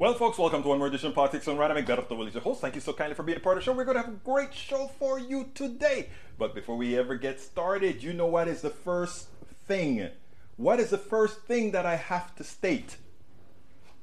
Well, 0.00 0.14
folks, 0.14 0.38
welcome 0.38 0.62
to 0.62 0.68
one 0.68 0.78
more 0.78 0.86
edition 0.86 1.08
of 1.08 1.14
Politics 1.14 1.44
Done 1.44 1.58
Right. 1.58 1.70
I'm 1.70 1.76
Egberto 1.76 2.16
Willies, 2.16 2.32
your 2.32 2.42
host. 2.42 2.62
Thank 2.62 2.74
you 2.74 2.80
so 2.80 2.94
kindly 2.94 3.14
for 3.14 3.22
being 3.22 3.36
a 3.36 3.40
part 3.42 3.58
of 3.58 3.62
the 3.62 3.66
show. 3.66 3.74
We're 3.74 3.84
going 3.84 3.98
to 3.98 4.02
have 4.02 4.10
a 4.10 4.16
great 4.24 4.54
show 4.54 4.90
for 4.98 5.18
you 5.18 5.50
today. 5.52 6.08
But 6.38 6.54
before 6.54 6.78
we 6.78 6.96
ever 6.96 7.16
get 7.16 7.38
started, 7.38 8.02
you 8.02 8.14
know 8.14 8.24
what 8.24 8.48
is 8.48 8.62
the 8.62 8.70
first 8.70 9.26
thing? 9.68 10.08
What 10.56 10.80
is 10.80 10.88
the 10.88 10.96
first 10.96 11.42
thing 11.42 11.72
that 11.72 11.84
I 11.84 11.96
have 11.96 12.34
to 12.36 12.44
state? 12.44 12.96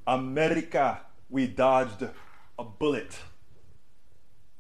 America, 0.05 1.02
we 1.32 1.47
dodged 1.47 2.07
a 2.59 2.64
bullet. 2.64 3.18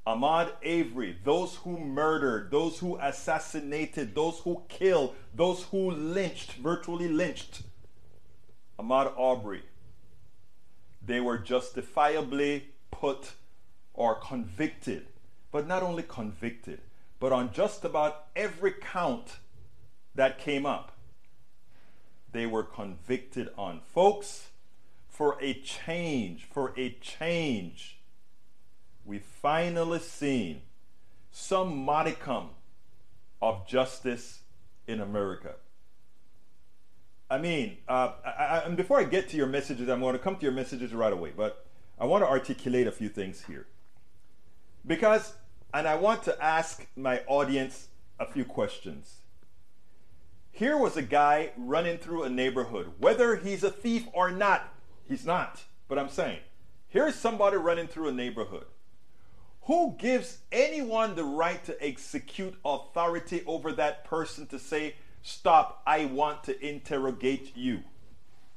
Ahmaud 0.07 0.53
Arbery, 0.65 1.19
those 1.23 1.53
who 1.57 1.77
murdered, 1.77 2.49
those 2.49 2.79
who 2.79 2.97
assassinated, 2.99 4.15
those 4.15 4.39
who 4.39 4.63
killed, 4.67 5.13
those 5.35 5.65
who 5.65 5.91
lynched, 5.91 6.53
virtually 6.53 7.09
lynched. 7.09 7.61
Ahmaud 8.79 9.13
Arbery 9.15 9.61
they 11.07 11.19
were 11.19 11.37
justifiably 11.37 12.67
put 12.91 13.31
or 13.93 14.15
convicted. 14.15 15.07
But 15.51 15.65
not 15.65 15.81
only 15.81 16.03
convicted, 16.03 16.81
but 17.19 17.31
on 17.31 17.51
just 17.51 17.83
about 17.83 18.25
every 18.35 18.73
count 18.73 19.37
that 20.13 20.37
came 20.37 20.65
up, 20.65 20.91
they 22.31 22.45
were 22.45 22.63
convicted 22.63 23.49
on. 23.57 23.79
Folks, 23.93 24.49
for 25.07 25.37
a 25.41 25.53
change, 25.55 26.43
for 26.51 26.73
a 26.77 26.91
change, 27.01 27.97
we 29.05 29.17
finally 29.17 29.99
seen 29.99 30.61
some 31.31 31.77
modicum 31.77 32.49
of 33.41 33.65
justice 33.67 34.41
in 34.85 34.99
America. 34.99 35.55
I 37.29 37.37
mean, 37.37 37.77
uh, 37.87 38.13
I, 38.25 38.63
I, 38.65 38.69
before 38.69 38.99
I 38.99 39.03
get 39.03 39.29
to 39.29 39.37
your 39.37 39.47
messages, 39.47 39.89
I'm 39.89 39.99
going 39.99 40.13
to 40.13 40.19
come 40.19 40.37
to 40.37 40.43
your 40.43 40.53
messages 40.53 40.93
right 40.93 41.11
away, 41.11 41.33
but 41.35 41.65
I 41.99 42.05
want 42.05 42.23
to 42.23 42.27
articulate 42.27 42.87
a 42.87 42.91
few 42.91 43.09
things 43.09 43.43
here. 43.47 43.67
Because, 44.85 45.33
and 45.73 45.87
I 45.87 45.95
want 45.95 46.23
to 46.23 46.41
ask 46.43 46.87
my 46.95 47.21
audience 47.27 47.87
a 48.19 48.25
few 48.25 48.45
questions. 48.45 49.17
Here 50.51 50.77
was 50.77 50.95
a 50.95 51.01
guy 51.01 51.51
running 51.57 51.97
through 51.97 52.23
a 52.23 52.29
neighborhood, 52.29 52.93
whether 52.97 53.35
he's 53.35 53.63
a 53.63 53.69
thief 53.69 54.07
or 54.13 54.31
not, 54.31 54.73
he's 55.07 55.25
not, 55.25 55.63
but 55.87 55.99
I'm 55.99 56.09
saying, 56.09 56.39
here's 56.87 57.15
somebody 57.15 57.57
running 57.57 57.87
through 57.87 58.07
a 58.07 58.13
neighborhood. 58.13 58.65
Who 59.63 59.95
gives 59.99 60.39
anyone 60.51 61.15
the 61.15 61.25
right 61.25 61.63
to 61.65 61.85
execute 61.85 62.55
authority 62.63 63.43
over 63.45 63.73
that 63.73 64.05
person 64.05 64.47
to 64.47 64.57
say, 64.57 64.95
Stop, 65.27 65.81
I 65.85 66.05
want 66.05 66.45
to 66.45 66.65
interrogate 66.65 67.51
you. 67.53 67.83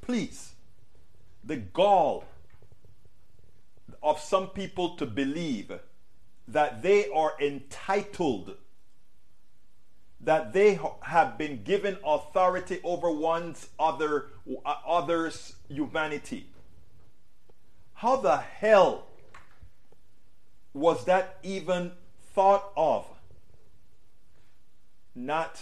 Please. 0.03 0.53
The 1.43 1.57
gall 1.57 2.23
of 4.01 4.21
some 4.21 4.47
people 4.47 4.91
to 4.95 5.05
believe 5.05 5.73
that 6.47 6.81
they 6.81 7.09
are 7.09 7.33
entitled, 7.41 8.57
that 10.21 10.53
they 10.53 10.79
have 11.03 11.37
been 11.37 11.65
given 11.65 11.99
authority 12.05 12.79
over 12.85 13.11
one's 13.11 13.67
other 13.77 14.29
uh, 14.65 14.75
other's 14.87 15.57
humanity. 15.69 16.47
How 17.95 18.15
the 18.15 18.37
hell 18.37 19.09
was 20.73 21.05
that 21.07 21.39
even 21.43 21.91
thought 22.33 22.71
of? 22.77 23.09
Not 25.17 25.61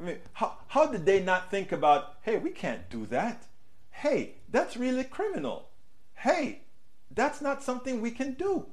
I 0.00 0.04
mean, 0.04 0.18
how, 0.32 0.56
how 0.68 0.86
did 0.86 1.04
they 1.04 1.20
not 1.20 1.50
think 1.50 1.72
about, 1.72 2.16
hey, 2.22 2.38
we 2.38 2.50
can't 2.50 2.88
do 2.88 3.06
that? 3.06 3.44
Hey, 3.90 4.36
that's 4.50 4.76
really 4.76 5.04
criminal. 5.04 5.68
Hey, 6.14 6.62
that's 7.10 7.40
not 7.40 7.62
something 7.62 8.00
we 8.00 8.10
can 8.10 8.34
do. 8.34 8.66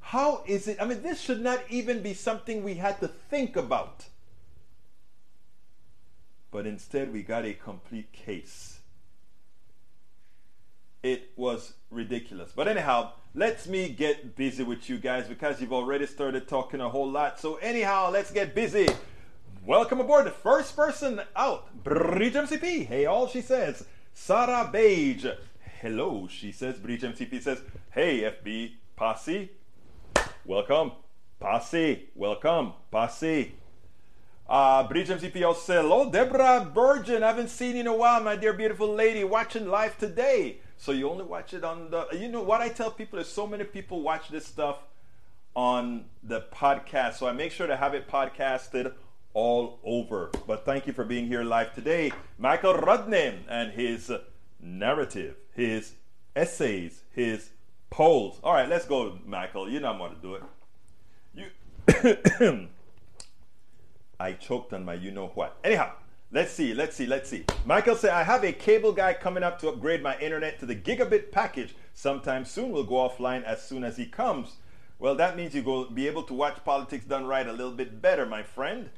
How 0.00 0.42
is 0.46 0.66
it? 0.66 0.78
I 0.80 0.86
mean, 0.86 1.02
this 1.02 1.20
should 1.20 1.42
not 1.42 1.60
even 1.68 2.02
be 2.02 2.14
something 2.14 2.64
we 2.64 2.74
had 2.74 2.98
to 3.00 3.08
think 3.08 3.56
about. 3.56 4.06
But 6.50 6.66
instead, 6.66 7.12
we 7.12 7.22
got 7.22 7.44
a 7.44 7.52
complete 7.52 8.12
case. 8.12 8.80
It 11.02 11.30
was 11.36 11.74
ridiculous. 11.90 12.52
But 12.54 12.68
anyhow, 12.68 13.12
let's 13.34 13.68
me 13.68 13.88
get 13.88 14.34
busy 14.34 14.62
with 14.62 14.88
you 14.90 14.98
guys 14.98 15.28
because 15.28 15.60
you've 15.60 15.72
already 15.72 16.06
started 16.06 16.48
talking 16.48 16.80
a 16.80 16.88
whole 16.88 17.08
lot. 17.08 17.38
So 17.38 17.56
anyhow, 17.56 18.10
let's 18.10 18.30
get 18.30 18.54
busy. 18.54 18.88
Welcome 19.64 20.00
aboard 20.00 20.26
the 20.26 20.30
first 20.30 20.74
person 20.74 21.20
out, 21.36 21.84
Bridge 21.84 22.34
MCP. 22.34 22.86
Hey, 22.86 23.06
all 23.06 23.28
she 23.28 23.40
says. 23.40 23.84
Sarah 24.12 24.68
Beige. 24.72 25.26
Hello, 25.80 26.26
she 26.28 26.50
says. 26.50 26.76
Bridge 26.78 27.02
MCP 27.02 27.42
says, 27.42 27.60
Hey, 27.90 28.20
FB 28.22 28.72
Posse. 28.96 29.50
Welcome. 30.44 30.92
Posse. 31.38 32.08
Welcome. 32.14 32.72
Posse. 32.90 33.54
Uh, 34.48 34.88
Bridge 34.88 35.08
MCP 35.08 35.46
also 35.46 35.60
said, 35.60 35.82
Hello, 35.82 36.10
Deborah 36.10 36.68
Virgin. 36.74 37.22
I 37.22 37.28
haven't 37.28 37.50
seen 37.50 37.76
you 37.76 37.82
in 37.82 37.86
a 37.86 37.94
while, 37.94 38.20
my 38.22 38.34
dear 38.34 38.52
beautiful 38.52 38.92
lady, 38.92 39.22
watching 39.22 39.68
live 39.68 39.96
today. 39.98 40.58
So 40.80 40.92
you 40.92 41.10
only 41.10 41.24
watch 41.24 41.52
it 41.52 41.62
on 41.62 41.90
the. 41.90 42.08
You 42.12 42.28
know 42.28 42.42
what 42.42 42.62
I 42.62 42.70
tell 42.70 42.90
people 42.90 43.18
is 43.18 43.28
so 43.28 43.46
many 43.46 43.64
people 43.64 44.00
watch 44.00 44.30
this 44.30 44.46
stuff 44.46 44.78
on 45.54 46.06
the 46.22 46.46
podcast. 46.54 47.16
So 47.16 47.28
I 47.28 47.32
make 47.32 47.52
sure 47.52 47.66
to 47.66 47.76
have 47.76 47.92
it 47.92 48.08
podcasted 48.08 48.94
all 49.34 49.78
over. 49.84 50.30
But 50.46 50.64
thank 50.64 50.86
you 50.86 50.94
for 50.94 51.04
being 51.04 51.26
here 51.26 51.44
live 51.44 51.74
today. 51.74 52.12
Michael 52.38 52.72
Rudnin 52.72 53.40
and 53.46 53.72
his 53.72 54.10
narrative, 54.58 55.36
his 55.52 55.96
essays, 56.34 57.02
his 57.10 57.50
polls. 57.90 58.40
All 58.42 58.54
right, 58.54 58.66
let's 58.68 58.86
go, 58.86 59.18
Michael. 59.26 59.68
You 59.68 59.80
know 59.80 59.90
I'm 59.90 59.98
going 59.98 60.14
to 60.14 60.22
do 60.22 60.34
it. 61.34 61.48
You. 62.40 62.68
I 64.18 64.32
choked 64.32 64.72
on 64.72 64.86
my 64.86 64.94
you 64.94 65.10
know 65.10 65.26
what. 65.34 65.58
Anyhow, 65.62 65.92
let's 66.32 66.52
see, 66.52 66.74
let's 66.74 66.96
see, 66.96 67.06
let's 67.06 67.28
see. 67.28 67.44
Michael 67.64 67.96
said, 67.96 68.10
I 68.10 68.22
have 68.22 68.44
a 68.44 68.52
cable 68.52 68.92
guy 68.92 69.14
coming 69.14 69.42
up 69.42 69.60
to 69.60 69.68
upgrade 69.68 70.02
my 70.02 70.18
internet 70.18 70.58
to 70.60 70.66
the 70.66 70.76
gigabit 70.76 71.30
package 71.32 71.74
sometime 71.94 72.44
soon. 72.44 72.70
We'll 72.72 72.84
go 72.84 73.08
offline 73.08 73.42
as 73.44 73.62
soon 73.62 73.84
as 73.84 73.96
he 73.96 74.06
comes. 74.06 74.56
Well, 74.98 75.14
that 75.16 75.36
means 75.36 75.54
you 75.54 75.62
will 75.62 75.90
be 75.90 76.06
able 76.06 76.24
to 76.24 76.34
watch 76.34 76.62
politics 76.64 77.04
done 77.04 77.26
right 77.26 77.46
a 77.46 77.52
little 77.52 77.72
bit 77.72 78.02
better, 78.02 78.26
my 78.26 78.42
friend. 78.42 78.90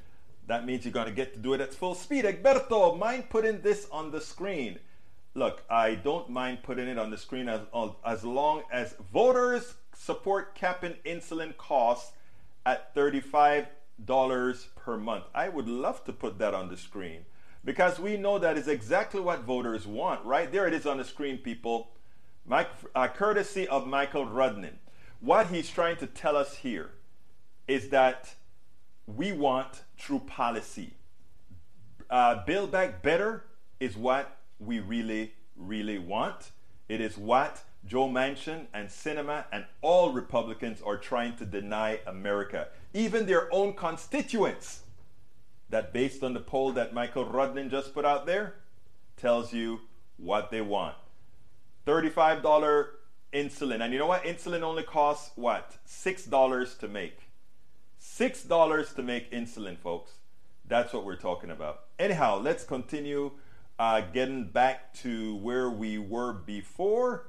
That 0.48 0.66
means 0.66 0.84
you're 0.84 1.04
to 1.04 1.10
get 1.12 1.34
to 1.34 1.38
do 1.38 1.54
it 1.54 1.60
at 1.60 1.72
full 1.72 1.94
speed. 1.94 2.24
Egberto, 2.24 2.98
mind 2.98 3.30
putting 3.30 3.60
this 3.60 3.86
on 3.92 4.10
the 4.10 4.20
screen? 4.20 4.78
Look, 5.34 5.62
I 5.70 5.94
don't 5.94 6.28
mind 6.28 6.62
putting 6.62 6.88
it 6.88 6.98
on 6.98 7.10
the 7.10 7.16
screen 7.16 7.48
as, 7.48 7.60
as 8.04 8.24
long 8.24 8.62
as 8.70 8.94
voters 9.12 9.74
support 9.94 10.54
capping 10.54 10.94
insulin 11.06 11.56
costs 11.56 12.12
at 12.66 12.94
$35 12.94 13.66
per 14.04 14.96
month. 14.96 15.24
I 15.34 15.48
would 15.48 15.68
love 15.68 16.04
to 16.04 16.12
put 16.12 16.38
that 16.38 16.54
on 16.54 16.68
the 16.68 16.76
screen 16.76 17.24
because 17.64 17.98
we 17.98 18.16
know 18.16 18.38
that 18.38 18.58
is 18.58 18.68
exactly 18.68 19.20
what 19.20 19.40
voters 19.40 19.86
want. 19.86 20.24
Right 20.24 20.50
there 20.50 20.66
it 20.66 20.74
is 20.74 20.86
on 20.86 20.98
the 20.98 21.04
screen, 21.04 21.38
people. 21.38 21.90
Mike, 22.44 22.68
uh, 22.94 23.08
courtesy 23.08 23.68
of 23.68 23.86
Michael 23.86 24.26
Rudnin. 24.26 24.74
What 25.20 25.46
he's 25.48 25.70
trying 25.70 25.96
to 25.98 26.06
tell 26.06 26.36
us 26.36 26.56
here 26.56 26.90
is 27.68 27.90
that 27.90 28.34
we 29.06 29.32
want 29.32 29.82
true 29.96 30.20
policy. 30.20 30.94
Uh, 32.10 32.44
Build 32.44 32.72
Back 32.72 33.02
Better 33.02 33.44
is 33.78 33.96
what 33.96 34.38
we 34.58 34.80
really, 34.80 35.34
really 35.56 35.98
want. 35.98 36.50
It 36.88 37.00
is 37.00 37.16
what 37.16 37.62
Joe 37.86 38.08
Manchin 38.08 38.66
and 38.74 38.88
Sinema 38.88 39.44
and 39.52 39.64
all 39.80 40.12
Republicans 40.12 40.82
are 40.82 40.96
trying 40.96 41.36
to 41.36 41.44
deny 41.44 42.00
America, 42.06 42.68
even 42.94 43.26
their 43.26 43.52
own 43.52 43.74
constituents. 43.74 44.80
That, 45.70 45.92
based 45.92 46.22
on 46.22 46.34
the 46.34 46.40
poll 46.40 46.72
that 46.72 46.92
Michael 46.92 47.24
Rudnin 47.24 47.70
just 47.70 47.94
put 47.94 48.04
out 48.04 48.26
there, 48.26 48.56
tells 49.16 49.54
you 49.54 49.80
what 50.18 50.50
they 50.50 50.60
want. 50.60 50.96
$35 51.86 52.86
insulin. 53.32 53.82
And 53.82 53.92
you 53.92 53.98
know 53.98 54.06
what? 54.06 54.24
Insulin 54.24 54.62
only 54.62 54.82
costs 54.82 55.30
what? 55.34 55.78
$6 55.88 56.78
to 56.78 56.88
make. 56.88 57.18
Six 58.04 58.42
dollars 58.42 58.92
to 58.94 59.02
make 59.02 59.30
insulin, 59.30 59.78
folks. 59.78 60.10
That's 60.66 60.92
what 60.92 61.04
we're 61.04 61.16
talking 61.16 61.52
about. 61.52 61.84
Anyhow, 62.00 62.40
let's 62.42 62.64
continue 62.64 63.30
uh, 63.78 64.00
getting 64.00 64.48
back 64.48 64.92
to 64.94 65.36
where 65.36 65.70
we 65.70 65.98
were 65.98 66.32
before. 66.32 67.28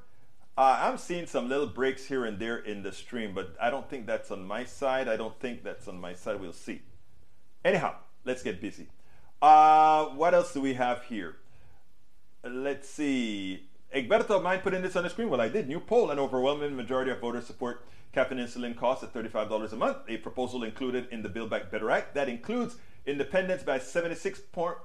Uh, 0.55 0.77
I'm 0.81 0.97
seeing 0.97 1.25
some 1.25 1.50
little 1.50 1.67
breaks 1.67 2.05
here 2.05 2.25
and 2.25 2.38
there 2.38 2.57
in 2.57 2.83
the 2.83 2.91
stream, 2.91 3.33
but 3.33 3.55
I 3.59 3.71
don't 3.71 3.89
think 3.89 4.05
that's 4.05 4.29
on 4.29 4.45
my 4.45 4.65
side. 4.65 5.07
I 5.07 5.17
don't 5.17 5.39
think 5.39 5.63
that's 5.63 5.88
on 5.88 6.00
my 6.00 6.13
side. 6.13 6.39
We'll 6.39 6.53
see. 6.53 6.81
Anyhow, 7.65 7.95
let's 8.23 8.44
get 8.44 8.61
busy. 8.61 8.88
Uh, 9.41 10.05
what 10.05 10.33
else 10.33 10.53
do 10.53 10.61
we 10.61 10.75
have 10.75 11.03
here? 11.05 11.38
Let's 12.44 12.88
see. 12.88 13.67
Egberto, 13.95 14.41
mind 14.41 14.63
putting 14.63 14.81
this 14.81 14.95
on 14.95 15.03
the 15.03 15.09
screen? 15.09 15.29
Well, 15.29 15.41
I 15.41 15.50
did. 15.50 15.67
New 15.67 15.79
poll: 15.79 16.11
An 16.11 16.19
overwhelming 16.19 16.75
majority 16.75 17.09
of 17.09 17.19
voters 17.19 17.47
support 17.47 17.85
capping 18.13 18.38
insulin 18.38 18.77
costs 18.77 19.03
at 19.03 19.13
$35 19.13 19.73
a 19.73 19.75
month, 19.75 19.97
a 20.07 20.17
proposal 20.17 20.63
included 20.63 21.07
in 21.11 21.23
the 21.23 21.29
Build 21.29 21.50
Back 21.50 21.71
Better 21.71 21.89
Act 21.89 22.13
that 22.13 22.29
includes 22.29 22.77
independents 23.05 23.63
by 23.63 23.79
76 23.79 24.39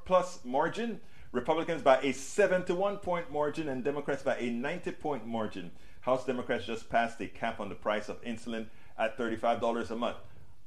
plus 0.05 0.41
margin, 0.45 1.01
Republicans 1.33 1.83
by 1.83 1.99
a 2.01 2.13
71 2.13 2.99
point 2.99 3.31
margin 3.31 3.69
and 3.69 3.85
Democrats 3.85 4.23
by 4.23 4.37
a 4.37 4.51
90 4.51 4.93
point 4.93 5.27
margin. 5.27 5.71
House 6.01 6.25
Democrats 6.25 6.65
just 6.65 6.89
passed 6.89 7.21
a 7.21 7.27
cap 7.27 7.61
on 7.61 7.69
the 7.69 7.75
price 7.75 8.09
of 8.09 8.23
insulin 8.23 8.67
at 8.99 9.19
$35 9.19 9.91
a 9.91 9.97
month. 9.97 10.17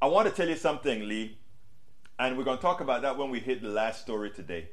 I 0.01 0.07
want 0.07 0.27
to 0.27 0.33
tell 0.33 0.47
you 0.47 0.55
something, 0.55 1.07
Lee, 1.07 1.37
and 2.19 2.37
we're 2.37 2.43
going 2.43 2.57
to 2.57 2.61
talk 2.61 2.81
about 2.81 3.01
that 3.01 3.17
when 3.17 3.29
we 3.29 3.39
hit 3.39 3.61
the 3.61 3.69
last 3.69 4.01
story 4.01 4.29
today. 4.29 4.69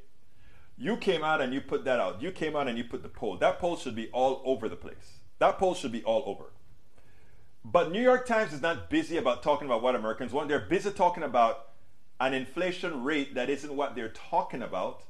You 0.76 0.96
came 0.96 1.24
out 1.24 1.40
and 1.40 1.52
you 1.52 1.60
put 1.60 1.84
that 1.84 1.98
out. 1.98 2.22
You 2.22 2.30
came 2.30 2.54
out 2.54 2.68
and 2.68 2.78
you 2.78 2.84
put 2.84 3.02
the 3.02 3.08
poll. 3.08 3.36
That 3.36 3.58
poll 3.58 3.76
should 3.76 3.96
be 3.96 4.08
all 4.10 4.42
over 4.44 4.68
the 4.68 4.76
place. 4.76 5.18
That 5.38 5.58
poll 5.58 5.74
should 5.74 5.92
be 5.92 6.04
all 6.04 6.22
over. 6.26 6.52
But 7.64 7.90
New 7.90 8.00
York 8.00 8.26
Times 8.26 8.52
is 8.52 8.62
not 8.62 8.88
busy 8.88 9.16
about 9.16 9.42
talking 9.42 9.66
about 9.66 9.82
what 9.82 9.96
Americans 9.96 10.32
want. 10.32 10.48
They're 10.48 10.60
busy 10.60 10.90
talking 10.90 11.22
about 11.22 11.70
an 12.20 12.32
inflation 12.34 13.04
rate 13.04 13.34
that 13.34 13.50
isn't 13.50 13.74
what 13.74 13.94
they're 13.94 14.08
talking 14.08 14.62
about, 14.62 15.02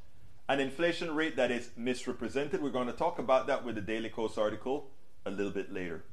an 0.49 0.61
inflation 0.61 1.15
rate 1.15 1.37
that 1.37 1.51
is 1.51 1.71
misrepresented. 1.77 2.63
We're 2.63 2.71
going 2.71 2.87
to 2.87 2.93
talk 2.93 3.19
about 3.19 3.47
that 3.49 3.65
with 3.65 3.75
the 3.75 3.81
Daily 3.81 4.09
Kos 4.09 4.39
article 4.39 4.89
a 5.27 5.31
little 5.31 5.53
bit 5.53 5.73
later. 5.73 6.05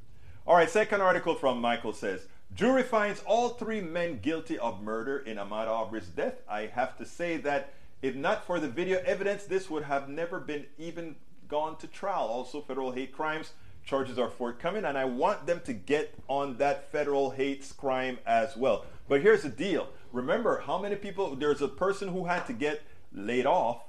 All 0.45 0.55
right, 0.55 0.69
second 0.69 1.01
article 1.01 1.35
from 1.35 1.61
Michael 1.61 1.93
says 1.93 2.27
Jury 2.53 2.83
finds 2.83 3.21
all 3.21 3.49
three 3.49 3.81
men 3.81 4.19
guilty 4.21 4.59
of 4.59 4.81
murder 4.81 5.17
in 5.17 5.37
Ahmaud 5.37 5.67
Arbery's 5.67 6.07
death. 6.07 6.41
I 6.49 6.67
have 6.67 6.97
to 6.97 7.05
say 7.05 7.37
that 7.37 7.73
if 8.01 8.15
not 8.15 8.45
for 8.45 8.59
the 8.59 8.67
video 8.67 9.01
evidence, 9.05 9.45
this 9.45 9.69
would 9.69 9.83
have 9.83 10.09
never 10.09 10.39
been 10.39 10.65
even 10.77 11.15
gone 11.47 11.77
to 11.77 11.87
trial. 11.87 12.27
Also, 12.27 12.61
federal 12.61 12.91
hate 12.91 13.13
crimes 13.13 13.53
charges 13.85 14.19
are 14.19 14.29
forthcoming, 14.29 14.83
and 14.83 14.97
I 14.97 15.05
want 15.05 15.45
them 15.45 15.61
to 15.65 15.73
get 15.73 16.13
on 16.27 16.57
that 16.57 16.91
federal 16.91 17.31
hate 17.31 17.71
crime 17.77 18.17
as 18.25 18.57
well. 18.57 18.85
But 19.07 19.21
here's 19.21 19.43
the 19.43 19.49
deal 19.49 19.87
remember 20.11 20.61
how 20.61 20.77
many 20.77 20.95
people, 20.95 21.35
there's 21.35 21.61
a 21.61 21.67
person 21.67 22.09
who 22.09 22.25
had 22.25 22.45
to 22.47 22.53
get 22.53 22.81
laid 23.13 23.45
off 23.45 23.83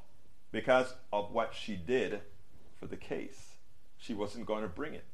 because 0.53 0.95
of 1.13 1.33
what 1.33 1.55
she 1.55 1.77
did 1.77 2.21
for 2.79 2.87
the 2.87 2.97
case. 2.97 3.53
She 3.99 4.15
wasn't 4.15 4.47
going 4.47 4.63
to 4.63 4.69
bring 4.69 4.95
it. 4.95 5.05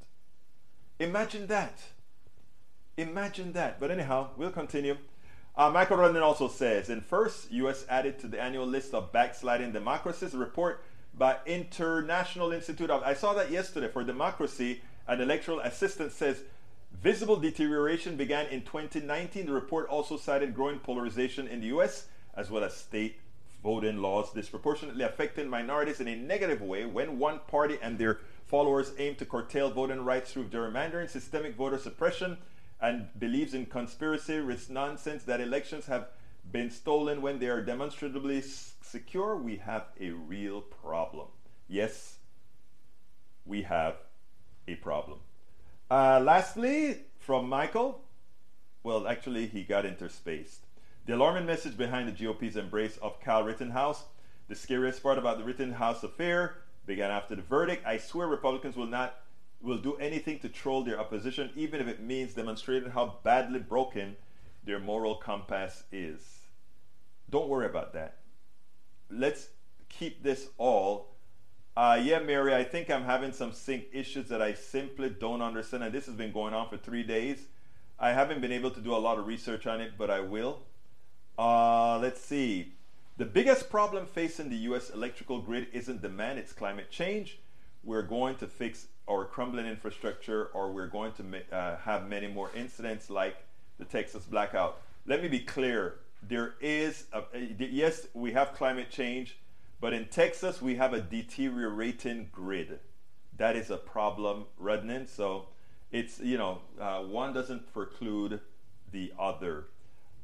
Imagine 0.98 1.46
that. 1.48 1.78
Imagine 2.96 3.52
that. 3.52 3.80
But 3.80 3.90
anyhow, 3.90 4.30
we'll 4.36 4.50
continue. 4.50 4.98
Uh, 5.56 5.70
Michael 5.70 5.98
Rudnin 5.98 6.22
also 6.22 6.48
says, 6.48 6.88
in 6.88 7.00
first, 7.00 7.50
U.S. 7.52 7.84
added 7.88 8.18
to 8.20 8.26
the 8.26 8.40
annual 8.40 8.66
list 8.66 8.94
of 8.94 9.12
backsliding 9.12 9.72
democracies. 9.72 10.34
Report 10.34 10.82
by 11.14 11.36
International 11.44 12.52
Institute 12.52 12.90
of, 12.90 13.02
I 13.02 13.14
saw 13.14 13.34
that 13.34 13.50
yesterday 13.50 13.88
for 13.88 14.02
Democracy 14.02 14.80
and 15.06 15.20
Electoral 15.20 15.60
Assistance 15.60 16.14
says 16.14 16.42
visible 17.02 17.36
deterioration 17.36 18.16
began 18.16 18.46
in 18.46 18.62
2019. 18.62 19.46
The 19.46 19.52
report 19.52 19.88
also 19.88 20.16
cited 20.16 20.54
growing 20.54 20.78
polarization 20.78 21.48
in 21.48 21.60
the 21.60 21.66
U.S. 21.68 22.06
as 22.34 22.50
well 22.50 22.64
as 22.64 22.74
state 22.74 23.16
voting 23.62 23.98
laws 23.98 24.32
disproportionately 24.32 25.04
affecting 25.04 25.48
minorities 25.48 26.00
in 26.00 26.08
a 26.08 26.16
negative 26.16 26.60
way 26.60 26.84
when 26.84 27.18
one 27.18 27.40
party 27.46 27.78
and 27.80 27.98
their 27.98 28.18
followers 28.44 28.92
aim 28.98 29.14
to 29.14 29.24
curtail 29.24 29.70
voting 29.70 30.04
rights 30.04 30.32
through 30.32 30.48
gerrymandering, 30.48 31.08
systemic 31.08 31.54
voter 31.54 31.78
suppression, 31.78 32.36
and 32.80 33.08
believes 33.18 33.54
in 33.54 33.64
conspiracy 33.66 34.40
with 34.40 34.68
nonsense 34.68 35.22
that 35.24 35.40
elections 35.40 35.86
have 35.86 36.08
been 36.50 36.70
stolen 36.70 37.22
when 37.22 37.38
they 37.38 37.46
are 37.46 37.62
demonstrably 37.62 38.42
secure, 38.42 39.36
we 39.36 39.56
have 39.56 39.86
a 40.00 40.10
real 40.10 40.60
problem. 40.60 41.28
Yes, 41.68 42.18
we 43.46 43.62
have 43.62 43.96
a 44.66 44.74
problem. 44.74 45.20
Uh, 45.90 46.20
lastly, 46.20 46.98
from 47.18 47.48
Michael, 47.48 48.02
well, 48.82 49.06
actually, 49.06 49.46
he 49.46 49.62
got 49.62 49.84
interspaced. 49.84 50.61
The 51.04 51.16
alarming 51.16 51.46
message 51.46 51.76
behind 51.76 52.08
the 52.08 52.24
GOP's 52.24 52.54
embrace 52.54 52.96
of 52.98 53.20
Kyle 53.20 53.42
Rittenhouse. 53.42 54.04
The 54.48 54.54
scariest 54.54 55.02
part 55.02 55.18
about 55.18 55.38
the 55.38 55.44
Rittenhouse 55.44 56.04
affair 56.04 56.58
began 56.86 57.10
after 57.10 57.34
the 57.34 57.42
verdict. 57.42 57.84
I 57.84 57.98
swear 57.98 58.28
Republicans 58.28 58.76
will 58.76 58.86
not 58.86 59.16
will 59.60 59.78
do 59.78 59.96
anything 59.96 60.38
to 60.40 60.48
troll 60.48 60.84
their 60.84 61.00
opposition, 61.00 61.50
even 61.56 61.80
if 61.80 61.88
it 61.88 62.00
means 62.00 62.34
demonstrating 62.34 62.90
how 62.90 63.18
badly 63.24 63.58
broken 63.58 64.16
their 64.64 64.78
moral 64.78 65.16
compass 65.16 65.84
is. 65.90 66.20
Don't 67.30 67.48
worry 67.48 67.66
about 67.66 67.92
that. 67.94 68.18
Let's 69.10 69.48
keep 69.88 70.22
this 70.22 70.48
all. 70.56 71.16
Uh, 71.76 72.00
yeah, 72.02 72.18
Mary, 72.20 72.54
I 72.54 72.62
think 72.62 72.90
I'm 72.90 73.04
having 73.04 73.32
some 73.32 73.52
sync 73.52 73.86
issues 73.92 74.28
that 74.28 74.42
I 74.42 74.54
simply 74.54 75.10
don't 75.10 75.42
understand, 75.42 75.82
and 75.82 75.92
this 75.92 76.06
has 76.06 76.14
been 76.14 76.32
going 76.32 76.54
on 76.54 76.68
for 76.68 76.76
three 76.76 77.02
days. 77.02 77.46
I 77.98 78.12
haven't 78.12 78.40
been 78.40 78.52
able 78.52 78.70
to 78.72 78.80
do 78.80 78.94
a 78.94 78.98
lot 78.98 79.18
of 79.18 79.26
research 79.26 79.66
on 79.66 79.80
it, 79.80 79.92
but 79.96 80.10
I 80.10 80.20
will. 80.20 80.62
Uh, 81.38 81.98
let's 81.98 82.20
see. 82.20 82.72
The 83.16 83.24
biggest 83.24 83.70
problem 83.70 84.06
facing 84.06 84.48
the 84.48 84.56
U.S. 84.68 84.90
electrical 84.90 85.40
grid 85.40 85.68
isn't 85.72 86.02
demand, 86.02 86.38
it's 86.38 86.52
climate 86.52 86.90
change. 86.90 87.38
We're 87.84 88.02
going 88.02 88.36
to 88.36 88.46
fix 88.46 88.86
our 89.08 89.24
crumbling 89.24 89.66
infrastructure, 89.66 90.46
or 90.54 90.72
we're 90.72 90.86
going 90.86 91.12
to 91.14 91.54
uh, 91.54 91.76
have 91.78 92.08
many 92.08 92.28
more 92.28 92.50
incidents 92.54 93.10
like 93.10 93.36
the 93.78 93.84
Texas 93.84 94.24
blackout. 94.24 94.80
Let 95.06 95.22
me 95.22 95.28
be 95.28 95.40
clear 95.40 95.96
there 96.22 96.54
is, 96.60 97.06
a, 97.12 97.22
yes, 97.58 98.06
we 98.14 98.32
have 98.32 98.54
climate 98.54 98.90
change, 98.90 99.38
but 99.80 99.92
in 99.92 100.06
Texas, 100.06 100.62
we 100.62 100.76
have 100.76 100.92
a 100.94 101.00
deteriorating 101.00 102.28
grid. 102.30 102.78
That 103.36 103.56
is 103.56 103.70
a 103.70 103.76
problem, 103.76 104.44
Rudnin. 104.60 105.08
So 105.08 105.48
it's, 105.90 106.20
you 106.20 106.38
know, 106.38 106.60
uh, 106.80 107.00
one 107.00 107.32
doesn't 107.32 107.72
preclude 107.72 108.40
the 108.92 109.12
other. 109.18 109.66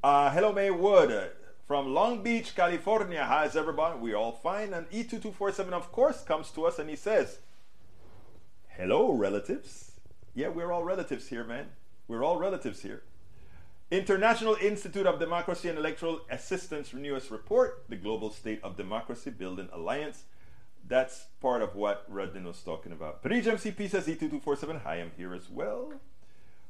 Uh, 0.00 0.30
hello, 0.30 0.52
May 0.52 0.70
Wood 0.70 1.32
from 1.66 1.92
Long 1.92 2.22
Beach, 2.22 2.54
California. 2.54 3.24
How's 3.24 3.56
everybody? 3.56 3.98
We're 3.98 4.14
all 4.14 4.30
fine. 4.30 4.72
And 4.72 4.88
E2247, 4.90 5.72
of 5.72 5.90
course, 5.90 6.22
comes 6.22 6.52
to 6.52 6.66
us 6.66 6.78
and 6.78 6.88
he 6.88 6.94
says, 6.94 7.38
Hello, 8.68 9.12
relatives. 9.12 9.90
Yeah, 10.36 10.50
we're 10.50 10.70
all 10.70 10.84
relatives 10.84 11.26
here, 11.26 11.42
man. 11.42 11.70
We're 12.06 12.22
all 12.22 12.38
relatives 12.38 12.82
here. 12.82 13.02
International 13.90 14.54
Institute 14.62 15.04
of 15.04 15.18
Democracy 15.18 15.68
and 15.68 15.76
Electoral 15.76 16.20
Assistance 16.30 16.94
newest 16.94 17.32
report, 17.32 17.82
the 17.88 17.96
Global 17.96 18.30
State 18.30 18.60
of 18.62 18.76
Democracy 18.76 19.30
Building 19.30 19.68
Alliance. 19.72 20.22
That's 20.86 21.26
part 21.40 21.60
of 21.60 21.74
what 21.74 22.08
Rudnin 22.08 22.44
was 22.44 22.62
talking 22.62 22.92
about. 22.92 23.20
Paris 23.20 23.46
MCP 23.46 23.90
says 23.90 24.06
E2247. 24.06 24.82
Hi, 24.82 25.00
I'm 25.00 25.10
here 25.16 25.34
as 25.34 25.50
well. 25.50 25.94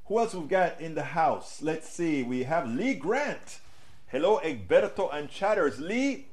Who 0.09 0.19
else 0.19 0.35
we've 0.35 0.49
got 0.49 0.81
in 0.81 0.95
the 0.95 1.03
house? 1.03 1.61
Let's 1.61 1.87
see. 1.87 2.23
We 2.23 2.45
have 2.45 2.67
Lee 2.67 2.95
Grant. 2.95 3.61
Hello, 4.07 4.41
Egberto 4.43 5.15
and 5.15 5.29
Chatters. 5.29 5.79
Lee, 5.79 6.29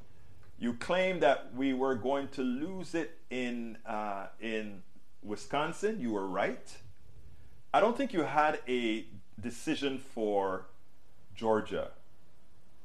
you 0.58 0.76
claimed 0.76 1.22
that 1.24 1.54
we 1.54 1.74
were 1.74 1.96
going 1.96 2.30
to 2.30 2.42
lose 2.42 2.96
it 2.96 3.18
in 3.30 3.78
uh, 3.86 4.28
in 4.40 4.82
Wisconsin. 5.22 6.00
You 6.00 6.14
were 6.14 6.26
right. 6.26 6.74
I 7.74 7.82
don't 7.82 7.98
think 7.98 8.14
you 8.14 8.22
had 8.22 8.62
a 8.66 9.08
decision 9.42 10.00
for 10.00 10.68
Georgia 11.36 11.92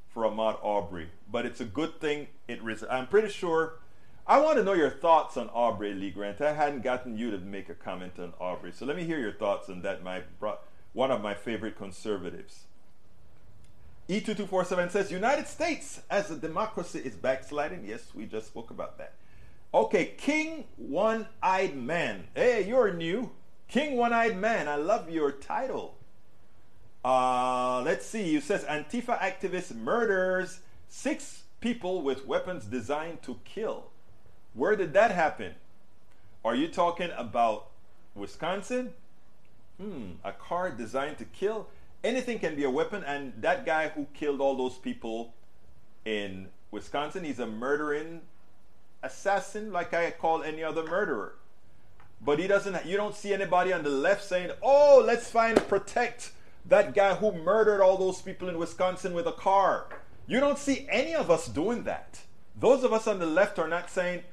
for 0.08 0.24
Ahmaud 0.24 0.58
Arbery, 0.64 1.10
but 1.30 1.46
it's 1.46 1.60
a 1.60 1.64
good 1.64 2.00
thing 2.00 2.26
it 2.48 2.60
res- 2.64 2.82
I'm 2.90 3.06
pretty 3.06 3.28
sure. 3.28 3.74
I 4.26 4.40
want 4.40 4.58
to 4.58 4.64
know 4.64 4.72
your 4.72 4.90
thoughts 4.90 5.36
on 5.36 5.50
Arbery 5.50 5.94
Lee 5.94 6.10
Grant. 6.10 6.40
I 6.40 6.52
hadn't 6.52 6.82
gotten 6.82 7.16
you 7.16 7.30
to 7.30 7.38
make 7.38 7.68
a 7.68 7.74
comment 7.74 8.18
on 8.18 8.32
Arbery, 8.40 8.72
so 8.72 8.86
let 8.86 8.96
me 8.96 9.04
hear 9.04 9.20
your 9.20 9.32
thoughts 9.32 9.70
on 9.70 9.82
that. 9.82 10.02
My 10.02 10.22
one 10.92 11.10
of 11.10 11.22
my 11.22 11.34
favorite 11.34 11.76
conservatives. 11.76 12.64
E2247 14.08 14.90
says 14.90 15.12
United 15.12 15.46
States 15.46 16.02
as 16.10 16.30
a 16.30 16.36
democracy 16.36 16.98
is 16.98 17.14
backsliding. 17.14 17.84
Yes, 17.84 18.12
we 18.14 18.26
just 18.26 18.48
spoke 18.48 18.70
about 18.70 18.98
that. 18.98 19.14
Okay, 19.72 20.14
King 20.18 20.64
One 20.76 21.28
Eyed 21.40 21.76
Man. 21.76 22.24
Hey, 22.34 22.66
you're 22.66 22.92
new. 22.92 23.30
King 23.68 23.96
One 23.96 24.12
Eyed 24.12 24.36
Man. 24.36 24.66
I 24.66 24.74
love 24.74 25.08
your 25.10 25.30
title. 25.30 25.96
Uh, 27.04 27.80
let's 27.82 28.04
see. 28.04 28.28
You 28.28 28.40
says 28.40 28.64
Antifa 28.64 29.16
activist 29.20 29.76
murders 29.76 30.58
six 30.88 31.44
people 31.60 32.02
with 32.02 32.26
weapons 32.26 32.64
designed 32.64 33.22
to 33.22 33.38
kill. 33.44 33.90
Where 34.54 34.74
did 34.74 34.92
that 34.94 35.12
happen? 35.12 35.54
Are 36.44 36.56
you 36.56 36.66
talking 36.66 37.10
about 37.16 37.68
Wisconsin? 38.16 38.92
Hmm, 39.80 40.12
a 40.22 40.32
car 40.32 40.70
designed 40.70 41.16
to 41.18 41.24
kill? 41.24 41.68
Anything 42.04 42.38
can 42.38 42.54
be 42.54 42.64
a 42.64 42.70
weapon, 42.70 43.02
and 43.02 43.32
that 43.40 43.64
guy 43.64 43.88
who 43.88 44.06
killed 44.12 44.40
all 44.40 44.54
those 44.54 44.76
people 44.76 45.34
in 46.04 46.48
Wisconsin, 46.70 47.24
he's 47.24 47.38
a 47.38 47.46
murdering 47.46 48.20
assassin 49.02 49.72
like 49.72 49.94
I 49.94 50.10
call 50.10 50.42
any 50.42 50.62
other 50.62 50.84
murderer. 50.84 51.36
But 52.20 52.38
he 52.38 52.46
doesn't 52.46 52.84
you 52.84 52.98
don't 52.98 53.14
see 53.14 53.32
anybody 53.32 53.72
on 53.72 53.82
the 53.82 53.90
left 53.90 54.22
saying, 54.22 54.50
"Oh, 54.62 55.02
let's 55.04 55.30
find 55.30 55.56
protect 55.68 56.32
that 56.66 56.94
guy 56.94 57.14
who 57.14 57.32
murdered 57.32 57.80
all 57.80 57.96
those 57.96 58.20
people 58.20 58.50
in 58.50 58.58
Wisconsin 58.58 59.14
with 59.14 59.26
a 59.26 59.32
car." 59.32 59.86
You 60.26 60.40
don't 60.40 60.58
see 60.58 60.86
any 60.90 61.14
of 61.14 61.30
us 61.30 61.48
doing 61.48 61.84
that. 61.84 62.20
Those 62.54 62.84
of 62.84 62.92
us 62.92 63.06
on 63.06 63.18
the 63.18 63.26
left 63.26 63.58
are 63.58 63.66
not 63.66 63.88
saying 63.88 64.24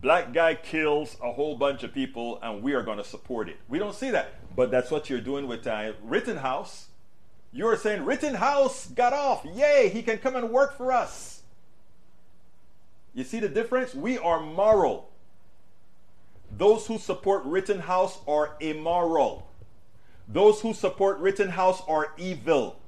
black 0.00 0.32
guy 0.32 0.54
kills 0.54 1.16
a 1.22 1.32
whole 1.32 1.56
bunch 1.56 1.82
of 1.82 1.92
people 1.92 2.38
and 2.42 2.62
we 2.62 2.74
are 2.74 2.82
going 2.82 2.98
to 2.98 3.04
support 3.04 3.48
it. 3.48 3.56
We 3.68 3.78
don't 3.78 3.94
see 3.94 4.10
that. 4.10 4.34
But 4.60 4.70
that's 4.70 4.90
what 4.90 5.08
you're 5.08 5.22
doing 5.22 5.48
with 5.48 5.66
uh, 5.66 5.92
Rittenhouse. 6.02 6.88
You're 7.50 7.78
saying 7.78 8.04
Rittenhouse 8.04 8.88
got 8.88 9.14
off. 9.14 9.42
Yay, 9.54 9.88
he 9.88 10.02
can 10.02 10.18
come 10.18 10.36
and 10.36 10.50
work 10.50 10.76
for 10.76 10.92
us. 10.92 11.44
You 13.14 13.24
see 13.24 13.40
the 13.40 13.48
difference? 13.48 13.94
We 13.94 14.18
are 14.18 14.38
moral. 14.38 15.08
Those 16.58 16.86
who 16.86 16.98
support 16.98 17.42
Rittenhouse 17.46 18.18
are 18.28 18.58
immoral. 18.60 19.48
Those 20.28 20.60
who 20.60 20.74
support 20.74 21.18
Rittenhouse 21.20 21.82
are 21.88 22.12
evil. 22.18 22.78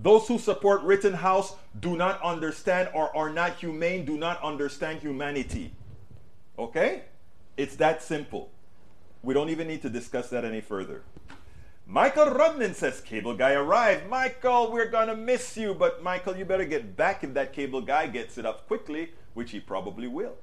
Those 0.00 0.26
who 0.26 0.40
support 0.40 0.82
Rittenhouse 0.82 1.54
do 1.78 1.96
not 1.96 2.20
understand 2.20 2.88
or 2.92 3.16
are 3.16 3.30
not 3.30 3.54
humane, 3.58 4.04
do 4.04 4.18
not 4.18 4.42
understand 4.42 5.02
humanity. 5.02 5.70
Okay? 6.58 7.02
It's 7.56 7.76
that 7.76 8.02
simple. 8.02 8.50
We 9.22 9.34
don't 9.34 9.50
even 9.50 9.68
need 9.68 9.82
to 9.82 9.90
discuss 9.90 10.30
that 10.30 10.44
any 10.44 10.60
further. 10.60 11.02
Michael 11.86 12.26
Rudnin 12.26 12.74
says, 12.74 13.00
Cable 13.00 13.36
guy 13.36 13.52
arrived. 13.52 14.08
Michael, 14.08 14.72
we're 14.72 14.90
going 14.90 15.06
to 15.06 15.16
miss 15.16 15.56
you, 15.56 15.72
but 15.72 16.02
Michael, 16.02 16.36
you 16.36 16.44
better 16.44 16.64
get 16.64 16.96
back 16.96 17.22
if 17.22 17.32
that 17.34 17.52
cable 17.52 17.80
guy 17.80 18.08
gets 18.08 18.38
it 18.38 18.44
up 18.44 18.66
quickly, 18.66 19.10
which 19.34 19.52
he 19.52 19.60
probably 19.60 20.08
will. 20.08 20.34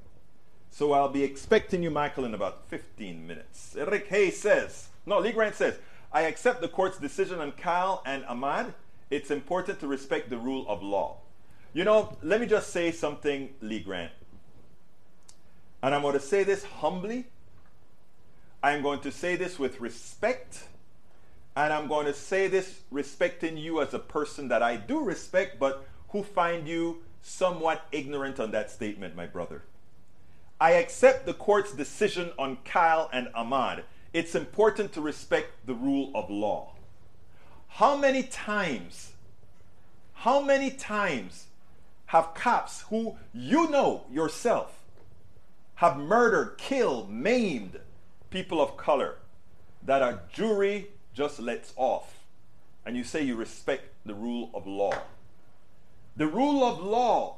So 0.69 0.93
I'll 0.93 1.09
be 1.09 1.23
expecting 1.23 1.83
you, 1.83 1.91
Michael, 1.91 2.25
in 2.25 2.33
about 2.33 2.67
15 2.69 3.27
minutes. 3.27 3.75
Eric 3.77 4.07
Hayes 4.07 4.39
says, 4.39 4.87
no, 5.05 5.19
Lee 5.19 5.33
Grant 5.33 5.55
says, 5.55 5.77
I 6.13 6.21
accept 6.21 6.61
the 6.61 6.67
court's 6.67 6.97
decision 6.97 7.39
on 7.39 7.51
Kyle 7.51 8.01
and 8.05 8.23
Ahmaud. 8.23 8.73
It's 9.09 9.29
important 9.29 9.79
to 9.81 9.87
respect 9.87 10.29
the 10.29 10.37
rule 10.37 10.65
of 10.67 10.81
law. 10.81 11.17
You 11.73 11.83
know, 11.83 12.17
let 12.23 12.39
me 12.39 12.47
just 12.47 12.69
say 12.69 12.91
something, 12.91 13.49
Lee 13.61 13.81
Grant. 13.81 14.11
And 15.81 15.93
I'm 15.93 16.03
going 16.03 16.13
to 16.13 16.19
say 16.19 16.43
this 16.43 16.63
humbly. 16.63 17.25
I'm 18.63 18.81
going 18.81 19.01
to 19.01 19.11
say 19.11 19.35
this 19.35 19.59
with 19.59 19.81
respect. 19.81 20.63
And 21.55 21.71
I'm 21.73 21.87
going 21.87 22.05
to 22.05 22.13
say 22.13 22.47
this 22.47 22.79
respecting 22.89 23.57
you 23.57 23.81
as 23.81 23.93
a 23.93 23.99
person 23.99 24.47
that 24.47 24.63
I 24.63 24.77
do 24.77 25.03
respect, 25.03 25.59
but 25.59 25.85
who 26.09 26.23
find 26.23 26.67
you 26.67 27.03
somewhat 27.21 27.85
ignorant 27.91 28.39
on 28.39 28.51
that 28.51 28.71
statement, 28.71 29.15
my 29.15 29.27
brother. 29.27 29.63
I 30.59 30.71
accept 30.71 31.25
the 31.25 31.33
court's 31.33 31.73
decision 31.73 32.31
on 32.39 32.57
Kyle 32.63 33.09
and 33.11 33.27
Ahmaud. 33.35 33.83
It's 34.13 34.33
important 34.33 34.93
to 34.93 35.01
respect 35.01 35.65
the 35.65 35.73
rule 35.73 36.11
of 36.15 36.29
law. 36.29 36.71
How 37.67 37.97
many 37.97 38.23
times, 38.23 39.11
how 40.13 40.41
many 40.41 40.71
times 40.71 41.47
have 42.07 42.33
cops 42.33 42.81
who 42.89 43.15
you 43.33 43.69
know 43.69 44.05
yourself 44.11 44.79
have 45.75 45.97
murdered, 45.97 46.57
killed, 46.57 47.09
maimed 47.09 47.79
people 48.33 48.59
of 48.59 48.75
color 48.75 49.15
that 49.83 50.01
a 50.01 50.19
jury 50.33 50.89
just 51.13 51.39
lets 51.39 51.71
off? 51.77 52.25
And 52.85 52.97
you 52.97 53.05
say 53.05 53.23
you 53.23 53.35
respect 53.35 53.93
the 54.05 54.13
rule 54.13 54.51
of 54.53 54.67
law. 54.67 54.93
The 56.17 56.27
rule 56.27 56.65
of 56.65 56.83
law 56.83 57.37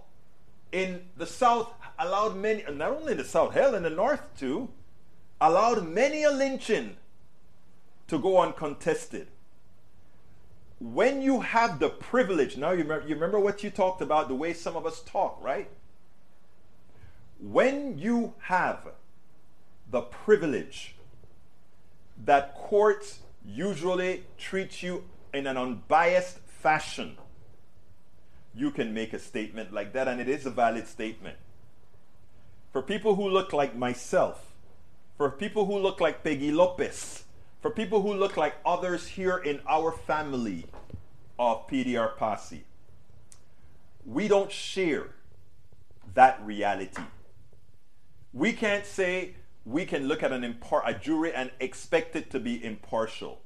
in 0.71 1.01
the 1.15 1.27
South 1.27 1.71
allowed 1.99 2.35
many, 2.35 2.63
not 2.71 2.91
only 2.91 3.11
in 3.11 3.19
the 3.19 3.23
South, 3.23 3.53
hell, 3.53 3.75
in 3.75 3.83
the 3.83 3.89
North 3.91 4.23
too, 4.39 4.69
allowed 5.39 5.87
many 5.87 6.23
a 6.23 6.31
lynching 6.31 6.97
to 8.07 8.17
go 8.17 8.41
uncontested 8.41 9.27
when 10.79 11.21
you 11.21 11.41
have 11.41 11.79
the 11.79 11.89
privilege, 11.89 12.57
now 12.57 12.71
you 12.71 12.83
remember, 12.83 13.07
you 13.07 13.15
remember 13.15 13.39
what 13.39 13.63
you 13.63 13.69
talked 13.69 14.01
about, 14.01 14.27
the 14.27 14.35
way 14.35 14.53
some 14.53 14.75
of 14.75 14.85
us 14.85 15.01
talk, 15.01 15.39
right? 15.41 15.69
When 17.39 17.97
you 17.97 18.33
have 18.39 18.87
the 19.95 20.01
privilege 20.01 20.93
that 22.25 22.53
courts 22.53 23.19
usually 23.45 24.25
treat 24.37 24.83
you 24.83 25.05
in 25.33 25.47
an 25.47 25.55
unbiased 25.55 26.39
fashion, 26.39 27.15
you 28.53 28.71
can 28.71 28.93
make 28.93 29.13
a 29.13 29.19
statement 29.19 29.71
like 29.71 29.93
that, 29.93 30.09
and 30.09 30.19
it 30.19 30.27
is 30.27 30.45
a 30.45 30.49
valid 30.49 30.85
statement. 30.85 31.37
For 32.73 32.81
people 32.81 33.15
who 33.15 33.29
look 33.29 33.53
like 33.53 33.73
myself, 33.73 34.51
for 35.15 35.29
people 35.29 35.65
who 35.65 35.77
look 35.77 36.01
like 36.01 36.25
Peggy 36.25 36.51
Lopez, 36.51 37.23
for 37.61 37.71
people 37.71 38.01
who 38.01 38.13
look 38.13 38.35
like 38.35 38.55
others 38.65 39.07
here 39.07 39.37
in 39.37 39.61
our 39.65 39.93
family 39.93 40.65
of 41.39 41.69
PDR 41.69 42.17
Posse. 42.17 42.65
We 44.05 44.27
don't 44.27 44.51
share 44.51 45.11
that 46.15 46.45
reality. 46.45 47.01
We 48.33 48.51
can't 48.51 48.85
say 48.85 49.35
we 49.65 49.85
can 49.85 50.07
look 50.07 50.21
at 50.21 50.31
an 50.31 50.41
impar- 50.41 50.83
a 50.85 50.93
jury 50.93 51.33
and 51.33 51.51
expect 51.59 52.15
it 52.15 52.29
to 52.29 52.39
be 52.39 52.63
impartial. 52.63 53.41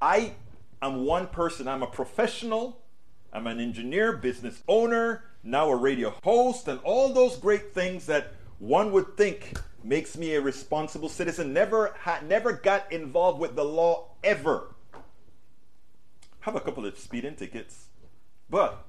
I 0.00 0.32
am 0.80 1.04
one 1.04 1.26
person, 1.28 1.68
I'm 1.68 1.82
a 1.82 1.86
professional, 1.86 2.82
I'm 3.32 3.46
an 3.46 3.60
engineer, 3.60 4.16
business 4.16 4.62
owner, 4.66 5.24
now 5.42 5.70
a 5.70 5.76
radio 5.76 6.14
host, 6.24 6.66
and 6.66 6.80
all 6.82 7.12
those 7.12 7.36
great 7.36 7.72
things 7.74 8.06
that 8.06 8.32
one 8.58 8.92
would 8.92 9.16
think 9.16 9.56
makes 9.84 10.16
me 10.16 10.34
a 10.34 10.40
responsible 10.40 11.08
citizen. 11.08 11.52
Never 11.52 11.94
had, 12.00 12.28
never 12.28 12.52
got 12.52 12.90
involved 12.90 13.38
with 13.38 13.54
the 13.54 13.64
law 13.64 14.10
ever. 14.24 14.74
Have 16.40 16.56
a 16.56 16.60
couple 16.60 16.86
of 16.86 16.98
speeding 16.98 17.36
tickets, 17.36 17.86
but 18.48 18.84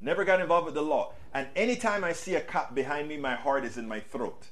never 0.00 0.24
got 0.24 0.40
involved 0.40 0.66
with 0.66 0.74
the 0.74 0.82
law. 0.82 1.14
And 1.32 1.48
anytime 1.56 2.04
I 2.04 2.12
see 2.12 2.34
a 2.34 2.40
cop 2.40 2.74
behind 2.74 3.08
me, 3.08 3.16
my 3.16 3.34
heart 3.34 3.64
is 3.64 3.76
in 3.76 3.88
my 3.88 4.00
throat. 4.00 4.46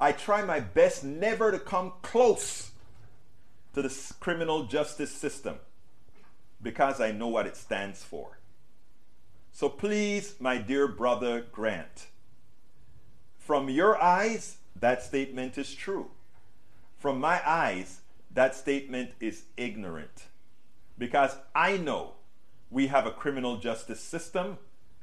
I 0.00 0.12
try 0.12 0.42
my 0.42 0.60
best 0.60 1.04
never 1.04 1.50
to 1.50 1.58
come 1.58 1.92
close 2.00 2.70
to 3.74 3.82
the 3.82 4.14
criminal 4.18 4.64
justice 4.64 5.12
system 5.12 5.56
because 6.62 7.00
I 7.00 7.12
know 7.12 7.28
what 7.28 7.46
it 7.46 7.56
stands 7.56 8.02
for. 8.02 8.38
So 9.52 9.68
please, 9.68 10.36
my 10.40 10.56
dear 10.56 10.88
brother 10.88 11.44
Grant, 11.52 12.06
from 13.38 13.68
your 13.68 14.00
eyes, 14.02 14.56
that 14.76 15.02
statement 15.02 15.58
is 15.58 15.74
true. 15.74 16.10
From 16.98 17.20
my 17.20 17.40
eyes, 17.46 18.00
that 18.32 18.54
statement 18.54 19.10
is 19.20 19.44
ignorant. 19.56 20.24
Because 20.96 21.36
I 21.54 21.76
know 21.76 22.12
we 22.70 22.86
have 22.86 23.06
a 23.06 23.10
criminal 23.10 23.58
justice 23.58 24.00
system 24.00 24.58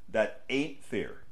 that 0.10 0.44
ain't 0.50 0.82
fair. 0.84 1.24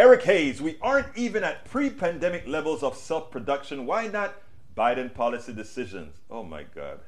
Eric 0.00 0.22
Hayes, 0.22 0.62
we 0.62 0.78
aren't 0.80 1.14
even 1.14 1.44
at 1.44 1.66
pre 1.66 1.90
pandemic 1.90 2.46
levels 2.46 2.82
of 2.82 2.96
self 2.96 3.30
production. 3.30 3.84
Why 3.84 4.06
not 4.06 4.34
Biden 4.74 5.12
policy 5.12 5.52
decisions? 5.52 6.16
Oh 6.30 6.42
my 6.42 6.62
God. 6.62 7.00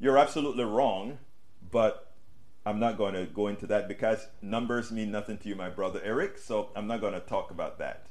You're 0.00 0.18
absolutely 0.18 0.64
wrong, 0.64 1.18
but 1.70 2.10
I'm 2.66 2.80
not 2.80 2.98
going 2.98 3.14
to 3.14 3.26
go 3.26 3.46
into 3.46 3.68
that 3.68 3.86
because 3.86 4.26
numbers 4.42 4.90
mean 4.90 5.12
nothing 5.12 5.38
to 5.38 5.48
you, 5.48 5.54
my 5.54 5.70
brother 5.70 6.00
Eric, 6.02 6.38
so 6.38 6.70
I'm 6.74 6.88
not 6.88 7.00
going 7.00 7.12
to 7.12 7.20
talk 7.20 7.52
about 7.52 7.78
that. 7.78 8.06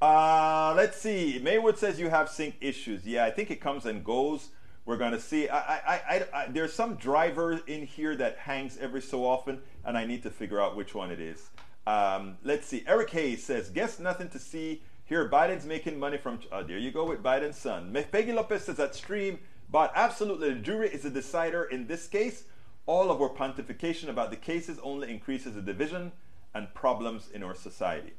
Uh, 0.00 0.72
let's 0.76 0.96
see. 0.96 1.40
Maywood 1.42 1.78
says 1.78 1.98
you 1.98 2.10
have 2.10 2.28
sync 2.28 2.54
issues. 2.60 3.04
Yeah, 3.04 3.24
I 3.24 3.32
think 3.32 3.50
it 3.50 3.60
comes 3.60 3.86
and 3.86 4.04
goes. 4.04 4.50
We're 4.86 4.98
going 4.98 5.10
to 5.10 5.20
see. 5.20 5.48
I, 5.48 5.58
I, 5.58 6.26
I, 6.32 6.46
there's 6.46 6.74
some 6.74 6.94
driver 6.94 7.58
in 7.66 7.86
here 7.86 8.14
that 8.14 8.38
hangs 8.38 8.78
every 8.78 9.02
so 9.02 9.26
often, 9.26 9.62
and 9.84 9.98
I 9.98 10.06
need 10.06 10.22
to 10.22 10.30
figure 10.30 10.62
out 10.62 10.76
which 10.76 10.94
one 10.94 11.10
it 11.10 11.18
is. 11.18 11.50
Um, 11.88 12.36
let's 12.44 12.66
see. 12.66 12.84
Eric 12.86 13.08
Hayes 13.10 13.42
says, 13.42 13.70
guess 13.70 13.98
nothing 13.98 14.28
to 14.30 14.38
see 14.38 14.82
here. 15.06 15.26
Biden's 15.26 15.64
making 15.64 15.98
money 15.98 16.18
from. 16.18 16.38
Oh, 16.52 16.62
there 16.62 16.76
you 16.76 16.90
go 16.90 17.06
with 17.06 17.22
Biden's 17.22 17.56
son. 17.56 17.96
Peggy 18.12 18.32
Lopez 18.32 18.64
says 18.64 18.76
that 18.76 18.94
stream, 18.94 19.38
but 19.70 19.90
absolutely, 19.94 20.52
the 20.52 20.60
jury 20.60 20.90
is 20.90 21.04
the 21.04 21.10
decider 21.10 21.64
in 21.64 21.86
this 21.86 22.06
case. 22.06 22.44
All 22.84 23.10
of 23.10 23.22
our 23.22 23.30
pontification 23.30 24.10
about 24.10 24.28
the 24.28 24.36
cases 24.36 24.78
only 24.82 25.10
increases 25.10 25.54
the 25.54 25.62
division 25.62 26.12
and 26.54 26.74
problems 26.74 27.30
in 27.32 27.42
our 27.42 27.54
society. 27.54 28.12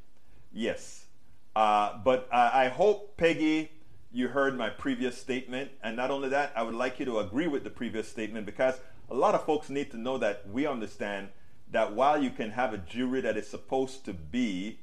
Yes, 0.52 1.06
uh, 1.54 1.96
but 2.04 2.28
I 2.32 2.68
hope, 2.68 3.16
Peggy, 3.16 3.70
you 4.10 4.28
heard 4.28 4.58
my 4.58 4.70
previous 4.70 5.16
statement. 5.16 5.70
And 5.80 5.96
not 5.96 6.10
only 6.10 6.28
that, 6.30 6.52
I 6.56 6.64
would 6.64 6.74
like 6.74 6.98
you 6.98 7.04
to 7.06 7.20
agree 7.20 7.46
with 7.46 7.62
the 7.62 7.70
previous 7.70 8.08
statement 8.08 8.46
because 8.46 8.80
a 9.08 9.14
lot 9.14 9.36
of 9.36 9.44
folks 9.44 9.70
need 9.70 9.92
to 9.92 9.96
know 9.96 10.18
that 10.18 10.48
we 10.48 10.66
understand 10.66 11.28
that 11.70 11.94
while 11.94 12.22
you 12.22 12.30
can 12.30 12.50
have 12.50 12.74
a 12.74 12.78
jury 12.78 13.20
that 13.20 13.36
is 13.36 13.48
supposed 13.48 14.04
to 14.04 14.12
be, 14.12 14.78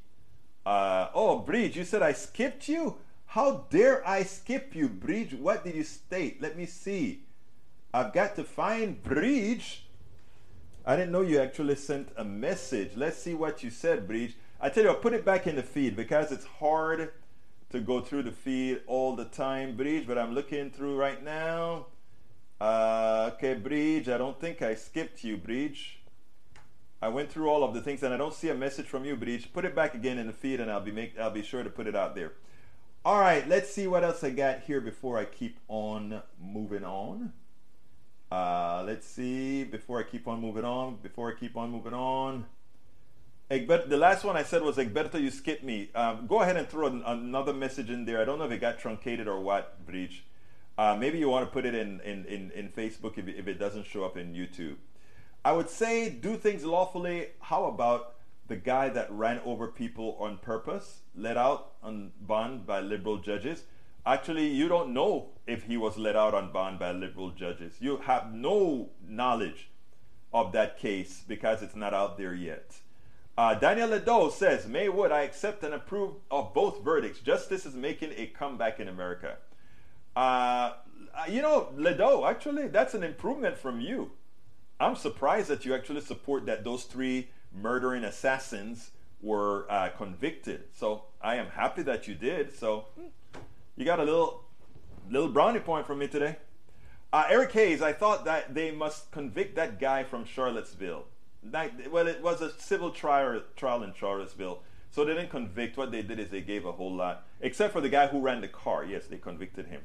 uh, 0.65 1.09
oh, 1.13 1.39
Bridge, 1.39 1.77
you 1.77 1.85
said 1.85 2.01
I 2.01 2.13
skipped 2.13 2.67
you? 2.67 2.97
How 3.27 3.65
dare 3.69 4.07
I 4.07 4.23
skip 4.23 4.75
you, 4.75 4.87
Bridge? 4.87 5.33
What 5.33 5.63
did 5.63 5.75
you 5.75 5.83
state? 5.83 6.41
Let 6.41 6.57
me 6.57 6.65
see. 6.65 7.23
I've 7.93 8.13
got 8.13 8.35
to 8.35 8.43
find 8.43 9.01
Bridge. 9.01 9.85
I 10.85 10.95
didn't 10.95 11.11
know 11.11 11.21
you 11.21 11.39
actually 11.39 11.75
sent 11.75 12.09
a 12.15 12.23
message. 12.23 12.91
Let's 12.95 13.17
see 13.17 13.33
what 13.33 13.63
you 13.63 13.69
said, 13.69 14.07
Bridge. 14.07 14.35
I 14.59 14.69
tell 14.69 14.83
you, 14.83 14.89
I'll 14.89 14.95
put 14.95 15.13
it 15.13 15.25
back 15.25 15.45
in 15.45 15.57
the 15.57 15.63
feed 15.63 15.95
because 15.95 16.31
it's 16.31 16.45
hard 16.45 17.11
to 17.69 17.79
go 17.79 17.99
through 17.99 18.23
the 18.23 18.31
feed 18.31 18.81
all 18.87 19.15
the 19.15 19.25
time, 19.25 19.75
Bridge, 19.75 20.07
but 20.07 20.17
I'm 20.17 20.33
looking 20.33 20.71
through 20.71 20.95
right 20.95 21.21
now. 21.21 21.87
Uh, 22.59 23.31
okay, 23.33 23.53
Bridge, 23.53 24.07
I 24.09 24.17
don't 24.17 24.39
think 24.39 24.61
I 24.61 24.73
skipped 24.75 25.23
you, 25.23 25.37
Bridge. 25.37 25.99
I 27.01 27.09
went 27.09 27.31
through 27.31 27.49
all 27.49 27.63
of 27.63 27.73
the 27.73 27.81
things 27.81 28.01
and 28.01 28.13
I 28.13 28.17
don't 28.17 28.33
see 28.33 28.49
a 28.49 28.55
message 28.55 28.87
from 28.87 29.05
you, 29.05 29.15
Bridge. 29.15 29.51
Put 29.53 29.65
it 29.65 29.75
back 29.75 29.93
again 29.93 30.17
in 30.17 30.27
the 30.27 30.33
feed 30.33 30.59
and 30.59 30.71
I'll 30.71 30.81
be 30.81 30.91
make 30.91 31.17
I'll 31.19 31.31
be 31.31 31.43
sure 31.43 31.63
to 31.63 31.69
put 31.69 31.87
it 31.87 31.95
out 31.95 32.15
there. 32.15 32.33
All 33.05 33.19
right, 33.19 33.47
let's 33.47 33.71
see 33.71 33.87
what 33.87 34.03
else 34.03 34.23
I 34.23 34.31
got 34.31 34.61
here 34.61 34.81
before 34.81 35.17
I 35.17 35.25
keep 35.25 35.59
on 35.67 36.21
moving 36.41 36.83
on. 36.83 37.31
Uh, 38.29 38.83
let's 38.85 39.07
see, 39.07 39.63
before 39.63 39.99
I 39.99 40.03
keep 40.03 40.27
on 40.27 40.41
moving 40.41 40.65
on, 40.65 40.97
before 41.01 41.31
I 41.31 41.39
keep 41.39 41.55
on 41.55 41.71
moving 41.71 41.93
on. 41.93 42.45
Egberto, 43.49 43.87
the 43.87 43.95
last 43.95 44.25
one 44.25 44.35
I 44.35 44.43
said 44.43 44.61
was 44.61 44.75
Egberto, 44.75 45.21
you 45.21 45.31
skipped 45.31 45.63
me. 45.63 45.89
Um, 45.95 46.27
go 46.27 46.41
ahead 46.41 46.57
and 46.57 46.67
throw 46.67 46.87
an, 46.87 47.01
another 47.05 47.53
message 47.53 47.89
in 47.89 48.03
there. 48.03 48.19
I 48.19 48.25
don't 48.25 48.39
know 48.39 48.45
if 48.45 48.51
it 48.51 48.59
got 48.59 48.77
truncated 48.77 49.27
or 49.27 49.39
what, 49.39 49.85
Bridge. 49.85 50.25
Uh, 50.77 50.97
maybe 50.99 51.17
you 51.17 51.29
want 51.29 51.45
to 51.45 51.51
put 51.51 51.65
it 51.65 51.73
in, 51.73 52.01
in, 52.01 52.25
in, 52.25 52.51
in 52.51 52.69
Facebook 52.69 53.17
if, 53.17 53.27
if 53.29 53.47
it 53.47 53.57
doesn't 53.57 53.85
show 53.85 54.03
up 54.03 54.17
in 54.17 54.33
YouTube. 54.33 54.75
I 55.43 55.51
would 55.53 55.69
say 55.69 56.09
do 56.09 56.35
things 56.35 56.65
lawfully. 56.65 57.27
How 57.39 57.65
about 57.65 58.15
the 58.47 58.55
guy 58.55 58.89
that 58.89 59.11
ran 59.11 59.39
over 59.45 59.67
people 59.67 60.17
on 60.19 60.37
purpose, 60.37 61.01
let 61.15 61.37
out 61.37 61.73
on 61.83 62.11
bond 62.21 62.65
by 62.65 62.81
liberal 62.81 63.17
judges? 63.17 63.63
Actually, 64.05 64.47
you 64.47 64.67
don't 64.67 64.93
know 64.93 65.29
if 65.45 65.63
he 65.63 65.77
was 65.77 65.97
let 65.97 66.15
out 66.15 66.33
on 66.33 66.51
bond 66.51 66.79
by 66.79 66.91
liberal 66.91 67.31
judges. 67.31 67.75
You 67.79 67.97
have 67.97 68.33
no 68.33 68.89
knowledge 69.05 69.69
of 70.33 70.51
that 70.53 70.79
case 70.79 71.23
because 71.27 71.61
it's 71.61 71.75
not 71.75 71.93
out 71.93 72.17
there 72.17 72.33
yet. 72.33 72.75
Uh, 73.37 73.53
Daniel 73.53 73.89
Ledo 73.89 74.31
says, 74.31 74.65
Maywood, 74.65 75.11
I 75.11 75.21
accept 75.21 75.63
and 75.63 75.73
approve 75.73 76.15
of 76.31 76.53
both 76.53 76.83
verdicts. 76.83 77.19
Justice 77.19 77.65
is 77.65 77.75
making 77.75 78.11
a 78.15 78.27
comeback 78.27 78.79
in 78.79 78.87
America. 78.87 79.37
Uh, 80.15 80.73
you 81.29 81.41
know, 81.41 81.69
Ledo, 81.75 82.27
actually, 82.27 82.67
that's 82.67 82.93
an 82.93 83.03
improvement 83.03 83.55
from 83.55 83.79
you. 83.79 84.11
I'm 84.79 84.95
surprised 84.95 85.49
that 85.49 85.65
you 85.65 85.73
actually 85.73 86.01
support 86.01 86.45
that 86.45 86.63
those 86.63 86.83
three 86.83 87.29
murdering 87.51 88.03
assassins 88.03 88.91
were 89.21 89.65
uh, 89.71 89.89
convicted. 89.97 90.65
So 90.73 91.05
I 91.21 91.35
am 91.35 91.47
happy 91.47 91.81
that 91.83 92.07
you 92.07 92.15
did. 92.15 92.55
So 92.55 92.85
you 93.75 93.85
got 93.85 93.99
a 93.99 94.03
little 94.03 94.43
little 95.09 95.29
brownie 95.29 95.59
point 95.59 95.87
from 95.87 95.99
me 95.99 96.07
today. 96.07 96.37
Uh, 97.11 97.25
Eric 97.29 97.53
Hayes, 97.53 97.81
I 97.81 97.93
thought 97.93 98.25
that 98.25 98.53
they 98.53 98.71
must 98.71 99.11
convict 99.11 99.55
that 99.55 99.79
guy 99.79 100.03
from 100.03 100.25
Charlottesville. 100.25 101.05
Well, 101.89 102.07
it 102.07 102.21
was 102.21 102.41
a 102.41 102.51
civil 102.59 102.91
trial, 102.91 103.41
trial 103.55 103.83
in 103.83 103.93
Charlottesville. 103.93 104.59
So 104.91 105.05
they 105.05 105.13
didn't 105.13 105.29
convict. 105.29 105.77
What 105.77 105.91
they 105.91 106.01
did 106.01 106.19
is 106.19 106.29
they 106.29 106.41
gave 106.41 106.65
a 106.65 106.71
whole 106.71 106.93
lot, 106.93 107.25
except 107.39 107.73
for 107.73 107.81
the 107.81 107.89
guy 107.89 108.07
who 108.07 108.19
ran 108.19 108.41
the 108.41 108.47
car. 108.47 108.83
Yes, 108.83 109.05
they 109.07 109.17
convicted 109.17 109.67
him. 109.67 109.81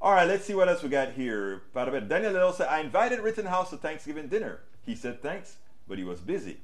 All 0.00 0.12
right, 0.12 0.28
let's 0.28 0.44
see 0.44 0.54
what 0.54 0.68
else 0.68 0.82
we 0.82 0.88
got 0.88 1.12
here. 1.12 1.62
Daniel 1.74 2.32
Ledo 2.32 2.54
said, 2.54 2.68
I 2.68 2.80
invited 2.80 3.20
Rittenhouse 3.20 3.70
to 3.70 3.76
Thanksgiving 3.76 4.28
dinner. 4.28 4.60
He 4.84 4.94
said 4.94 5.22
thanks, 5.22 5.56
but 5.88 5.98
he 5.98 6.04
was 6.04 6.20
busy. 6.20 6.58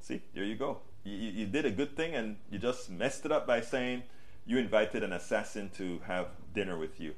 See, 0.00 0.22
there 0.34 0.44
you 0.44 0.56
go. 0.56 0.80
You, 1.04 1.16
you, 1.16 1.30
you 1.30 1.46
did 1.46 1.64
a 1.64 1.70
good 1.70 1.96
thing 1.96 2.14
and 2.14 2.36
you 2.50 2.58
just 2.58 2.90
messed 2.90 3.24
it 3.24 3.32
up 3.32 3.46
by 3.46 3.60
saying 3.60 4.02
you 4.44 4.58
invited 4.58 5.02
an 5.02 5.12
assassin 5.12 5.70
to 5.76 6.00
have 6.06 6.28
dinner 6.54 6.78
with 6.78 7.00
you. 7.00 7.14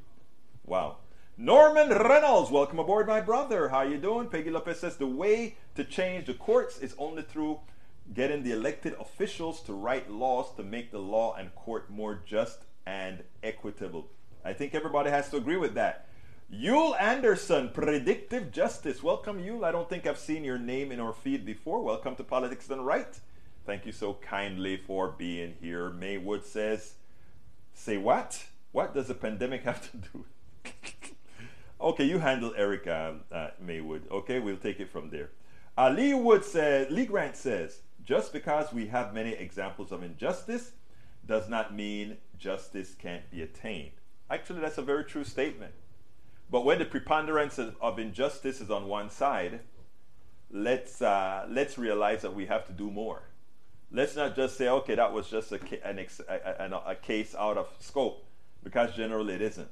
Wow. 0.64 0.99
Norman 1.37 1.90
Reynolds, 1.90 2.50
welcome 2.50 2.78
aboard, 2.78 3.07
my 3.07 3.21
brother. 3.21 3.69
How 3.69 3.83
you 3.83 3.99
doing? 3.99 4.28
Peggy 4.28 4.50
Lopez 4.50 4.81
says 4.81 4.97
the 4.97 5.07
way 5.07 5.57
to 5.75 5.85
change 5.85 6.26
the 6.26 6.35
courts 6.35 6.78
is 6.78 6.95
only 6.99 7.23
through 7.23 7.61
getting 8.12 8.43
the 8.43 8.52
elected 8.52 8.95
officials 8.99 9.61
to 9.62 9.73
write 9.73 10.11
laws 10.11 10.55
to 10.57 10.62
make 10.62 10.90
the 10.90 10.99
law 10.99 11.35
and 11.35 11.55
court 11.55 11.90
more 11.90 12.21
just 12.26 12.61
and 12.87 13.23
equitable. 13.43 14.09
I 14.45 14.52
think 14.52 14.75
everybody 14.75 15.11
has 15.11 15.28
to 15.30 15.37
agree 15.37 15.57
with 15.57 15.75
that. 15.75 16.07
Yule 16.50 16.95
Anderson, 16.99 17.71
Predictive 17.71 18.50
Justice. 18.50 19.02
Welcome, 19.02 19.40
Yule. 19.40 19.64
I 19.64 19.73
don't 19.73 19.88
think 19.88 20.07
I've 20.07 20.18
seen 20.18 20.45
your 20.45 20.59
name 20.59 20.90
in 20.92 21.00
our 21.00 21.12
feed 21.12 21.45
before. 21.45 21.83
Welcome 21.83 22.16
to 22.16 22.25
Politics 22.25 22.68
Done 22.68 22.80
Right. 22.80 23.21
Thank 23.66 23.85
you 23.85 23.92
so 23.92 24.14
kindly 24.14 24.76
for 24.76 25.09
being 25.09 25.57
here. 25.61 25.90
Maywood 25.90 26.45
says, 26.45 26.95
Say 27.75 27.99
what? 27.99 28.47
What 28.73 28.95
does 28.95 29.09
the 29.09 29.14
pandemic 29.14 29.64
have 29.64 29.90
to 29.90 29.97
do? 29.99 30.25
okay, 31.80 32.04
you 32.04 32.18
handle 32.18 32.54
Erica 32.57 33.16
uh, 33.30 33.49
Maywood. 33.61 34.11
Okay, 34.11 34.40
we'll 34.40 34.57
take 34.57 34.80
it 34.80 34.90
from 34.90 35.11
there. 35.11 35.30
Uh, 35.76 35.90
Lee 35.90 36.14
Wood 36.14 36.45
says, 36.45 36.90
Lee 36.90 37.07
Grant 37.07 37.37
says, 37.37 37.83
just 38.04 38.33
because 38.33 38.73
we 38.73 38.87
have 38.87 39.12
many 39.12 39.33
examples 39.33 39.92
of 39.92 40.02
injustice 40.02 40.73
does 41.26 41.49
not 41.49 41.75
mean 41.75 42.16
justice 42.38 42.95
can't 42.95 43.30
be 43.30 43.42
attained. 43.42 43.92
Actually, 44.30 44.61
that's 44.61 44.78
a 44.78 44.82
very 44.82 45.04
true 45.04 45.25
statement. 45.25 45.73
But 46.50 46.64
when 46.64 46.79
the 46.79 46.85
preponderance 46.85 47.59
of 47.59 47.98
injustice 47.98 48.61
is 48.61 48.70
on 48.70 48.88
one 48.88 49.11
side, 49.11 49.61
let's, 50.50 51.03
uh, 51.03 51.46
let's 51.48 51.76
realize 51.79 52.22
that 52.22 52.35
we 52.35 52.46
have 52.46 52.66
to 52.66 52.72
do 52.72 52.90
more. 52.90 53.22
Let's 53.90 54.16
not 54.16 54.37
just 54.37 54.57
say, 54.57 54.68
okay, 54.68 54.94
that 54.94 55.12
was 55.12 55.29
just 55.29 55.53
a, 55.53 55.61
an 55.87 55.98
ex- 55.98 56.20
a, 56.29 56.70
a, 56.70 56.90
a, 56.90 56.94
case 56.94 57.35
out 57.38 57.57
of 57.57 57.68
scope, 57.81 58.24
because 58.62 58.94
generally 58.94 59.35
it 59.35 59.42
isn't. 59.42 59.68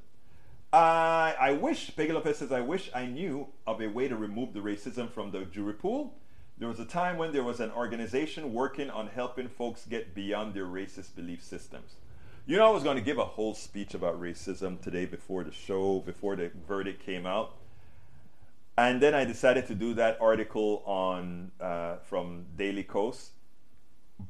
Uh, 0.73 1.33
I 1.39 1.59
wish, 1.61 1.95
Peggy 1.95 2.13
Lopez 2.13 2.39
says, 2.39 2.51
I 2.51 2.61
wish 2.61 2.91
I 2.95 3.07
knew 3.07 3.49
of 3.67 3.81
a 3.81 3.89
way 3.89 4.09
to 4.09 4.17
remove 4.17 4.53
the 4.53 4.61
racism 4.61 5.11
from 5.11 5.31
the 5.31 5.45
jury 5.45 5.75
pool. 5.75 6.15
There 6.59 6.69
was 6.69 6.81
a 6.81 6.87
time 6.87 7.19
when 7.19 7.33
there 7.33 7.45
was 7.45 7.61
an 7.61 7.71
organization 7.73 8.55
working 8.55 8.89
on 8.89 9.09
helping 9.09 9.49
folks 9.49 9.85
get 9.85 10.15
beyond 10.15 10.55
their 10.55 10.65
racist 10.65 11.15
belief 11.15 11.43
systems. 11.43 11.97
You 12.49 12.57
know, 12.57 12.69
I 12.69 12.71
was 12.71 12.85
going 12.85 12.97
to 12.97 13.03
give 13.03 13.19
a 13.19 13.25
whole 13.25 13.55
speech 13.55 13.93
about 13.93 14.21
racism 14.21 14.81
today 14.81 15.05
before 15.05 15.43
the 15.43 15.51
show, 15.51 15.99
before 15.99 16.37
the 16.37 16.53
verdict 16.69 17.05
came 17.05 17.27
out. 17.27 17.57
And 18.79 19.03
then 19.03 19.17
I 19.17 19.25
decided 19.25 19.67
to 19.67 19.75
do 19.75 19.95
that 19.95 20.17
article 20.21 20.85
on 20.87 21.51
uh, 21.61 21.97
from 22.05 22.45
Daily 22.57 22.85
Kos. 22.85 23.31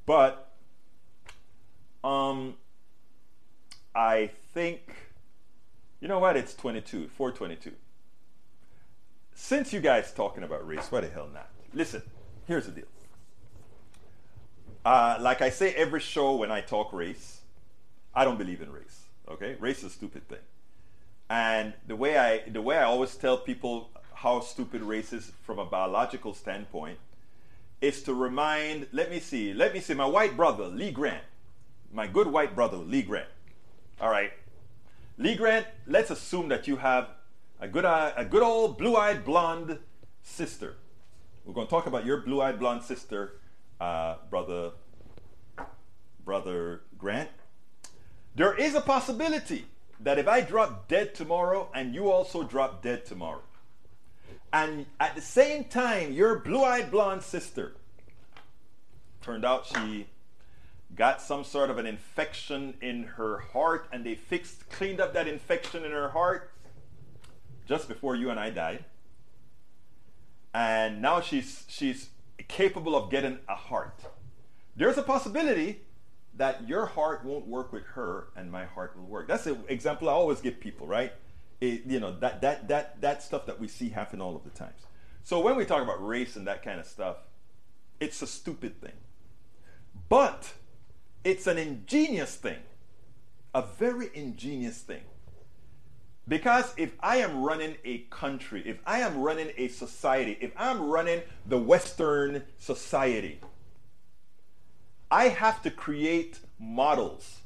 But 0.06 0.50
um, 2.02 2.54
I 3.94 4.30
think, 4.54 4.94
you 6.00 6.08
know 6.08 6.18
what? 6.18 6.38
It's 6.38 6.54
22, 6.54 7.08
422. 7.08 7.72
Since 9.34 9.74
you 9.74 9.80
guys 9.80 10.10
talking 10.14 10.42
about 10.42 10.66
race, 10.66 10.86
why 10.90 11.02
the 11.02 11.10
hell 11.10 11.28
not? 11.34 11.50
Listen, 11.74 12.00
here's 12.46 12.64
the 12.64 12.72
deal. 12.72 12.84
Uh, 14.86 15.18
like 15.20 15.42
I 15.42 15.50
say 15.50 15.74
every 15.74 16.00
show 16.00 16.36
when 16.36 16.50
I 16.50 16.62
talk 16.62 16.94
race, 16.94 17.35
I 18.16 18.24
don't 18.24 18.38
believe 18.38 18.62
in 18.62 18.72
race. 18.72 19.02
Okay, 19.28 19.56
race 19.60 19.78
is 19.78 19.84
a 19.84 19.90
stupid 19.90 20.26
thing. 20.26 20.38
And 21.28 21.74
the 21.86 21.94
way 21.94 22.16
I 22.16 22.48
the 22.48 22.62
way 22.62 22.78
I 22.78 22.84
always 22.84 23.14
tell 23.14 23.36
people 23.36 23.90
how 24.14 24.40
stupid 24.40 24.82
race 24.82 25.12
is 25.12 25.32
from 25.42 25.58
a 25.58 25.66
biological 25.66 26.32
standpoint 26.32 26.98
is 27.82 28.02
to 28.04 28.14
remind. 28.14 28.86
Let 28.90 29.10
me 29.10 29.20
see. 29.20 29.52
Let 29.52 29.74
me 29.74 29.80
see. 29.80 29.92
My 29.92 30.06
white 30.06 30.34
brother 30.34 30.64
Lee 30.64 30.90
Grant, 30.90 31.24
my 31.92 32.06
good 32.06 32.28
white 32.28 32.54
brother 32.54 32.78
Lee 32.78 33.02
Grant. 33.02 33.28
All 34.00 34.08
right, 34.08 34.32
Lee 35.18 35.34
Grant. 35.34 35.66
Let's 35.86 36.10
assume 36.10 36.48
that 36.48 36.66
you 36.66 36.76
have 36.76 37.10
a 37.60 37.68
good 37.68 37.84
a 37.84 38.26
good 38.30 38.42
old 38.42 38.78
blue-eyed 38.78 39.24
blonde 39.26 39.78
sister. 40.22 40.76
We're 41.44 41.54
going 41.54 41.66
to 41.66 41.70
talk 41.70 41.86
about 41.86 42.06
your 42.06 42.22
blue-eyed 42.22 42.58
blonde 42.58 42.82
sister, 42.82 43.40
uh, 43.78 44.16
brother 44.30 44.70
brother 46.24 46.80
Grant. 46.96 47.30
There 48.36 48.54
is 48.54 48.74
a 48.74 48.82
possibility 48.82 49.64
that 50.00 50.18
if 50.18 50.28
I 50.28 50.42
drop 50.42 50.88
dead 50.88 51.14
tomorrow 51.14 51.70
and 51.74 51.94
you 51.94 52.10
also 52.10 52.42
drop 52.42 52.82
dead 52.82 53.06
tomorrow, 53.06 53.40
and 54.52 54.84
at 55.00 55.14
the 55.14 55.22
same 55.22 55.64
time, 55.64 56.12
your 56.12 56.38
blue 56.40 56.62
eyed 56.62 56.90
blonde 56.90 57.22
sister 57.22 57.72
turned 59.22 59.46
out 59.46 59.66
she 59.66 60.06
got 60.94 61.22
some 61.22 61.44
sort 61.44 61.70
of 61.70 61.78
an 61.78 61.86
infection 61.86 62.74
in 62.82 63.04
her 63.04 63.38
heart 63.38 63.88
and 63.90 64.04
they 64.04 64.14
fixed, 64.14 64.68
cleaned 64.68 65.00
up 65.00 65.14
that 65.14 65.26
infection 65.26 65.82
in 65.82 65.90
her 65.90 66.10
heart 66.10 66.52
just 67.66 67.88
before 67.88 68.14
you 68.14 68.28
and 68.28 68.38
I 68.38 68.50
died. 68.50 68.84
And 70.52 71.00
now 71.00 71.22
she's, 71.22 71.64
she's 71.68 72.10
capable 72.48 72.94
of 72.94 73.10
getting 73.10 73.38
a 73.48 73.54
heart. 73.54 74.04
There's 74.76 74.98
a 74.98 75.02
possibility 75.02 75.80
that 76.36 76.68
your 76.68 76.86
heart 76.86 77.24
won't 77.24 77.46
work 77.46 77.72
with 77.72 77.84
her 77.94 78.28
and 78.36 78.50
my 78.50 78.64
heart 78.64 78.96
will 78.96 79.06
work. 79.06 79.28
That's 79.28 79.46
an 79.46 79.64
example 79.68 80.08
I 80.08 80.12
always 80.12 80.40
give 80.40 80.60
people, 80.60 80.86
right? 80.86 81.12
It, 81.60 81.86
you 81.86 82.00
know, 82.00 82.18
that, 82.20 82.42
that, 82.42 82.68
that, 82.68 83.00
that 83.00 83.22
stuff 83.22 83.46
that 83.46 83.58
we 83.58 83.68
see 83.68 83.88
happen 83.88 84.20
all 84.20 84.36
of 84.36 84.44
the 84.44 84.50
times. 84.50 84.82
So 85.22 85.40
when 85.40 85.56
we 85.56 85.64
talk 85.64 85.82
about 85.82 86.06
race 86.06 86.36
and 86.36 86.46
that 86.46 86.62
kind 86.62 86.78
of 86.78 86.86
stuff, 86.86 87.16
it's 87.98 88.20
a 88.22 88.26
stupid 88.26 88.80
thing. 88.80 88.92
But 90.08 90.52
it's 91.24 91.46
an 91.46 91.58
ingenious 91.58 92.36
thing, 92.36 92.58
a 93.54 93.62
very 93.62 94.10
ingenious 94.14 94.78
thing. 94.78 95.02
Because 96.28 96.74
if 96.76 96.92
I 97.00 97.18
am 97.18 97.42
running 97.42 97.76
a 97.84 97.98
country, 98.10 98.62
if 98.66 98.78
I 98.84 99.00
am 99.00 99.18
running 99.18 99.52
a 99.56 99.68
society, 99.68 100.36
if 100.40 100.52
I'm 100.56 100.82
running 100.88 101.22
the 101.46 101.58
Western 101.58 102.42
society, 102.58 103.40
I 105.10 105.28
have 105.28 105.62
to 105.62 105.70
create 105.70 106.40
models. 106.58 107.40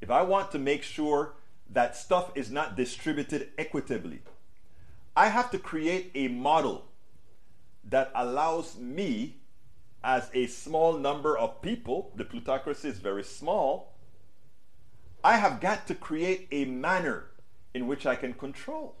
If 0.00 0.10
I 0.10 0.22
want 0.22 0.50
to 0.52 0.58
make 0.58 0.82
sure 0.82 1.34
that 1.70 1.96
stuff 1.96 2.30
is 2.34 2.50
not 2.50 2.76
distributed 2.76 3.50
equitably, 3.56 4.20
I 5.16 5.28
have 5.28 5.50
to 5.50 5.58
create 5.58 6.10
a 6.14 6.28
model 6.28 6.84
that 7.84 8.10
allows 8.14 8.76
me, 8.76 9.36
as 10.04 10.30
a 10.32 10.46
small 10.46 10.96
number 10.96 11.36
of 11.36 11.60
people, 11.60 12.12
the 12.14 12.24
plutocracy 12.24 12.88
is 12.88 12.98
very 12.98 13.24
small, 13.24 13.94
I 15.24 15.38
have 15.38 15.60
got 15.60 15.86
to 15.88 15.94
create 15.94 16.48
a 16.52 16.64
manner 16.66 17.24
in 17.74 17.86
which 17.86 18.06
I 18.06 18.14
can 18.14 18.34
control. 18.34 18.94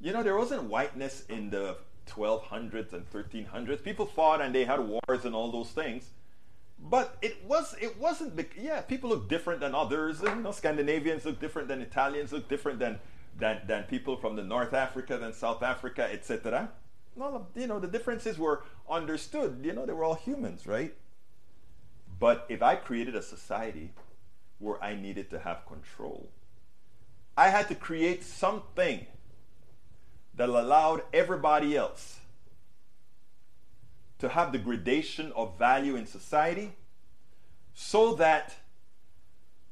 You 0.00 0.12
know, 0.12 0.22
there 0.22 0.36
wasn't 0.36 0.64
whiteness 0.64 1.24
in 1.28 1.50
the 1.50 1.78
1200s 2.06 2.92
and 2.92 3.10
1300s. 3.10 3.82
People 3.82 4.06
fought 4.06 4.40
and 4.40 4.54
they 4.54 4.64
had 4.64 4.80
wars 4.80 5.24
and 5.24 5.34
all 5.34 5.50
those 5.50 5.70
things. 5.70 6.10
But 6.78 7.16
it 7.22 7.44
was 7.46 7.74
it 7.80 7.98
wasn't 7.98 8.38
yeah 8.58 8.82
people 8.82 9.10
look 9.10 9.28
different 9.28 9.60
than 9.60 9.74
others. 9.74 10.20
You 10.22 10.34
know 10.34 10.52
Scandinavians 10.52 11.24
look 11.24 11.40
different 11.40 11.68
than 11.68 11.80
Italians 11.80 12.32
look 12.32 12.48
different 12.48 12.78
than 12.78 12.98
than, 13.38 13.60
than 13.66 13.84
people 13.84 14.16
from 14.16 14.36
the 14.36 14.42
North 14.42 14.74
Africa 14.74 15.16
than 15.16 15.32
South 15.32 15.62
Africa 15.62 16.06
etc. 16.12 16.70
No, 17.16 17.46
you 17.54 17.66
know 17.66 17.80
the 17.80 17.88
differences 17.88 18.38
were 18.38 18.62
understood. 18.90 19.60
You 19.62 19.72
know 19.72 19.86
they 19.86 19.94
were 19.94 20.04
all 20.04 20.16
humans, 20.16 20.66
right? 20.66 20.94
But 22.18 22.46
if 22.48 22.62
I 22.62 22.76
created 22.76 23.14
a 23.14 23.22
society 23.22 23.92
where 24.58 24.82
I 24.82 24.94
needed 24.94 25.30
to 25.30 25.38
have 25.38 25.66
control, 25.66 26.28
I 27.36 27.48
had 27.48 27.68
to 27.68 27.74
create 27.74 28.22
something 28.22 29.06
that 30.36 30.48
allowed 30.48 31.02
everybody 31.12 31.76
else 31.76 32.20
to 34.18 34.28
have 34.28 34.52
the 34.52 34.58
gradation 34.58 35.32
of 35.32 35.58
value 35.58 35.96
in 35.96 36.06
society 36.06 36.72
so 37.74 38.14
that 38.14 38.54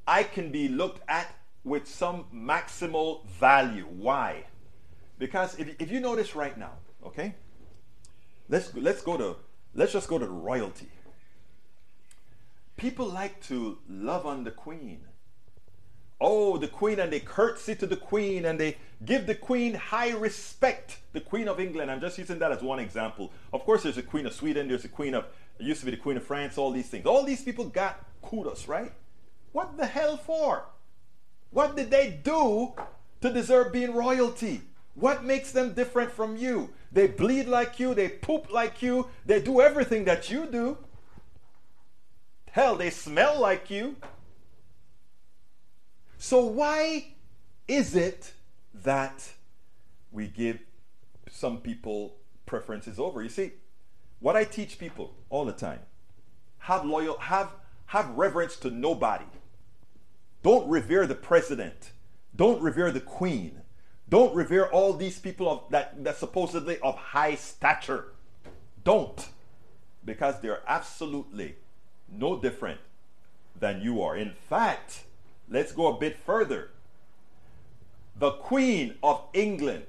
I 0.07 0.23
can 0.23 0.51
be 0.51 0.69
looked 0.69 1.03
at 1.09 1.35
with 1.65 1.89
some 1.89 2.27
maximal 2.35 3.27
value. 3.27 3.85
Why? 3.85 4.45
Because 5.19 5.59
if, 5.59 5.75
if 5.79 5.91
you 5.91 6.01
notice 6.01 6.35
right 6.35 6.57
now, 6.59 6.73
okay, 7.07 7.35
let's 8.49 8.75
let's 8.75 9.01
go 9.01 9.17
to 9.17 9.37
let's 9.75 9.93
just 9.93 10.09
go 10.09 10.19
to 10.19 10.27
royalty. 10.27 10.89
People 12.77 13.07
like 13.07 13.41
to 13.45 13.79
love 13.89 14.27
on 14.27 14.45
the 14.45 14.51
queen 14.51 15.01
oh, 16.21 16.57
the 16.57 16.69
queen, 16.69 17.01
and 17.01 17.13
they 17.13 17.21
curtsy 17.21 17.75
to 17.77 17.87
the 17.87 17.97
queen 17.97 18.45
and 18.45 18.59
they 18.59 18.77
give 19.05 19.27
the 19.27 19.35
queen 19.35 19.75
high 19.75 20.11
respect. 20.11 20.99
The 21.13 21.21
queen 21.21 21.49
of 21.49 21.61
England, 21.61 21.91
I'm 21.91 22.01
just 22.01 22.19
using 22.19 22.39
that 22.39 22.53
as 22.53 22.63
one 22.63 22.79
example. 22.79 23.33
Of 23.53 23.65
course, 23.65 23.83
there's 23.83 23.99
a 23.99 24.03
queen 24.03 24.27
of 24.27 24.33
Sweden, 24.33 24.69
there's 24.69 24.85
a 24.85 24.89
queen 24.89 25.15
of, 25.15 25.27
it 25.59 25.65
used 25.65 25.81
to 25.81 25.87
be 25.87 25.93
the 25.93 25.99
queen 25.99 26.17
of 26.17 26.25
France, 26.25 26.59
all 26.59 26.71
these 26.71 26.89
things. 26.89 27.07
All 27.07 27.25
these 27.25 27.43
people 27.43 27.67
got 27.67 28.05
kudos, 28.23 28.69
right? 28.69 28.93
What 29.53 29.77
the 29.77 29.87
hell 29.87 30.17
for? 30.17 30.65
What 31.51 31.77
did 31.77 31.91
they 31.91 32.19
do 32.23 32.73
to 33.21 33.33
deserve 33.33 33.73
being 33.73 33.95
royalty? 33.95 34.63
What 34.95 35.25
makes 35.25 35.53
them 35.53 35.75
different 35.75 36.11
from 36.11 36.37
you? 36.37 36.71
They 36.91 37.07
bleed 37.09 37.47
like 37.47 37.79
you, 37.81 37.95
they 37.95 38.09
poop 38.09 38.53
like 38.53 38.83
you, 38.83 39.09
they 39.27 39.41
do 39.41 39.61
everything 39.61 40.05
that 40.05 40.31
you 40.31 40.47
do. 40.47 40.79
Hell, 42.51 42.77
they 42.77 42.91
smell 42.91 43.41
like 43.41 43.71
you. 43.71 43.97
So, 46.19 46.45
why 46.45 47.15
is 47.69 47.95
it 47.95 48.33
that 48.73 49.33
we 50.13 50.29
give 50.29 50.61
some 51.31 51.59
people 51.59 52.17
preferences 52.47 52.99
over? 52.99 53.23
You 53.23 53.29
see, 53.29 53.53
what 54.21 54.37
I 54.37 54.45
teach 54.45 54.79
people 54.79 55.15
all 55.29 55.45
the 55.45 55.53
time 55.53 55.81
have 56.59 56.85
loyal, 56.85 57.19
have, 57.19 57.51
have 57.87 58.09
reverence 58.11 58.57
to 58.57 58.71
nobody. 58.71 59.27
Don't 60.43 60.69
revere 60.69 61.07
the 61.07 61.15
president. 61.15 61.93
Don't 62.35 62.63
revere 62.63 62.91
the 62.91 63.01
queen. 63.01 63.61
Don't 64.09 64.35
revere 64.35 64.67
all 64.67 64.93
these 64.93 65.19
people 65.19 65.49
of, 65.51 65.71
that, 65.71 66.03
that 66.05 66.17
supposedly 66.17 66.79
of 66.81 66.97
high 66.97 67.35
stature. 67.35 68.13
Don't. 68.83 69.29
Because 70.05 70.41
they're 70.41 70.63
absolutely 70.67 71.57
no 72.11 72.39
different 72.39 72.81
than 73.59 73.81
you 73.81 74.03
are. 74.03 74.17
In 74.17 74.33
fact, 74.49 75.05
Let's 75.49 75.73
go 75.73 75.95
a 75.95 75.99
bit 75.99 76.17
further. 76.17 76.71
The 78.17 78.33
Queen 78.33 78.95
of 79.03 79.23
England, 79.33 79.85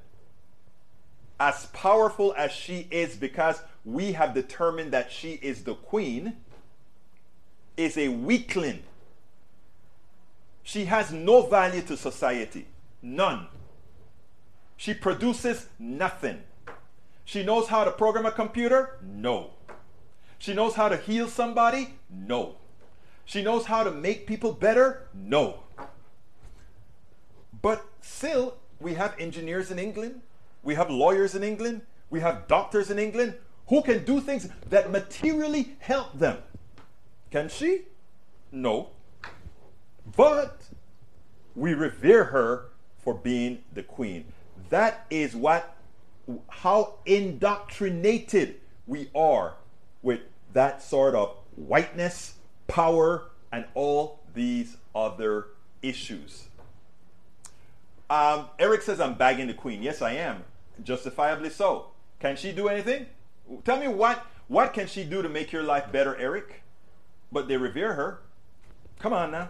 as 1.40 1.68
powerful 1.68 2.34
as 2.38 2.52
she 2.52 2.88
is 2.92 3.16
because 3.16 3.62
we 3.84 4.14
have 4.14 4.34
determined 4.34 4.92
that 4.94 5.12
she 5.12 5.34
is 5.34 5.64
the 5.64 5.76
Queen, 5.76 6.38
is 7.78 7.98
a 7.98 8.08
weakling. 8.08 8.84
She 10.64 10.86
has 10.86 11.12
no 11.12 11.44
value 11.44 11.82
to 11.84 11.96
society. 11.96 12.68
None. 13.02 13.48
She 14.78 14.94
produces 14.94 15.68
nothing. 15.78 16.42
She 17.24 17.44
knows 17.44 17.68
how 17.68 17.84
to 17.84 17.92
program 17.92 18.26
a 18.26 18.32
computer? 18.32 18.98
No. 19.04 19.52
She 20.38 20.54
knows 20.54 20.76
how 20.76 20.90
to 20.90 20.98
heal 20.98 21.28
somebody? 21.28 21.96
No. 22.10 22.56
She 23.26 23.42
knows 23.42 23.66
how 23.66 23.84
to 23.84 23.92
make 23.92 24.28
people 24.28 24.54
better? 24.54 25.08
No. 25.14 25.64
But 27.62 27.86
still, 28.02 28.58
we 28.80 28.94
have 28.94 29.16
engineers 29.20 29.72
in 29.72 29.80
England, 29.80 30.22
we 30.64 30.76
have 30.76 30.90
lawyers 30.90 31.36
in 31.36 31.44
England, 31.44 31.82
we 32.10 32.20
have 32.20 32.48
doctors 32.48 32.92
in 32.92 33.00
England 33.00 33.34
who 33.68 33.82
can 33.82 34.06
do 34.06 34.22
things 34.22 34.48
that 34.70 34.92
materially 34.92 35.76
help 35.80 36.18
them. 36.18 36.38
Can 37.32 37.50
she? 37.50 37.82
No. 38.52 38.90
But 40.16 40.62
we 41.56 41.74
revere 41.74 42.26
her 42.26 42.68
for 43.00 43.14
being 43.14 43.64
the 43.74 43.84
queen. 43.84 44.26
That 44.70 45.06
is 45.10 45.36
what 45.36 45.76
how 46.50 46.96
indoctrinated 47.06 48.56
we 48.88 49.10
are 49.14 49.56
with 50.02 50.22
that 50.54 50.82
sort 50.82 51.16
of 51.16 51.36
whiteness 51.56 52.35
power, 52.68 53.30
and 53.52 53.66
all 53.74 54.20
these 54.34 54.78
other 54.94 55.48
issues. 55.82 56.46
Um, 58.10 58.50
Eric 58.60 58.82
says, 58.82 59.00
I'm 59.00 59.16
bagging 59.16 59.48
the 59.48 59.54
queen. 59.54 59.82
Yes, 59.82 60.02
I 60.02 60.14
am. 60.14 60.44
Justifiably 60.84 61.50
so. 61.50 61.88
Can 62.20 62.36
she 62.36 62.52
do 62.52 62.68
anything? 62.68 63.08
Tell 63.64 63.80
me 63.80 63.88
what, 63.88 64.26
what 64.48 64.74
can 64.74 64.88
she 64.88 65.04
do 65.04 65.22
to 65.22 65.30
make 65.30 65.52
your 65.52 65.64
life 65.64 65.92
better, 65.92 66.16
Eric? 66.18 66.64
But 67.32 67.48
they 67.48 67.58
revere 67.58 67.94
her. 67.94 68.20
Come 69.00 69.14
on 69.14 69.32
now. 69.32 69.50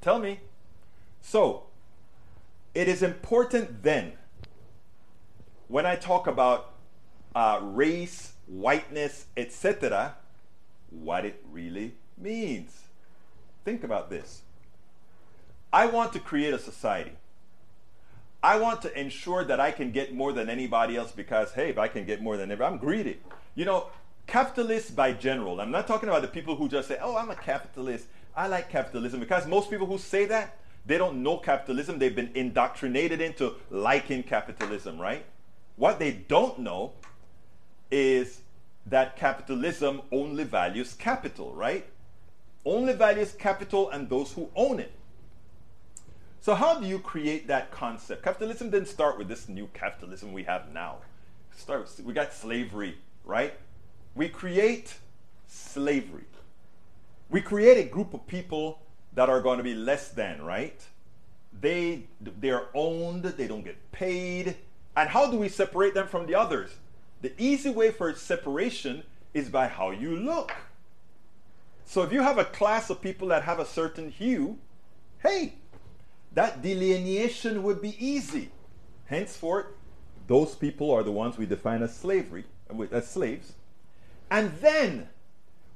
Tell 0.00 0.18
me. 0.18 0.40
So, 1.20 1.64
it 2.74 2.88
is 2.88 3.02
important 3.02 3.82
then, 3.82 4.12
when 5.68 5.86
I 5.86 5.96
talk 5.96 6.26
about 6.26 6.72
uh, 7.34 7.60
race, 7.62 8.32
whiteness, 8.46 9.26
etc., 9.36 10.16
what 10.90 11.24
it 11.24 11.44
really 11.50 11.94
means. 12.20 12.84
Think 13.64 13.84
about 13.84 14.10
this. 14.10 14.42
I 15.72 15.86
want 15.86 16.12
to 16.14 16.20
create 16.20 16.54
a 16.54 16.58
society. 16.58 17.12
I 18.42 18.58
want 18.58 18.82
to 18.82 18.98
ensure 18.98 19.44
that 19.44 19.60
I 19.60 19.70
can 19.70 19.92
get 19.92 20.14
more 20.14 20.32
than 20.32 20.48
anybody 20.48 20.96
else 20.96 21.12
because, 21.12 21.52
hey, 21.52 21.68
if 21.68 21.78
I 21.78 21.88
can 21.88 22.06
get 22.06 22.22
more 22.22 22.36
than 22.36 22.50
everybody, 22.50 22.74
I'm 22.74 22.80
greedy. 22.80 23.18
You 23.54 23.66
know, 23.66 23.88
capitalists 24.26 24.90
by 24.90 25.12
general, 25.12 25.60
I'm 25.60 25.70
not 25.70 25.86
talking 25.86 26.08
about 26.08 26.22
the 26.22 26.28
people 26.28 26.56
who 26.56 26.68
just 26.68 26.88
say, 26.88 26.98
oh, 27.02 27.16
I'm 27.16 27.30
a 27.30 27.36
capitalist. 27.36 28.06
I 28.34 28.46
like 28.46 28.70
capitalism 28.70 29.20
because 29.20 29.46
most 29.46 29.70
people 29.70 29.86
who 29.86 29.98
say 29.98 30.24
that, 30.26 30.56
they 30.86 30.96
don't 30.96 31.22
know 31.22 31.36
capitalism. 31.36 31.98
They've 31.98 32.14
been 32.14 32.30
indoctrinated 32.34 33.20
into 33.20 33.54
liking 33.70 34.22
capitalism, 34.22 34.98
right? 34.98 35.26
What 35.76 35.98
they 35.98 36.12
don't 36.12 36.60
know 36.60 36.92
is 37.90 38.40
that 38.86 39.16
capitalism 39.16 40.00
only 40.10 40.44
values 40.44 40.94
capital, 40.94 41.52
right? 41.54 41.86
Only 42.64 42.92
values 42.92 43.32
capital 43.32 43.90
and 43.90 44.08
those 44.08 44.32
who 44.32 44.48
own 44.54 44.80
it. 44.80 44.92
So, 46.42 46.54
how 46.54 46.80
do 46.80 46.86
you 46.86 46.98
create 46.98 47.48
that 47.48 47.70
concept? 47.70 48.22
Capitalism 48.22 48.70
didn't 48.70 48.88
start 48.88 49.18
with 49.18 49.28
this 49.28 49.48
new 49.48 49.68
capitalism 49.74 50.32
we 50.32 50.44
have 50.44 50.72
now. 50.72 50.96
Start, 51.54 51.90
we 52.02 52.14
got 52.14 52.32
slavery, 52.32 52.96
right? 53.24 53.54
We 54.14 54.28
create 54.28 54.94
slavery. 55.46 56.24
We 57.28 57.40
create 57.40 57.78
a 57.78 57.88
group 57.88 58.14
of 58.14 58.26
people 58.26 58.80
that 59.12 59.28
are 59.28 59.40
going 59.40 59.58
to 59.58 59.64
be 59.64 59.74
less 59.74 60.08
than, 60.08 60.42
right? 60.42 60.80
They 61.60 62.04
they're 62.20 62.68
owned, 62.74 63.24
they 63.24 63.46
don't 63.46 63.64
get 63.64 63.92
paid. 63.92 64.56
And 64.96 65.08
how 65.08 65.30
do 65.30 65.36
we 65.36 65.48
separate 65.48 65.94
them 65.94 66.08
from 66.08 66.26
the 66.26 66.34
others? 66.34 66.70
The 67.20 67.32
easy 67.36 67.70
way 67.70 67.90
for 67.90 68.14
separation 68.14 69.02
is 69.34 69.48
by 69.48 69.68
how 69.68 69.90
you 69.90 70.16
look. 70.16 70.52
So 71.90 72.02
if 72.02 72.12
you 72.12 72.22
have 72.22 72.38
a 72.38 72.44
class 72.44 72.88
of 72.88 73.00
people 73.00 73.26
that 73.28 73.42
have 73.42 73.58
a 73.58 73.66
certain 73.66 74.12
hue, 74.12 74.58
hey, 75.24 75.54
that 76.34 76.62
delineation 76.62 77.64
would 77.64 77.82
be 77.82 77.96
easy. 77.98 78.50
Henceforth, 79.06 79.66
those 80.28 80.54
people 80.54 80.92
are 80.92 81.02
the 81.02 81.10
ones 81.10 81.36
we 81.36 81.46
define 81.46 81.82
as 81.82 81.92
slavery, 81.92 82.44
as 82.92 83.10
slaves. 83.10 83.54
And 84.30 84.52
then 84.60 85.08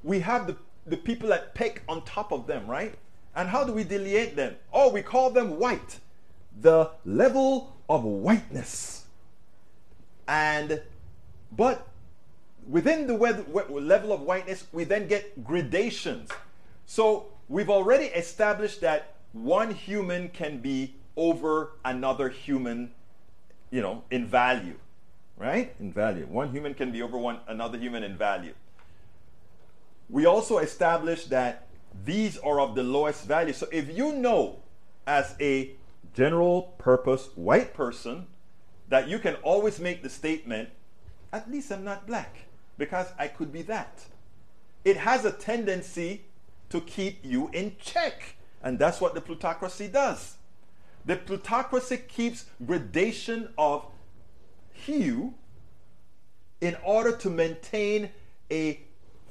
we 0.04 0.20
have 0.20 0.46
the, 0.46 0.56
the 0.86 0.96
people 0.96 1.30
that 1.30 1.52
peck 1.52 1.82
on 1.88 2.04
top 2.04 2.30
of 2.30 2.46
them, 2.46 2.68
right? 2.68 2.94
And 3.34 3.48
how 3.48 3.64
do 3.64 3.72
we 3.72 3.82
delineate 3.82 4.36
them? 4.36 4.54
Oh, 4.72 4.90
we 4.90 5.02
call 5.02 5.30
them 5.30 5.58
white. 5.58 5.98
The 6.60 6.92
level 7.04 7.74
of 7.88 8.04
whiteness. 8.04 9.06
And, 10.28 10.80
but 11.50 11.88
within 12.68 13.06
the 13.06 13.14
level 13.14 14.12
of 14.12 14.22
whiteness, 14.22 14.66
we 14.72 14.84
then 14.84 15.06
get 15.06 15.44
gradations. 15.44 16.30
So 16.86 17.26
we've 17.48 17.70
already 17.70 18.06
established 18.06 18.80
that 18.80 19.14
one 19.32 19.74
human 19.74 20.28
can 20.28 20.58
be 20.58 20.94
over 21.16 21.72
another 21.84 22.28
human, 22.28 22.92
you 23.70 23.82
know, 23.82 24.04
in 24.10 24.26
value. 24.26 24.78
right? 25.36 25.74
In 25.80 25.92
value. 25.92 26.26
One 26.26 26.50
human 26.50 26.74
can 26.74 26.92
be 26.92 27.02
over 27.02 27.18
one 27.18 27.40
another 27.48 27.78
human 27.78 28.02
in 28.02 28.16
value. 28.16 28.54
We 30.08 30.26
also 30.26 30.58
established 30.58 31.30
that 31.30 31.66
these 32.04 32.36
are 32.38 32.60
of 32.60 32.74
the 32.74 32.82
lowest 32.82 33.24
value. 33.24 33.52
So 33.52 33.66
if 33.72 33.96
you 33.96 34.12
know 34.12 34.60
as 35.06 35.34
a 35.40 35.72
general 36.14 36.74
purpose 36.78 37.28
white 37.34 37.74
person 37.74 38.26
that 38.88 39.08
you 39.08 39.18
can 39.18 39.34
always 39.36 39.80
make 39.80 40.02
the 40.02 40.10
statement, 40.10 40.68
at 41.32 41.50
least 41.50 41.72
I'm 41.72 41.84
not 41.84 42.06
black, 42.06 42.43
because 42.78 43.06
I 43.18 43.28
could 43.28 43.52
be 43.52 43.62
that. 43.62 44.04
It 44.84 44.96
has 44.96 45.24
a 45.24 45.32
tendency 45.32 46.22
to 46.70 46.80
keep 46.80 47.24
you 47.24 47.48
in 47.52 47.76
check. 47.80 48.36
And 48.62 48.78
that's 48.78 49.00
what 49.00 49.14
the 49.14 49.20
plutocracy 49.20 49.88
does. 49.88 50.36
The 51.04 51.16
plutocracy 51.16 51.98
keeps 51.98 52.46
gradation 52.64 53.50
of 53.58 53.86
hue 54.72 55.34
in 56.60 56.76
order 56.82 57.14
to 57.16 57.30
maintain 57.30 58.10
a 58.50 58.80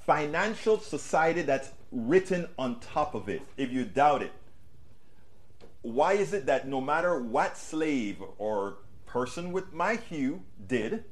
financial 0.06 0.80
society 0.80 1.42
that's 1.42 1.72
written 1.92 2.48
on 2.58 2.80
top 2.80 3.16
of 3.16 3.28
it. 3.28 3.42
If 3.58 3.72
you 3.72 3.86
doubt 3.86 4.22
it, 4.22 4.32
why 5.82 6.14
is 6.14 6.34
it 6.34 6.46
that 6.46 6.68
no 6.68 6.80
matter 6.80 7.20
what 7.20 7.58
slave 7.58 8.18
or 8.38 8.78
person 9.06 9.52
with 9.52 9.74
my 9.74 9.96
hue 9.96 10.42
did, 10.68 11.04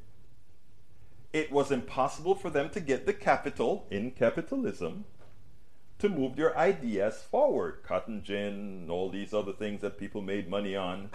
it 1.34 1.52
was 1.52 1.72
impossible 1.72 2.36
for 2.36 2.50
them 2.50 2.70
to 2.72 2.80
get 2.80 3.06
the 3.06 3.14
capital 3.14 3.88
in 3.90 4.12
capitalism 4.12 5.06
to 6.00 6.10
move 6.10 6.36
their 6.36 6.58
ideas 6.58 7.22
forward. 7.22 7.84
Cotton 7.84 8.24
gin, 8.24 8.88
all 8.90 9.10
these 9.10 9.34
other 9.34 9.54
things 9.54 9.82
that 9.82 9.98
people 9.98 10.22
made 10.22 10.50
money 10.50 10.76
on. 10.76 11.10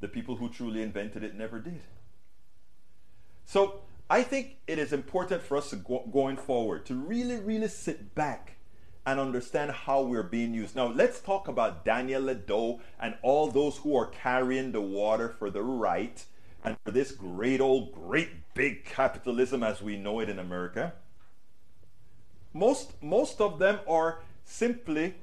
The 0.00 0.08
people 0.08 0.36
who 0.36 0.50
truly 0.50 0.82
invented 0.82 1.24
it 1.24 1.34
never 1.34 1.58
did. 1.58 1.80
So 3.44 3.80
I 4.10 4.22
think 4.22 4.58
it 4.66 4.78
is 4.78 4.92
important 4.92 5.42
for 5.42 5.56
us 5.56 5.70
to 5.70 5.76
go, 5.76 6.04
going 6.12 6.36
forward 6.36 6.84
to 6.86 6.94
really, 6.94 7.36
really 7.36 7.68
sit 7.68 8.14
back 8.14 8.56
and 9.06 9.18
understand 9.18 9.70
how 9.70 10.02
we're 10.02 10.22
being 10.22 10.54
used. 10.54 10.76
Now, 10.76 10.86
let's 10.86 11.20
talk 11.20 11.48
about 11.48 11.84
Daniel 11.84 12.22
Ledo 12.22 12.80
and 13.00 13.16
all 13.22 13.50
those 13.50 13.78
who 13.78 13.96
are 13.96 14.06
carrying 14.06 14.72
the 14.72 14.80
water 14.80 15.34
for 15.38 15.50
the 15.50 15.62
right 15.62 16.24
and 16.64 16.76
for 16.84 16.90
this 16.90 17.12
great 17.12 17.60
old, 17.60 17.92
great 17.92 18.54
big 18.54 18.84
capitalism 18.84 19.62
as 19.62 19.82
we 19.82 19.96
know 19.96 20.20
it 20.20 20.28
in 20.28 20.38
America 20.38 20.94
most 22.54 23.02
most 23.02 23.40
of 23.40 23.58
them 23.58 23.80
are 23.86 24.20
simply 24.44 25.14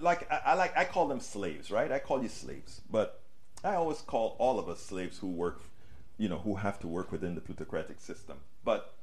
like 0.00 0.30
I, 0.30 0.40
I, 0.44 0.54
like 0.54 0.76
I 0.76 0.84
call 0.84 1.08
them 1.08 1.20
slaves, 1.20 1.70
right? 1.70 1.90
I 1.90 1.98
call 1.98 2.22
you 2.22 2.28
slaves, 2.28 2.82
but 2.88 3.22
I 3.64 3.74
always 3.74 4.02
call 4.02 4.36
all 4.38 4.58
of 4.58 4.68
us 4.68 4.80
slaves 4.80 5.18
who 5.18 5.28
work, 5.28 5.62
you 6.18 6.28
know, 6.28 6.38
who 6.38 6.56
have 6.56 6.78
to 6.80 6.86
work 6.86 7.10
within 7.10 7.34
the 7.34 7.40
plutocratic 7.40 7.98
system. 7.98 8.36
But 8.62 8.94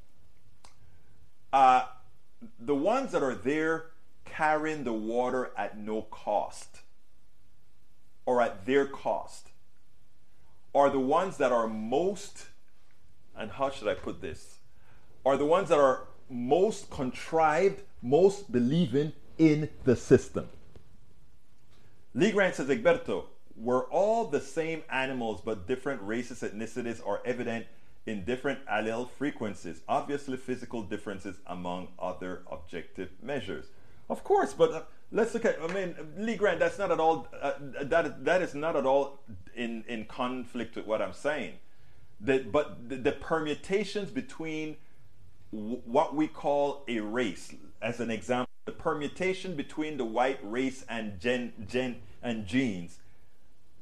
uh, 1.51 1.85
the 2.59 2.75
ones 2.75 3.11
that 3.11 3.23
are 3.23 3.35
there 3.35 3.87
carrying 4.23 4.83
the 4.83 4.93
water 4.93 5.51
at 5.57 5.77
no 5.77 6.03
cost 6.03 6.81
or 8.25 8.41
at 8.41 8.65
their 8.65 8.85
cost 8.85 9.49
are 10.75 10.89
the 10.89 10.99
ones 10.99 11.37
that 11.37 11.51
are 11.51 11.67
most, 11.67 12.47
and 13.35 13.51
how 13.51 13.69
should 13.69 13.87
I 13.87 13.93
put 13.93 14.21
this? 14.21 14.59
Are 15.25 15.37
the 15.37 15.45
ones 15.45 15.69
that 15.69 15.79
are 15.79 16.07
most 16.29 16.89
contrived, 16.89 17.81
most 18.01 18.51
believing 18.51 19.13
in 19.37 19.69
the 19.83 19.95
system. 19.95 20.47
Lee 22.13 22.31
Grant 22.31 22.55
says, 22.55 22.67
Egberto, 22.67 23.25
we're 23.55 23.85
all 23.85 24.25
the 24.25 24.41
same 24.41 24.83
animals, 24.89 25.41
but 25.43 25.67
different 25.67 26.01
races, 26.01 26.41
ethnicities 26.41 27.05
are 27.05 27.21
evident 27.25 27.65
in 28.05 28.25
different 28.25 28.65
allele 28.65 29.09
frequencies. 29.09 29.81
Obviously, 29.87 30.37
physical 30.37 30.83
differences 30.83 31.37
among 31.47 31.87
other 31.97 32.43
objective 32.51 33.09
measures. 33.21 33.65
Of 34.09 34.23
course, 34.23 34.53
but 34.53 34.91
let's 35.13 35.33
look 35.33 35.45
at. 35.45 35.57
I 35.61 35.67
mean, 35.73 35.95
Lee 36.17 36.35
Grant. 36.35 36.59
That's 36.59 36.77
not 36.77 36.91
at 36.91 36.99
all. 36.99 37.27
Uh, 37.41 37.53
that 37.83 38.25
that 38.25 38.41
is 38.41 38.53
not 38.53 38.75
at 38.75 38.85
all 38.85 39.19
in 39.55 39.85
in 39.87 40.05
conflict 40.05 40.75
with 40.75 40.85
what 40.85 41.01
I'm 41.01 41.13
saying. 41.13 41.53
That, 42.19 42.51
but 42.51 42.89
the, 42.89 42.97
the 42.97 43.11
permutations 43.13 44.09
between 44.09 44.75
what 45.51 46.15
we 46.15 46.27
call 46.27 46.83
a 46.87 46.99
race. 46.99 47.53
As 47.81 47.99
an 47.99 48.09
example, 48.09 48.49
the 48.65 48.71
permutation 48.71 49.55
between 49.55 49.97
the 49.97 50.05
white 50.05 50.39
race 50.41 50.85
and 50.89 51.19
gen, 51.19 51.53
gen 51.67 51.97
and 52.21 52.45
genes 52.47 52.99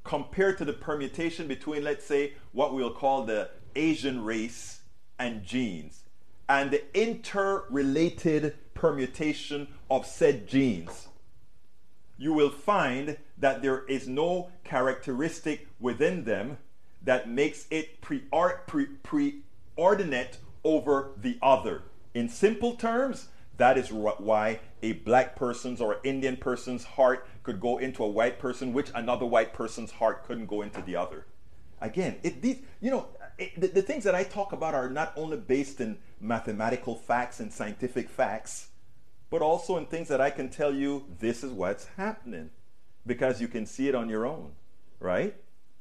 compared 0.03 0.57
to 0.57 0.65
the 0.65 0.73
permutation 0.73 1.47
between, 1.47 1.83
let's 1.83 2.05
say, 2.05 2.33
what 2.51 2.73
we'll 2.73 2.93
call 2.93 3.23
the 3.23 3.49
Asian 3.75 4.23
race 4.23 4.81
and 5.19 5.43
genes, 5.43 6.03
and 6.49 6.71
the 6.71 6.83
interrelated 6.99 8.55
permutation 8.73 9.67
of 9.89 10.05
said 10.05 10.47
genes, 10.47 11.07
you 12.17 12.33
will 12.33 12.49
find 12.49 13.17
that 13.37 13.61
there 13.61 13.85
is 13.85 14.07
no 14.07 14.49
characteristic 14.63 15.67
within 15.79 16.23
them 16.23 16.57
that 17.01 17.29
makes 17.29 17.67
it 17.71 18.01
preordinate 18.01 20.37
over 20.63 21.11
the 21.17 21.37
other. 21.41 21.83
In 22.13 22.29
simple 22.29 22.75
terms, 22.75 23.29
that 23.57 23.77
is 23.77 23.91
why 23.91 24.59
a 24.81 24.93
black 24.93 25.35
person's 25.35 25.81
or 25.81 25.99
Indian 26.03 26.37
person's 26.37 26.83
heart 26.83 27.27
could 27.43 27.59
go 27.59 27.77
into 27.77 28.03
a 28.03 28.07
white 28.07 28.39
person, 28.39 28.73
which 28.73 28.91
another 28.95 29.25
white 29.25 29.53
person's 29.53 29.91
heart 29.91 30.25
couldn't 30.25 30.47
go 30.47 30.61
into 30.61 30.81
the 30.81 30.95
other. 30.95 31.25
Again, 31.79 32.17
these, 32.41 32.59
you 32.79 32.91
know, 32.91 33.07
it, 33.37 33.59
the, 33.59 33.67
the 33.67 33.81
things 33.81 34.03
that 34.03 34.15
I 34.15 34.23
talk 34.23 34.51
about 34.51 34.75
are 34.75 34.89
not 34.89 35.13
only 35.15 35.37
based 35.37 35.81
in 35.81 35.97
mathematical 36.19 36.95
facts 36.95 37.39
and 37.39 37.51
scientific 37.51 38.09
facts, 38.09 38.67
but 39.31 39.41
also 39.41 39.77
in 39.77 39.85
things 39.87 40.09
that 40.09 40.21
I 40.21 40.29
can 40.29 40.49
tell 40.49 40.75
you 40.75 41.05
this 41.19 41.43
is 41.43 41.51
what's 41.51 41.87
happening 41.97 42.51
because 43.07 43.41
you 43.41 43.47
can 43.47 43.65
see 43.65 43.87
it 43.87 43.95
on 43.95 44.09
your 44.09 44.27
own, 44.27 44.51
right? 44.99 45.33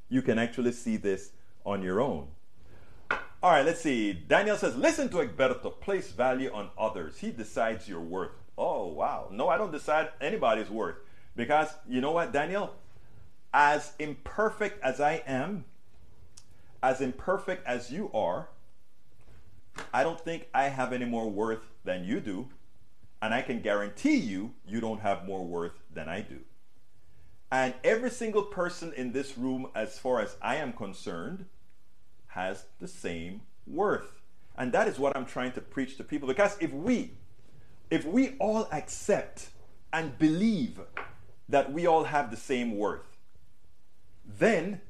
You 0.09 0.23
can 0.23 0.39
actually 0.39 0.73
see 0.73 0.97
this 0.97 1.33
on 1.67 1.83
your 1.83 2.01
own. 2.01 2.29
All 3.43 3.51
right, 3.51 3.67
let's 3.67 3.81
see. 3.81 4.13
Daniel 4.13 4.57
says, 4.57 4.77
listen 4.77 5.09
to 5.11 5.17
Egberto. 5.17 5.81
Place 5.81 6.13
value 6.13 6.51
on 6.53 6.71
others. 6.79 7.19
He 7.19 7.31
decides 7.31 7.89
your 7.89 8.01
worth. 8.01 8.33
Oh, 8.57 8.87
wow. 8.87 9.29
No, 9.31 9.49
I 9.49 9.59
don't 9.59 9.73
decide 9.73 10.11
anybody's 10.21 10.71
worth. 10.71 10.97
Because 11.35 11.69
you 11.89 12.01
know 12.01 12.13
what, 12.13 12.33
Daniel? 12.33 12.75
As 13.53 13.95
imperfect 13.99 14.83
as 14.83 15.01
I 15.01 15.23
am, 15.27 15.65
as 16.83 17.01
imperfect 17.01 17.67
as 17.67 17.91
you 17.91 18.11
are, 18.15 18.49
I 19.93 20.05
don't 20.05 20.21
think 20.21 20.47
I 20.55 20.65
have 20.65 20.93
any 20.93 21.07
more 21.07 21.29
worth 21.29 21.63
than 21.85 22.05
you 22.05 22.21
do. 22.21 22.49
And 23.23 23.35
I 23.35 23.43
can 23.43 23.61
guarantee 23.61 24.17
you, 24.17 24.55
you 24.67 24.81
don't 24.81 25.01
have 25.01 25.27
more 25.27 25.45
worth 25.45 25.83
than 25.93 26.09
I 26.09 26.23
do. 26.23 26.41
And 27.53 27.75
every 27.83 28.11
single 28.11 28.45
person 28.45 28.93
in 28.93 29.13
this 29.13 29.37
room, 29.37 29.69
as 29.75 29.99
far 29.99 30.21
as 30.21 30.37
I 30.41 30.57
am 30.57 30.73
concerned, 30.73 31.47
has 32.29 32.65
the 32.79 32.89
same 32.89 33.43
worth. 33.67 34.21
And 34.57 34.73
that 34.73 34.89
is 34.89 34.99
what 34.99 35.17
I'm 35.17 35.27
trying 35.27 35.53
to 35.53 35.61
preach 35.61 35.97
to 35.97 36.05
people 36.05 36.29
because 36.29 36.57
if 36.61 36.73
we 36.73 37.13
if 37.91 38.05
we 38.05 38.37
all 38.39 38.69
accept 38.71 39.49
and 39.93 40.17
believe 40.17 40.81
that 41.49 41.73
we 41.73 41.87
all 41.87 42.05
have 42.05 42.31
the 42.31 42.37
same 42.37 42.77
worth, 42.77 43.17
then 44.25 44.81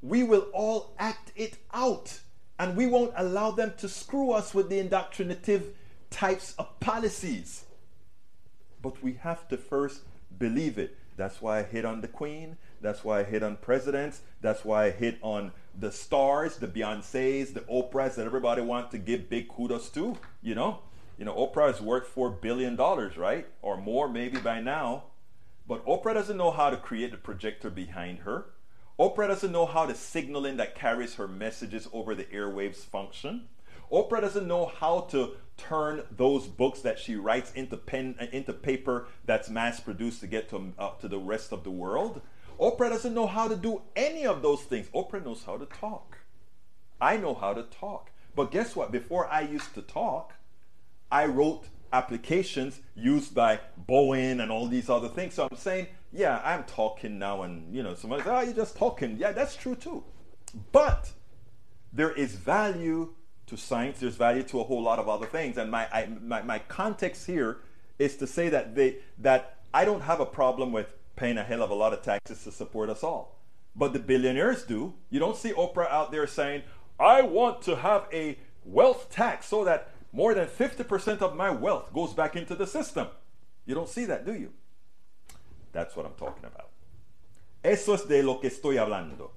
we 0.00 0.22
will 0.22 0.46
all 0.52 0.94
act 0.98 1.32
it 1.34 1.58
out 1.72 2.20
and 2.58 2.76
we 2.76 2.86
won't 2.86 3.12
allow 3.16 3.50
them 3.50 3.72
to 3.78 3.88
screw 3.88 4.30
us 4.30 4.54
with 4.54 4.68
the 4.68 4.78
indoctrinative 4.78 5.72
types 6.10 6.54
of 6.58 6.78
policies. 6.78 7.64
But 8.86 9.02
we 9.02 9.14
have 9.14 9.48
to 9.48 9.56
first 9.56 10.02
believe 10.38 10.78
it. 10.78 10.96
That's 11.16 11.42
why 11.42 11.58
I 11.58 11.62
hit 11.64 11.84
on 11.84 12.02
the 12.02 12.08
Queen. 12.08 12.56
That's 12.80 13.02
why 13.02 13.18
I 13.18 13.24
hit 13.24 13.42
on 13.42 13.56
presidents. 13.56 14.20
That's 14.40 14.64
why 14.64 14.84
I 14.84 14.90
hit 14.92 15.18
on 15.22 15.50
the 15.76 15.90
stars, 15.90 16.58
the 16.58 16.68
Beyonces, 16.68 17.52
the 17.52 17.62
Oprahs 17.62 18.14
that 18.14 18.26
everybody 18.26 18.62
wants 18.62 18.92
to 18.92 18.98
give 18.98 19.28
big 19.28 19.48
kudos 19.48 19.88
to. 19.90 20.16
You 20.40 20.54
know, 20.54 20.82
you 21.18 21.24
know, 21.24 21.34
Oprah 21.34 21.74
is 21.74 21.80
worth 21.80 22.06
four 22.06 22.30
billion 22.30 22.76
dollars, 22.76 23.16
right, 23.16 23.48
or 23.60 23.76
more 23.76 24.08
maybe 24.08 24.38
by 24.38 24.60
now. 24.60 25.06
But 25.66 25.84
Oprah 25.84 26.14
doesn't 26.14 26.36
know 26.36 26.52
how 26.52 26.70
to 26.70 26.76
create 26.76 27.10
the 27.10 27.16
projector 27.16 27.70
behind 27.70 28.20
her. 28.20 28.46
Oprah 29.00 29.26
doesn't 29.26 29.50
know 29.50 29.66
how 29.66 29.86
the 29.86 29.96
signaling 29.96 30.58
that 30.58 30.76
carries 30.76 31.16
her 31.16 31.26
messages 31.26 31.88
over 31.92 32.14
the 32.14 32.24
airwaves 32.26 32.84
function. 32.84 33.48
Oprah 33.90 34.20
doesn't 34.20 34.46
know 34.46 34.66
how 34.66 35.00
to 35.10 35.32
turn 35.56 36.02
those 36.10 36.46
books 36.46 36.80
that 36.82 36.98
she 36.98 37.16
writes 37.16 37.52
into 37.52 37.76
pen 37.76 38.16
into 38.32 38.52
paper 38.52 39.08
that's 39.24 39.48
mass 39.48 39.80
produced 39.80 40.20
to 40.20 40.26
get 40.26 40.48
to, 40.50 40.72
uh, 40.78 40.90
to 41.00 41.08
the 41.08 41.18
rest 41.18 41.52
of 41.52 41.64
the 41.64 41.70
world. 41.70 42.20
Oprah 42.60 42.90
doesn't 42.90 43.14
know 43.14 43.26
how 43.26 43.48
to 43.48 43.56
do 43.56 43.82
any 43.94 44.26
of 44.26 44.42
those 44.42 44.62
things. 44.62 44.88
Oprah 44.88 45.24
knows 45.24 45.44
how 45.44 45.56
to 45.56 45.66
talk. 45.66 46.18
I 47.00 47.16
know 47.16 47.34
how 47.34 47.52
to 47.52 47.62
talk. 47.64 48.10
But 48.34 48.50
guess 48.50 48.76
what? 48.76 48.92
Before 48.92 49.26
I 49.26 49.42
used 49.42 49.74
to 49.74 49.82
talk, 49.82 50.34
I 51.10 51.26
wrote 51.26 51.68
applications 51.92 52.80
used 52.94 53.34
by 53.34 53.60
Boeing 53.88 54.42
and 54.42 54.50
all 54.50 54.66
these 54.66 54.90
other 54.90 55.08
things. 55.08 55.34
So 55.34 55.48
I'm 55.50 55.56
saying, 55.56 55.88
yeah, 56.12 56.40
I'm 56.44 56.64
talking 56.64 57.18
now, 57.18 57.42
and 57.42 57.74
you 57.74 57.82
know, 57.82 57.94
somebody 57.94 58.22
says, 58.22 58.32
oh, 58.34 58.40
you're 58.42 58.54
just 58.54 58.76
talking. 58.76 59.16
Yeah, 59.18 59.32
that's 59.32 59.56
true 59.56 59.74
too. 59.74 60.04
But 60.72 61.10
there 61.92 62.12
is 62.12 62.34
value 62.34 63.14
to 63.46 63.56
science, 63.56 64.00
there's 64.00 64.16
value 64.16 64.42
to 64.44 64.60
a 64.60 64.64
whole 64.64 64.82
lot 64.82 64.98
of 64.98 65.08
other 65.08 65.26
things. 65.26 65.56
And 65.56 65.70
my, 65.70 65.86
I, 65.92 66.08
my, 66.20 66.42
my 66.42 66.58
context 66.58 67.26
here 67.26 67.58
is 67.98 68.16
to 68.16 68.26
say 68.26 68.48
that, 68.48 68.74
they, 68.74 68.96
that 69.18 69.58
I 69.72 69.84
don't 69.84 70.02
have 70.02 70.20
a 70.20 70.26
problem 70.26 70.72
with 70.72 70.88
paying 71.14 71.38
a 71.38 71.44
hell 71.44 71.62
of 71.62 71.70
a 71.70 71.74
lot 71.74 71.92
of 71.92 72.02
taxes 72.02 72.44
to 72.44 72.52
support 72.52 72.90
us 72.90 73.02
all. 73.02 73.38
But 73.74 73.92
the 73.92 73.98
billionaires 73.98 74.64
do. 74.64 74.94
You 75.10 75.20
don't 75.20 75.36
see 75.36 75.52
Oprah 75.52 75.90
out 75.90 76.10
there 76.10 76.26
saying, 76.26 76.62
I 76.98 77.22
want 77.22 77.62
to 77.62 77.76
have 77.76 78.06
a 78.12 78.38
wealth 78.64 79.10
tax 79.10 79.46
so 79.46 79.64
that 79.64 79.90
more 80.12 80.34
than 80.34 80.46
50% 80.46 81.20
of 81.20 81.36
my 81.36 81.50
wealth 81.50 81.92
goes 81.92 82.14
back 82.14 82.36
into 82.36 82.54
the 82.54 82.66
system. 82.66 83.08
You 83.64 83.74
don't 83.74 83.88
see 83.88 84.06
that, 84.06 84.24
do 84.24 84.32
you? 84.32 84.52
That's 85.72 85.94
what 85.94 86.06
I'm 86.06 86.14
talking 86.14 86.44
about. 86.44 86.70
Eso 87.62 87.94
es 87.94 88.04
de 88.04 88.22
lo 88.22 88.38
que 88.38 88.48
estoy 88.48 88.76
hablando. 88.76 89.30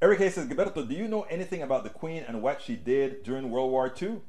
Eric 0.00 0.20
Hayes 0.20 0.34
says, 0.34 0.46
Egberto, 0.46 0.88
do 0.88 0.94
you 0.94 1.08
know 1.08 1.22
anything 1.22 1.60
about 1.60 1.82
the 1.82 1.90
Queen 1.90 2.22
and 2.28 2.40
what 2.40 2.62
she 2.62 2.76
did 2.76 3.24
during 3.24 3.50
World 3.50 3.72
War 3.72 3.92
II? 4.00 4.20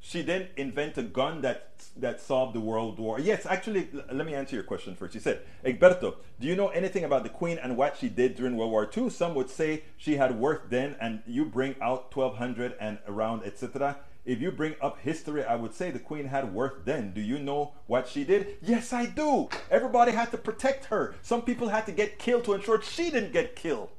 She 0.00 0.22
didn't 0.22 0.48
invent 0.56 0.96
a 0.96 1.02
gun 1.02 1.42
that 1.42 1.84
that 1.94 2.22
solved 2.22 2.54
the 2.54 2.60
World 2.60 2.98
War. 2.98 3.20
Yes, 3.20 3.44
actually, 3.44 3.90
let 4.10 4.24
me 4.24 4.32
answer 4.32 4.56
your 4.56 4.64
question 4.64 4.94
first. 4.94 5.12
She 5.12 5.18
said, 5.18 5.42
Egberto, 5.62 6.14
do 6.40 6.46
you 6.46 6.56
know 6.56 6.68
anything 6.68 7.04
about 7.04 7.22
the 7.22 7.28
Queen 7.28 7.58
and 7.58 7.76
what 7.76 7.98
she 7.98 8.08
did 8.08 8.34
during 8.34 8.56
World 8.56 8.70
War 8.70 8.88
II? 8.96 9.10
Some 9.10 9.34
would 9.34 9.50
say 9.50 9.82
she 9.98 10.16
had 10.16 10.38
worth 10.38 10.70
then, 10.70 10.96
and 11.02 11.22
you 11.26 11.44
bring 11.44 11.74
out 11.82 12.16
1200 12.16 12.76
and 12.80 12.98
around, 13.06 13.42
etc. 13.44 13.98
If 14.24 14.40
you 14.40 14.50
bring 14.50 14.74
up 14.80 15.00
history, 15.00 15.44
I 15.44 15.56
would 15.56 15.74
say 15.74 15.90
the 15.90 15.98
Queen 15.98 16.28
had 16.28 16.54
worth 16.54 16.86
then. 16.86 17.12
Do 17.12 17.20
you 17.20 17.38
know 17.38 17.74
what 17.86 18.08
she 18.08 18.24
did? 18.24 18.56
Yes, 18.62 18.94
I 18.94 19.04
do. 19.04 19.50
Everybody 19.70 20.12
had 20.12 20.30
to 20.30 20.38
protect 20.38 20.86
her. 20.86 21.14
Some 21.20 21.42
people 21.42 21.68
had 21.68 21.84
to 21.84 21.92
get 21.92 22.18
killed 22.18 22.44
to 22.44 22.54
ensure 22.54 22.80
she 22.80 23.10
didn't 23.10 23.34
get 23.34 23.54
killed. 23.54 23.90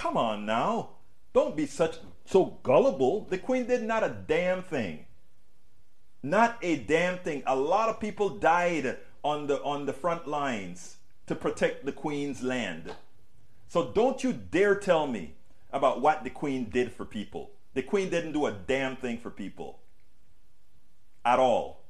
Come 0.00 0.16
on 0.16 0.46
now. 0.46 0.92
Don't 1.34 1.54
be 1.54 1.66
such 1.66 1.98
so 2.24 2.58
gullible. 2.62 3.26
The 3.28 3.36
queen 3.36 3.66
did 3.66 3.82
not 3.82 4.02
a 4.02 4.08
damn 4.08 4.62
thing. 4.62 5.04
Not 6.22 6.56
a 6.62 6.76
damn 6.76 7.18
thing. 7.18 7.42
A 7.46 7.54
lot 7.54 7.90
of 7.90 8.00
people 8.00 8.30
died 8.30 8.96
on 9.22 9.46
the 9.46 9.62
on 9.62 9.84
the 9.84 9.92
front 9.92 10.26
lines 10.26 10.96
to 11.26 11.34
protect 11.34 11.84
the 11.84 11.92
queen's 11.92 12.42
land. 12.42 12.94
So 13.68 13.92
don't 13.92 14.24
you 14.24 14.32
dare 14.32 14.74
tell 14.74 15.06
me 15.06 15.34
about 15.70 16.00
what 16.00 16.24
the 16.24 16.30
queen 16.30 16.70
did 16.70 16.94
for 16.94 17.04
people. 17.04 17.50
The 17.74 17.82
queen 17.82 18.08
didn't 18.08 18.32
do 18.32 18.46
a 18.46 18.52
damn 18.52 18.96
thing 18.96 19.18
for 19.18 19.28
people. 19.28 19.80
At 21.26 21.38
all. 21.38 21.82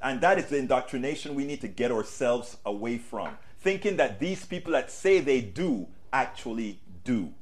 And 0.00 0.20
that 0.20 0.38
is 0.38 0.46
the 0.46 0.58
indoctrination 0.58 1.34
we 1.34 1.44
need 1.44 1.62
to 1.62 1.68
get 1.68 1.90
ourselves 1.90 2.58
away 2.64 2.98
from. 2.98 3.36
Thinking 3.58 3.96
that 3.96 4.20
these 4.20 4.46
people 4.46 4.70
that 4.74 4.88
say 4.88 5.18
they 5.18 5.40
do 5.40 5.88
actually 6.12 6.78
do 7.02 7.34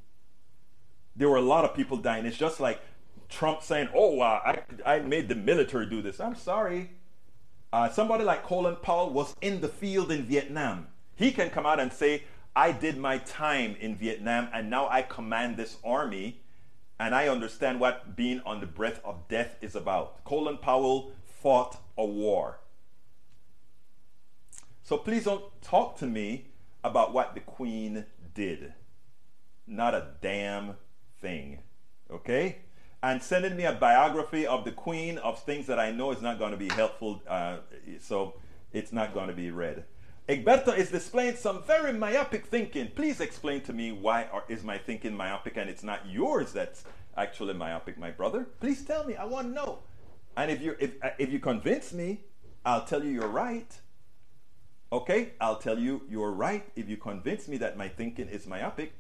there 1.18 1.28
were 1.28 1.37
a 1.37 1.42
lot 1.42 1.64
of 1.64 1.74
people 1.74 1.96
dying. 1.96 2.24
It's 2.24 2.37
just 2.37 2.61
like 2.61 2.81
Trump 3.28 3.62
saying, 3.62 3.88
"Oh, 3.92 4.20
uh, 4.20 4.40
I 4.87 4.96
I 4.96 5.00
made 5.00 5.28
the 5.28 5.35
military 5.35 5.87
do 5.87 6.00
this." 6.00 6.20
I'm 6.20 6.37
sorry. 6.37 6.90
Uh, 7.72 7.90
somebody 7.90 8.24
like 8.24 8.44
Colin 8.44 8.76
Powell 8.76 9.11
was 9.11 9.37
in 9.42 9.61
the 9.61 9.68
field 9.68 10.11
in 10.11 10.24
Vietnam. 10.24 10.87
He 11.16 11.33
can 11.33 11.50
come 11.50 11.66
out 11.66 11.81
and 11.81 11.92
say, 11.92 12.22
"I 12.57 12.72
did 12.72 12.96
my 12.96 13.18
time 13.18 13.76
in 13.81 13.96
Vietnam, 13.96 14.48
and 14.54 14.70
now 14.70 14.88
I 14.88 15.02
command 15.02 15.57
this 15.57 15.76
army, 15.85 16.40
and 16.98 17.14
I 17.14 17.28
understand 17.28 17.81
what 17.81 18.16
being 18.16 18.40
on 18.46 18.61
the 18.61 18.66
breath 18.66 19.00
of 19.04 19.28
death 19.28 19.57
is 19.61 19.74
about." 19.74 20.24
Colin 20.24 20.57
Powell 20.57 21.12
fought 21.24 21.78
a 21.96 22.07
war. 22.07 22.61
So 24.83 24.96
please 24.96 25.24
don't 25.24 25.44
talk 25.61 25.98
to 25.98 26.07
me 26.07 26.46
about 26.83 27.12
what 27.12 27.35
the 27.35 27.40
Queen 27.40 28.07
did. 28.35 28.72
Not 29.66 29.94
a 29.94 30.14
damn 30.22 30.76
thing. 31.20 31.61
Okay? 32.11 32.59
And 33.02 33.22
sending 33.22 33.57
me 33.57 33.64
a 33.64 33.72
biography 33.72 34.46
of 34.46 34.64
the 34.64 34.72
Queen 34.72 35.18
of 35.18 35.42
things 35.42 35.66
that 35.66 35.78
I 35.78 35.92
know 35.92 36.11
is 36.11 36.20
not 36.20 36.38
going 36.38 36.50
to 36.50 36.57
be 36.57 36.68
helpful, 36.68 37.22
uh, 37.28 37.59
so 38.00 38.35
it's 38.72 38.92
not 38.92 39.14
going 39.14 39.28
to 39.28 39.35
be 39.35 39.50
read. 39.50 39.85
Egberto 40.28 40.76
is 40.76 40.90
displaying 40.90 41.37
some 41.37 41.62
very 41.62 41.92
myopic 41.92 42.46
thinking. 42.46 42.88
Please 42.94 43.20
explain 43.20 43.62
to 43.62 43.72
me 43.72 43.92
why 43.92 44.28
is 44.48 44.62
my 44.62 44.76
thinking 44.76 45.16
myopic 45.16 45.57
and 45.57 45.70
it's 45.70 45.83
not 45.83 46.00
yours 46.07 46.52
that's 46.52 46.85
actually 47.16 47.54
myopic, 47.54 47.98
my 47.98 48.11
brother. 48.11 48.46
Please 48.61 48.85
tell 48.85 49.04
me. 49.04 49.16
I 49.16 49.24
want 49.24 49.48
to 49.48 49.54
know. 49.54 49.78
And 50.37 50.50
if 50.50 50.61
you 50.61 50.76
if 50.78 51.02
uh, 51.02 51.11
if 51.18 51.33
you 51.33 51.38
convince 51.38 51.94
me, 51.94 52.20
I'll 52.64 52.85
tell 52.85 53.02
you 53.02 53.11
you're 53.11 53.26
right. 53.26 53.74
Okay, 54.92 55.33
I'll 55.40 55.59
tell 55.59 55.78
you 55.78 56.02
you're 56.11 56.33
right 56.33 56.64
if 56.76 56.88
you 56.90 56.98
convince 56.98 57.48
me 57.48 57.57
that 57.59 57.78
my 57.78 57.88
thinking 57.88 58.28
is 58.28 58.46
myopic. 58.46 58.92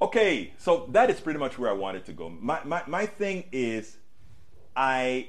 Okay, 0.00 0.52
so 0.58 0.88
that 0.92 1.10
is 1.10 1.18
pretty 1.18 1.40
much 1.40 1.58
where 1.58 1.70
I 1.70 1.74
wanted 1.74 2.04
to 2.06 2.12
go. 2.12 2.28
My, 2.28 2.60
my, 2.64 2.82
my 2.86 3.06
thing 3.06 3.44
is, 3.50 3.96
I 4.76 5.28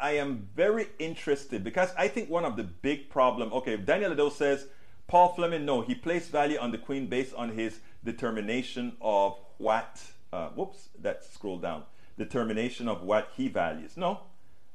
I 0.00 0.12
am 0.12 0.48
very 0.56 0.88
interested 0.98 1.62
because 1.62 1.90
I 1.96 2.08
think 2.08 2.30
one 2.30 2.44
of 2.44 2.56
the 2.56 2.64
big 2.64 3.10
problem. 3.10 3.52
Okay, 3.52 3.76
Daniel 3.76 4.10
Ledo 4.10 4.32
says 4.32 4.66
Paul 5.06 5.34
Fleming. 5.34 5.64
No, 5.64 5.82
he 5.82 5.94
placed 5.94 6.30
value 6.30 6.58
on 6.58 6.72
the 6.72 6.78
Queen 6.78 7.06
based 7.06 7.34
on 7.34 7.50
his 7.50 7.80
determination 8.04 8.96
of 9.00 9.38
what. 9.58 10.00
Uh, 10.32 10.48
whoops, 10.48 10.88
that 10.98 11.22
scroll 11.22 11.58
down. 11.58 11.82
Determination 12.16 12.88
of 12.88 13.02
what 13.02 13.28
he 13.36 13.48
values. 13.48 13.98
No, 13.98 14.20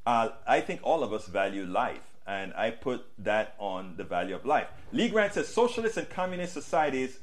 uh, 0.05 0.29
I 0.45 0.61
think 0.61 0.81
all 0.83 1.03
of 1.03 1.11
us 1.11 1.25
value 1.25 1.65
life, 1.65 2.13
and 2.27 2.53
I 2.53 2.69
put 2.69 3.03
that 3.17 3.55
on 3.57 3.95
the 3.97 4.03
value 4.03 4.35
of 4.35 4.45
life. 4.45 4.67
Lee 4.91 5.09
Grant 5.09 5.33
says 5.33 5.47
socialist 5.47 5.97
and 5.97 6.07
communist 6.07 6.53
societies 6.53 7.17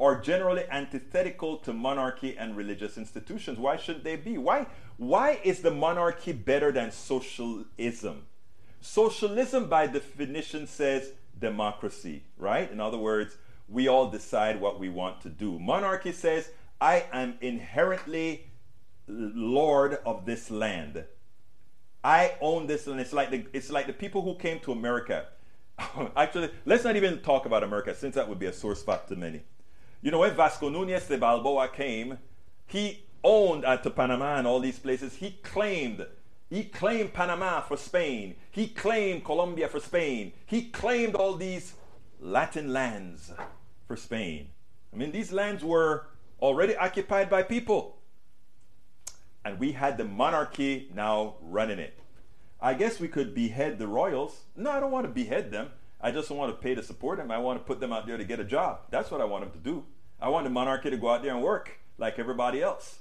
are 0.00 0.20
generally 0.20 0.64
antithetical 0.70 1.56
to 1.58 1.72
monarchy 1.72 2.36
and 2.36 2.56
religious 2.56 2.96
institutions. 2.96 3.58
Why 3.58 3.76
should 3.76 4.04
they 4.04 4.16
be? 4.16 4.38
Why, 4.38 4.66
why 4.96 5.40
is 5.42 5.60
the 5.60 5.70
monarchy 5.70 6.32
better 6.32 6.70
than 6.70 6.92
socialism? 6.92 8.26
Socialism, 8.80 9.68
by 9.68 9.86
definition, 9.88 10.66
says 10.66 11.12
democracy, 11.38 12.22
right? 12.36 12.70
In 12.70 12.80
other 12.80 12.98
words, 12.98 13.36
we 13.68 13.88
all 13.88 14.10
decide 14.10 14.60
what 14.60 14.78
we 14.78 14.88
want 14.88 15.20
to 15.22 15.28
do. 15.28 15.58
Monarchy 15.58 16.12
says, 16.12 16.50
I 16.80 17.04
am 17.12 17.34
inherently 17.40 18.46
lord 19.08 19.98
of 20.06 20.26
this 20.26 20.50
land. 20.50 21.04
I 22.04 22.34
own 22.40 22.66
this 22.66 22.86
land. 22.86 23.00
It's 23.00 23.12
like 23.12 23.30
the, 23.30 23.46
it's 23.52 23.70
like 23.70 23.86
the 23.86 23.92
people 23.92 24.22
who 24.22 24.36
came 24.36 24.60
to 24.60 24.72
America. 24.72 25.26
Actually, 26.16 26.50
let's 26.64 26.84
not 26.84 26.96
even 26.96 27.18
talk 27.20 27.46
about 27.46 27.64
America, 27.64 27.94
since 27.94 28.14
that 28.14 28.28
would 28.28 28.38
be 28.38 28.46
a 28.46 28.52
sore 28.52 28.76
spot 28.76 29.08
to 29.08 29.16
many. 29.16 29.42
You 30.00 30.10
know, 30.10 30.20
when 30.20 30.34
Vasco 30.34 30.68
Nunez 30.68 31.08
de 31.08 31.18
Balboa 31.18 31.68
came, 31.68 32.18
he 32.66 33.04
owned 33.24 33.64
to 33.82 33.90
Panama 33.90 34.36
and 34.36 34.46
all 34.46 34.60
these 34.60 34.78
places. 34.78 35.16
He 35.16 35.32
claimed, 35.42 36.06
he 36.48 36.64
claimed 36.64 37.12
Panama 37.12 37.60
for 37.62 37.76
Spain. 37.76 38.36
He 38.50 38.68
claimed 38.68 39.24
Colombia 39.24 39.68
for 39.68 39.80
Spain. 39.80 40.32
He 40.46 40.62
claimed 40.70 41.14
all 41.14 41.34
these 41.34 41.74
Latin 42.20 42.72
lands 42.72 43.32
for 43.86 43.96
Spain. 43.96 44.48
I 44.92 44.96
mean, 44.96 45.12
these 45.12 45.32
lands 45.32 45.64
were 45.64 46.06
already 46.40 46.76
occupied 46.76 47.28
by 47.28 47.42
people. 47.42 47.96
And 49.44 49.58
we 49.58 49.72
had 49.72 49.98
the 49.98 50.04
monarchy 50.04 50.90
now 50.94 51.36
running 51.40 51.78
it. 51.78 51.98
I 52.60 52.74
guess 52.74 53.00
we 53.00 53.08
could 53.08 53.34
behead 53.34 53.78
the 53.78 53.86
royals. 53.86 54.42
No, 54.56 54.70
I 54.70 54.80
don't 54.80 54.90
want 54.90 55.06
to 55.06 55.12
behead 55.12 55.50
them. 55.50 55.70
I 56.00 56.12
just 56.12 56.28
don't 56.28 56.38
want 56.38 56.54
to 56.54 56.62
pay 56.62 56.74
to 56.74 56.82
support 56.82 57.18
them. 57.18 57.30
I 57.30 57.38
want 57.38 57.58
to 57.58 57.64
put 57.64 57.80
them 57.80 57.92
out 57.92 58.06
there 58.06 58.16
to 58.16 58.24
get 58.24 58.38
a 58.38 58.44
job. 58.44 58.80
That's 58.90 59.10
what 59.10 59.20
I 59.20 59.24
want 59.24 59.44
them 59.44 59.52
to 59.52 59.58
do. 59.58 59.84
I 60.20 60.28
want 60.28 60.44
the 60.44 60.50
monarchy 60.50 60.90
to 60.90 60.96
go 60.96 61.08
out 61.08 61.22
there 61.22 61.34
and 61.34 61.42
work 61.42 61.78
like 61.98 62.18
everybody 62.18 62.62
else. 62.62 63.00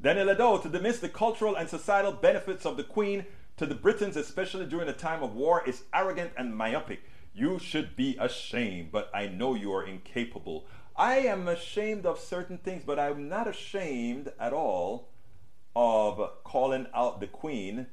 Daniel 0.00 0.26
Ledo, 0.26 0.62
to 0.62 0.68
dismiss 0.68 0.98
the 0.98 1.08
cultural 1.08 1.56
and 1.56 1.68
societal 1.68 2.12
benefits 2.12 2.66
of 2.66 2.76
the 2.76 2.84
Queen 2.84 3.24
to 3.56 3.64
the 3.64 3.74
Britons, 3.74 4.16
especially 4.16 4.66
during 4.66 4.88
a 4.88 4.92
time 4.92 5.22
of 5.22 5.34
war, 5.34 5.62
is 5.66 5.84
arrogant 5.94 6.32
and 6.36 6.54
myopic. 6.54 7.00
You 7.32 7.58
should 7.58 7.96
be 7.96 8.16
ashamed, 8.20 8.92
but 8.92 9.10
I 9.14 9.28
know 9.28 9.54
you 9.54 9.72
are 9.72 9.86
incapable. 9.86 10.66
I 10.96 11.18
am 11.20 11.48
ashamed 11.48 12.06
of 12.06 12.20
certain 12.20 12.58
things, 12.58 12.82
but 12.84 12.98
I'm 12.98 13.28
not 13.28 13.48
ashamed 13.48 14.32
at 14.38 14.52
all 14.52 15.08
of 15.74 16.20
calling 16.44 16.86
out 16.94 17.20
the 17.20 17.26
Queen 17.26 17.86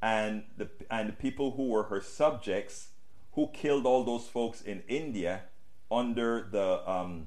and 0.00 0.44
the, 0.56 0.68
and 0.90 1.08
the 1.08 1.12
people 1.14 1.52
who 1.52 1.68
were 1.68 1.84
her 1.84 2.00
subjects 2.00 2.88
who 3.32 3.48
killed 3.52 3.86
all 3.86 4.04
those 4.04 4.26
folks 4.26 4.62
in 4.62 4.82
India 4.88 5.42
under 5.90 6.48
the 6.50 6.90
um, 6.90 7.26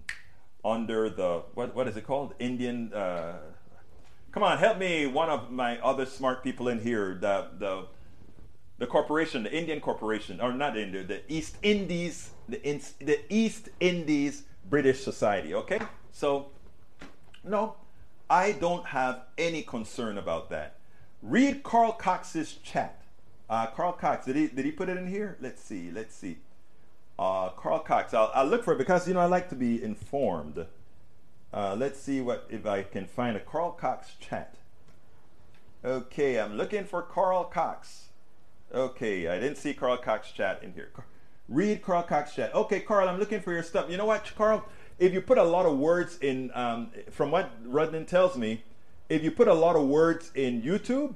under 0.64 1.10
the 1.10 1.44
what 1.54 1.76
what 1.76 1.88
is 1.88 1.98
it 1.98 2.06
called? 2.06 2.34
Indian. 2.40 2.94
Uh, 2.94 3.38
come 4.32 4.44
on, 4.44 4.58
help 4.58 4.78
me. 4.78 5.06
One 5.06 5.30
of 5.30 5.52
my 5.52 5.80
other 5.80 6.06
smart 6.06 6.44
people 6.44 6.68
in 6.68 6.80
here. 6.80 7.18
The 7.20 7.48
the 7.58 7.88
the 8.78 8.88
corporation, 8.88 9.44
the 9.44 9.54
Indian 9.54 9.80
corporation, 9.80 10.42
or 10.42 10.52
not 10.52 10.78
India, 10.78 11.04
the 11.04 11.22
East 11.32 11.58
Indies, 11.62 12.32
the 12.50 12.62
in, 12.68 12.82
the 13.00 13.20
East 13.34 13.70
Indies 13.80 14.44
British 14.70 15.04
Society. 15.04 15.54
Okay, 15.54 15.80
so 16.12 16.48
no, 17.44 17.76
I 18.30 18.54
don't 18.54 18.88
have 18.88 19.24
any 19.38 19.62
concern 19.62 20.18
about 20.18 20.50
that. 20.50 20.78
Read 21.22 21.64
Carl 21.64 21.94
Cox's 21.94 22.56
chat. 22.64 23.02
Uh, 23.50 23.68
Carl 23.68 23.94
Cox, 23.94 24.26
did 24.26 24.36
he 24.36 24.48
did 24.48 24.66
he 24.66 24.72
put 24.72 24.90
it 24.90 24.98
in 24.98 25.08
here? 25.08 25.38
Let's 25.40 25.62
see, 25.62 25.92
let's 25.92 26.16
see. 26.16 26.38
Uh, 27.18 27.50
Carl 27.50 27.80
Cox, 27.80 28.14
I'll, 28.14 28.32
I'll 28.34 28.48
look 28.48 28.64
for 28.64 28.74
it 28.74 28.78
because 28.78 29.08
you 29.08 29.14
know 29.14 29.20
I 29.20 29.26
like 29.26 29.50
to 29.50 29.56
be 29.56 29.82
informed. 29.82 30.66
Uh, 31.54 31.76
let's 31.78 32.00
see 32.00 32.20
what 32.22 32.48
if 32.50 32.66
I 32.66 32.84
can 32.84 33.06
find 33.06 33.38
a 33.38 33.40
Carl 33.40 33.72
Cox 33.72 34.16
chat. 34.20 34.56
Okay, 35.84 36.40
I'm 36.40 36.58
looking 36.58 36.84
for 36.84 37.02
Carl 37.02 37.46
Cox. 37.46 38.06
Okay, 38.74 39.28
I 39.28 39.40
didn't 39.40 39.58
see 39.58 39.74
Carl 39.74 39.98
Cox 39.98 40.32
chat 40.32 40.62
in 40.64 40.74
here. 40.74 40.90
Read 41.48 41.84
Carl 41.84 42.04
Cox 42.04 42.34
chat. 42.34 42.54
Okay, 42.56 42.80
Carl, 42.80 43.08
I'm 43.08 43.20
looking 43.20 43.40
for 43.40 43.54
your 43.54 43.64
stuff. 43.64 43.90
You 43.90 43.98
know 43.98 44.06
what, 44.06 44.30
Carl? 44.36 44.66
If 44.98 45.14
you 45.14 45.22
put 45.22 45.38
a 45.38 45.44
lot 45.44 45.66
of 45.66 45.78
words 45.78 46.18
in, 46.18 46.52
um, 46.56 46.90
from 47.12 47.30
what 47.30 47.64
Rudnin 47.64 48.08
tells 48.08 48.36
me, 48.36 48.64
if 49.08 49.24
you 49.24 49.30
put 49.30 49.48
a 49.48 49.54
lot 49.54 49.76
of 49.76 49.88
words 49.88 50.32
in 50.34 50.64
YouTube, 50.64 51.14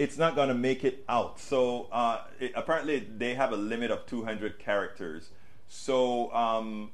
it's 0.00 0.16
not 0.16 0.34
going 0.34 0.48
to 0.48 0.54
make 0.54 0.82
it 0.82 1.04
out. 1.10 1.38
So 1.38 1.86
uh, 1.92 2.22
it, 2.38 2.52
apparently 2.54 3.00
they 3.00 3.34
have 3.34 3.52
a 3.52 3.56
limit 3.56 3.90
of 3.90 4.06
200 4.06 4.58
characters. 4.58 5.28
So 5.68 6.32
um, 6.32 6.92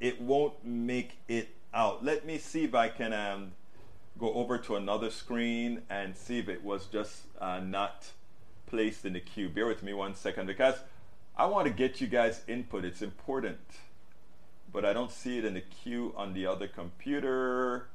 it 0.00 0.18
won't 0.18 0.64
make 0.64 1.18
it 1.28 1.50
out. 1.74 2.02
Let 2.02 2.24
me 2.24 2.38
see 2.38 2.64
if 2.64 2.74
I 2.74 2.88
can 2.88 3.12
um, 3.12 3.52
go 4.18 4.32
over 4.32 4.56
to 4.56 4.76
another 4.76 5.10
screen 5.10 5.82
and 5.90 6.16
see 6.16 6.38
if 6.38 6.48
it 6.48 6.64
was 6.64 6.86
just 6.86 7.24
uh, 7.38 7.60
not 7.60 8.06
placed 8.64 9.04
in 9.04 9.12
the 9.12 9.20
queue. 9.20 9.50
Bear 9.50 9.66
with 9.66 9.82
me 9.82 9.92
one 9.92 10.14
second 10.14 10.46
because 10.46 10.76
I 11.36 11.44
want 11.44 11.66
to 11.66 11.72
get 11.72 12.00
you 12.00 12.06
guys 12.06 12.40
input. 12.48 12.82
It's 12.82 13.02
important. 13.02 13.60
But 14.72 14.86
I 14.86 14.94
don't 14.94 15.12
see 15.12 15.36
it 15.36 15.44
in 15.44 15.52
the 15.52 15.60
queue 15.60 16.14
on 16.16 16.32
the 16.32 16.46
other 16.46 16.66
computer. 16.66 17.88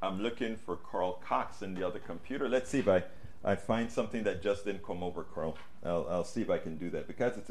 I'm 0.00 0.22
looking 0.22 0.54
for 0.54 0.76
Carl 0.76 1.20
Cox 1.26 1.62
in 1.62 1.74
the 1.74 1.84
other 1.84 1.98
computer. 1.98 2.48
Let's 2.48 2.70
see 2.70 2.78
if 2.78 2.86
I, 2.88 3.02
I 3.44 3.54
find 3.56 3.90
something 3.90 4.24
that 4.24 4.42
just 4.42 4.64
didn't 4.64 4.84
come 4.84 5.02
over, 5.02 5.22
Carl. 5.22 5.56
I'll, 5.84 6.06
I'll 6.10 6.24
see 6.24 6.42
if 6.42 6.50
I 6.50 6.58
can 6.58 6.76
do 6.76 6.90
that 6.90 7.06
because 7.06 7.36
it's 7.36 7.50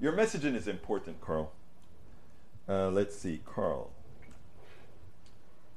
your 0.00 0.12
messaging 0.12 0.54
is 0.54 0.66
important, 0.66 1.20
Carl. 1.20 1.52
Uh, 2.68 2.88
let's 2.90 3.16
see, 3.16 3.40
Carl. 3.44 3.90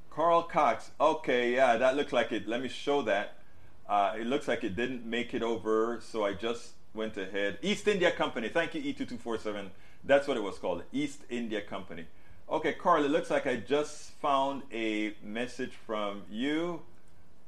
Carl 0.10 0.44
Cox. 0.44 0.92
Okay, 1.02 1.54
yeah, 1.54 1.78
that 1.78 1.96
looks 1.96 2.14
like 2.14 2.32
it. 2.32 2.48
Let 2.48 2.62
me 2.62 2.70
show 2.70 3.02
that. 3.04 3.40
Uh, 3.88 4.14
it 4.20 4.28
looks 4.28 4.48
like 4.48 4.64
it 4.64 4.76
didn't 4.76 5.06
make 5.06 5.34
it 5.34 5.44
over, 5.44 6.00
so 6.02 6.24
I 6.24 6.34
just 6.34 6.74
went 6.94 7.18
ahead. 7.18 7.58
East 7.62 7.88
India 7.88 8.12
Company. 8.12 8.48
Thank 8.48 8.76
you, 8.76 8.94
E2247. 8.94 9.70
That's 10.04 10.28
what 10.28 10.38
it 10.38 10.44
was 10.44 10.58
called, 10.58 10.84
East 10.92 11.22
India 11.30 11.62
Company. 11.62 12.06
Okay, 12.50 12.74
Carl, 12.74 13.04
it 13.04 13.10
looks 13.10 13.30
like 13.30 13.48
I 13.48 13.56
just 13.56 14.12
found 14.22 14.64
a 14.72 15.16
message 15.24 15.72
from 15.86 16.24
you. 16.30 16.82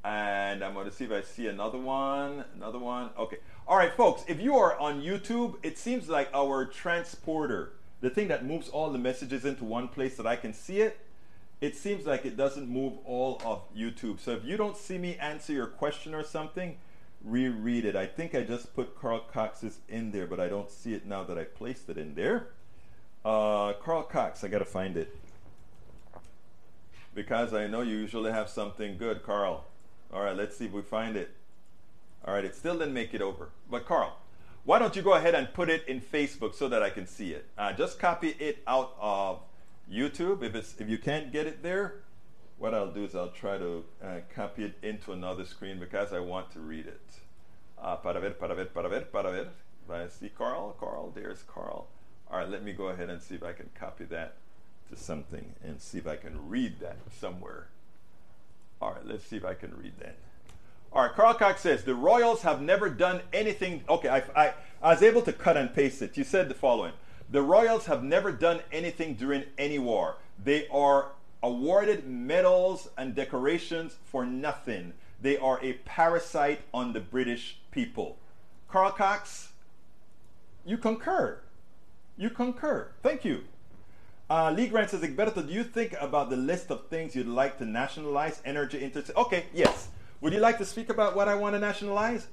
And 0.06 0.64
I'm 0.64 0.76
going 0.76 0.86
to 0.86 0.92
see 0.92 1.06
if 1.06 1.12
I 1.12 1.22
see 1.22 1.48
another 1.48 1.80
one. 1.80 2.46
Another 2.56 2.78
one. 2.78 3.10
Okay. 3.18 3.38
All 3.68 3.76
right, 3.76 3.92
folks, 3.92 4.24
if 4.28 4.40
you 4.40 4.56
are 4.56 4.78
on 4.80 5.02
YouTube, 5.02 5.56
it 5.64 5.80
seems 5.80 6.08
like 6.08 6.30
our 6.32 6.64
transporter, 6.64 7.72
the 8.02 8.12
thing 8.12 8.28
that 8.28 8.46
moves 8.46 8.70
all 8.70 8.92
the 8.92 9.00
messages 9.00 9.46
into 9.46 9.64
one 9.64 9.88
place 9.88 10.16
that 10.18 10.28
I 10.28 10.36
can 10.36 10.54
see 10.54 10.82
it, 10.82 11.00
it 11.60 11.76
seems 11.76 12.06
like 12.06 12.24
it 12.24 12.38
doesn't 12.38 12.70
move 12.70 12.94
all 13.04 13.42
of 13.44 13.62
YouTube. 13.76 14.20
So 14.20 14.34
if 14.34 14.46
you 14.46 14.58
don't 14.58 14.78
see 14.78 15.00
me 15.00 15.16
answer 15.16 15.54
your 15.54 15.66
question 15.66 16.14
or 16.14 16.24
something, 16.24 16.78
reread 17.24 17.84
it. 17.84 17.96
I 17.96 18.06
think 18.06 18.36
I 18.36 18.44
just 18.44 18.76
put 18.76 19.00
Carl 19.00 19.22
Cox's 19.22 19.80
in 19.90 20.12
there, 20.12 20.28
but 20.28 20.40
I 20.40 20.48
don't 20.48 20.70
see 20.70 20.94
it 20.94 21.08
now 21.08 21.24
that 21.24 21.40
I 21.40 21.46
placed 21.46 21.90
it 21.90 21.98
in 21.98 22.14
there. 22.14 22.50
Uh, 23.24 23.74
Carl 23.74 24.04
Cox, 24.04 24.44
I 24.44 24.50
got 24.50 24.60
to 24.60 24.66
find 24.66 24.98
it. 24.98 25.18
Because 27.16 27.56
I 27.56 27.66
know 27.66 27.82
you 27.82 27.98
usually 27.98 28.32
have 28.32 28.50
something 28.50 29.00
good, 29.00 29.24
Carl. 29.24 29.66
All 30.14 30.22
right, 30.22 30.36
let's 30.36 30.58
see 30.58 30.66
if 30.66 30.72
we 30.72 30.82
find 30.82 31.16
it. 31.16 31.32
All 32.26 32.34
right, 32.34 32.46
it 32.46 32.56
still 32.56 32.78
didn't 32.78 32.94
make 32.94 33.14
it 33.14 33.22
over. 33.22 33.50
But 33.70 33.86
Carl, 33.86 34.18
why 34.64 34.80
don't 34.80 34.96
you 34.96 35.02
go 35.02 35.14
ahead 35.14 35.36
and 35.36 35.54
put 35.54 35.70
it 35.70 35.88
in 35.88 36.02
Facebook 36.02 36.56
so 36.56 36.68
that 36.70 36.82
I 36.82 36.90
can 36.90 37.06
see 37.06 37.32
it? 37.32 37.46
Uh, 37.58 37.74
just 37.74 38.00
copy 38.00 38.36
it 38.40 38.64
out 38.66 38.96
of 39.00 39.42
YouTube. 39.92 40.42
If, 40.42 40.56
it's, 40.56 40.76
if 40.80 40.90
you 40.90 40.98
can't 40.98 41.32
get 41.32 41.46
it 41.46 41.62
there, 41.62 42.02
what 42.58 42.74
I'll 42.74 42.92
do 42.92 43.04
is 43.04 43.16
I'll 43.16 43.30
try 43.30 43.58
to 43.58 43.84
uh, 44.04 44.08
copy 44.34 44.64
it 44.66 44.74
into 44.82 45.12
another 45.12 45.46
screen 45.46 45.80
because 45.80 46.14
I 46.14 46.20
want 46.20 46.52
to 46.54 46.60
read 46.60 46.88
it. 46.88 47.02
Uh, 47.78 47.98
para 47.98 48.20
ver, 48.20 48.32
para 48.32 48.56
ver, 48.56 48.66
para 48.66 48.90
ver, 48.90 49.02
para 49.02 49.32
ver. 49.32 49.48
I 49.88 50.08
see 50.08 50.30
Carl, 50.30 50.76
Carl, 50.80 51.12
there's 51.14 51.44
Carl. 51.44 51.88
All 52.32 52.40
right, 52.40 52.50
let 52.50 52.64
me 52.64 52.74
go 52.74 52.88
ahead 52.88 53.10
and 53.10 53.22
see 53.22 53.36
if 53.36 53.44
I 53.44 53.54
can 53.54 53.70
copy 53.76 54.06
that 54.06 54.36
to 54.90 54.96
something 54.96 55.54
and 55.64 55.80
see 55.80 56.00
if 56.00 56.08
I 56.08 56.16
can 56.16 56.50
read 56.50 56.80
that 56.80 56.98
somewhere. 57.20 57.68
All 58.82 58.92
right, 58.92 59.06
let's 59.06 59.26
see 59.26 59.38
if 59.38 59.46
I 59.46 59.54
can 59.54 59.76
read 59.78 59.94
that. 60.00 60.16
All 60.92 61.04
right, 61.04 61.14
Carl 61.14 61.34
Cox 61.34 61.62
says 61.62 61.84
the 61.84 61.96
Royals 61.96 62.42
have 62.44 62.62
never 62.62 62.90
done 62.90 63.22
anything. 63.34 63.84
Okay, 63.90 64.10
I, 64.10 64.24
I, 64.36 64.54
I 64.82 64.94
was 64.94 65.04
able 65.04 65.22
to 65.24 65.34
cut 65.34 65.58
and 65.58 65.74
paste 65.74 66.02
it. 66.02 66.16
You 66.18 66.24
said 66.24 66.48
the 66.48 66.56
following 66.56 66.94
The 67.30 67.42
Royals 67.42 67.86
have 67.88 68.04
never 68.04 68.32
done 68.32 68.62
anything 68.72 69.16
during 69.16 69.44
any 69.58 69.80
war. 69.80 70.18
They 70.42 70.68
are 70.70 71.12
awarded 71.44 72.08
medals 72.08 72.90
and 72.98 73.14
decorations 73.14 73.98
for 74.06 74.26
nothing. 74.26 74.94
They 75.22 75.38
are 75.38 75.60
a 75.64 75.74
parasite 75.86 76.62
on 76.74 76.94
the 76.94 77.00
British 77.00 77.60
people. 77.72 78.18
Carl 78.70 78.92
Cox, 78.92 79.50
you 80.66 80.78
concur. 80.78 81.40
You 82.18 82.30
concur. 82.30 82.90
Thank 83.04 83.26
you. 83.26 83.44
Uh, 84.28 84.52
Lee 84.52 84.68
Grant 84.68 84.90
says, 84.90 85.02
Egberto, 85.02 85.46
do 85.46 85.54
you 85.54 85.64
think 85.64 85.94
about 86.02 86.32
the 86.32 86.36
list 86.36 86.72
of 86.72 86.88
things 86.88 87.16
you'd 87.16 87.28
like 87.28 87.60
to 87.60 87.66
nationalize? 87.66 88.42
Energy, 88.44 88.84
inter. 88.84 89.04
Okay, 89.16 89.46
yes. 89.54 89.90
Would 90.22 90.34
you 90.34 90.40
like 90.40 90.58
to 90.58 90.66
speak 90.66 90.90
about 90.90 91.16
what 91.16 91.28
I 91.28 91.36
want 91.36 91.54
to 91.54 91.60
nationalize? 91.60 92.28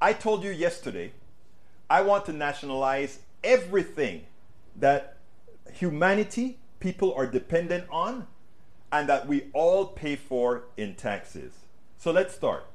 I 0.00 0.14
told 0.14 0.42
you 0.42 0.50
yesterday, 0.50 1.12
I 1.90 2.00
want 2.00 2.24
to 2.26 2.32
nationalize 2.32 3.18
everything 3.44 4.22
that 4.76 5.18
humanity, 5.74 6.58
people 6.80 7.12
are 7.14 7.26
dependent 7.26 7.84
on, 7.90 8.26
and 8.90 9.06
that 9.08 9.28
we 9.28 9.50
all 9.52 9.86
pay 9.86 10.16
for 10.16 10.64
in 10.78 10.94
taxes. 10.94 11.52
So 11.98 12.10
let's 12.10 12.34
start. 12.34 12.66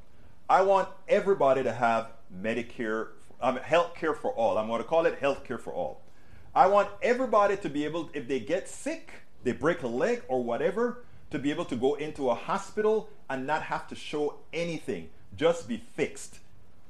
I 0.47 0.61
want 0.61 0.89
everybody 1.07 1.63
to 1.63 1.73
have 1.73 2.11
Medicare, 2.41 3.09
um, 3.41 3.57
health 3.57 3.95
care 3.95 4.13
for 4.13 4.31
all. 4.31 4.59
I'm 4.59 4.67
going 4.67 4.81
to 4.81 4.87
call 4.87 5.07
it 5.07 5.17
health 5.17 5.43
care 5.43 5.57
for 5.57 5.73
all. 5.73 6.01
I 6.57 6.65
want 6.65 6.89
everybody 7.03 7.55
to 7.55 7.69
be 7.69 7.85
able, 7.85 8.09
if 8.15 8.27
they 8.27 8.39
get 8.39 8.67
sick, 8.67 9.11
they 9.43 9.51
break 9.51 9.83
a 9.83 9.87
leg 9.87 10.23
or 10.27 10.43
whatever, 10.43 11.03
to 11.29 11.37
be 11.37 11.51
able 11.51 11.65
to 11.65 11.75
go 11.75 11.93
into 11.93 12.31
a 12.31 12.33
hospital 12.33 13.09
and 13.29 13.45
not 13.45 13.61
have 13.61 13.87
to 13.89 13.95
show 13.95 14.39
anything, 14.51 15.11
just 15.35 15.67
be 15.67 15.77
fixed 15.77 16.39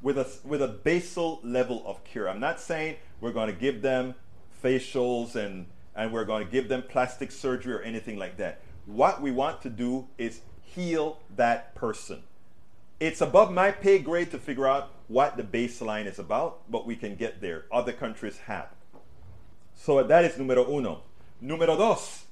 with 0.02 0.18
a, 0.18 0.26
with 0.46 0.62
a 0.62 0.70
basal 0.70 1.42
level 1.44 1.84
of 1.86 2.02
care. 2.06 2.30
I'm 2.30 2.40
not 2.40 2.62
saying 2.62 2.96
we're 3.20 3.34
going 3.34 3.54
to 3.54 3.60
give 3.60 3.82
them 3.82 4.16
facials 4.64 5.36
and, 5.36 5.66
and 5.98 6.14
we're 6.14 6.24
going 6.24 6.46
to 6.46 6.50
give 6.50 6.70
them 6.70 6.82
plastic 6.82 7.30
surgery 7.30 7.74
or 7.74 7.82
anything 7.82 8.18
like 8.18 8.38
that. 8.38 8.62
What 8.86 9.22
we 9.22 9.32
want 9.32 9.62
to 9.64 9.70
do 9.70 10.08
is 10.18 10.40
heal 10.62 11.20
that 11.36 11.76
person. 11.76 12.24
It's 13.02 13.20
above 13.20 13.52
my 13.52 13.72
pay 13.72 14.00
grade 14.00 14.32
to 14.32 14.38
figure 14.38 14.66
out 14.66 14.94
what 15.10 15.36
the 15.36 15.44
baseline 15.44 16.06
is 16.06 16.20
about, 16.20 16.72
but 16.72 16.88
we 16.88 16.96
can 16.96 17.18
get 17.18 17.42
there. 17.42 17.66
Other 17.70 17.92
countries 17.92 18.38
have. 18.46 18.70
So 19.78 20.04
that 20.04 20.26
is 20.26 20.38
numero 20.38 20.66
uno. 20.70 21.04
Numero 21.40 21.78
dos, 21.78 22.26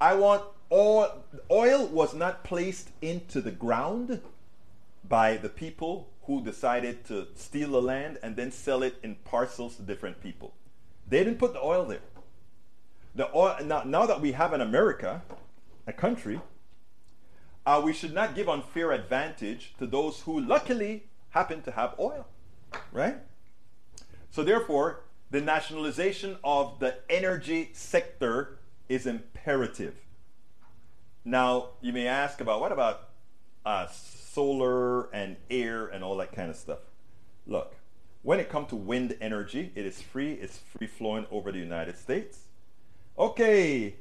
I 0.00 0.14
want 0.14 0.44
oil. 0.72 1.24
Oil 1.50 1.86
was 1.88 2.14
not 2.14 2.44
placed 2.44 2.90
into 3.02 3.40
the 3.40 3.50
ground 3.50 4.20
by 5.06 5.36
the 5.36 5.48
people 5.48 6.08
who 6.22 6.42
decided 6.42 7.04
to 7.06 7.26
steal 7.34 7.72
the 7.72 7.82
land 7.82 8.18
and 8.22 8.36
then 8.36 8.50
sell 8.50 8.82
it 8.82 8.96
in 9.02 9.16
parcels 9.16 9.76
to 9.76 9.82
different 9.82 10.22
people. 10.22 10.54
They 11.06 11.18
didn't 11.18 11.38
put 11.38 11.52
the 11.52 11.60
oil 11.60 11.84
there. 11.84 12.00
The 13.14 13.28
oil, 13.36 13.56
now, 13.64 13.82
now 13.84 14.06
that 14.06 14.20
we 14.20 14.32
have 14.32 14.52
an 14.54 14.62
America, 14.62 15.22
a 15.86 15.92
country, 15.92 16.40
uh, 17.66 17.82
we 17.84 17.92
should 17.92 18.14
not 18.14 18.34
give 18.34 18.48
unfair 18.48 18.92
advantage 18.92 19.74
to 19.78 19.86
those 19.86 20.20
who 20.20 20.40
luckily 20.40 21.04
happen 21.30 21.60
to 21.62 21.72
have 21.72 21.94
oil, 21.98 22.26
right? 22.92 23.16
So 24.30 24.42
therefore, 24.42 25.03
the 25.34 25.40
nationalization 25.40 26.36
of 26.44 26.78
the 26.78 26.94
energy 27.10 27.70
sector 27.72 28.56
is 28.88 29.04
imperative. 29.04 29.96
Now, 31.24 31.70
you 31.80 31.92
may 31.92 32.06
ask 32.06 32.40
about 32.40 32.60
what 32.60 32.70
about 32.70 33.08
uh, 33.66 33.88
solar 33.88 35.12
and 35.12 35.34
air 35.50 35.88
and 35.88 36.04
all 36.04 36.16
that 36.18 36.30
kind 36.30 36.50
of 36.50 36.54
stuff. 36.54 36.78
Look, 37.48 37.74
when 38.22 38.38
it 38.38 38.48
comes 38.48 38.68
to 38.68 38.76
wind 38.76 39.16
energy, 39.20 39.72
it 39.74 39.84
is 39.84 40.00
free, 40.00 40.34
it's 40.34 40.58
free 40.58 40.86
flowing 40.86 41.26
over 41.32 41.50
the 41.50 41.58
United 41.58 41.98
States. 41.98 42.42
Okay, 43.18 43.96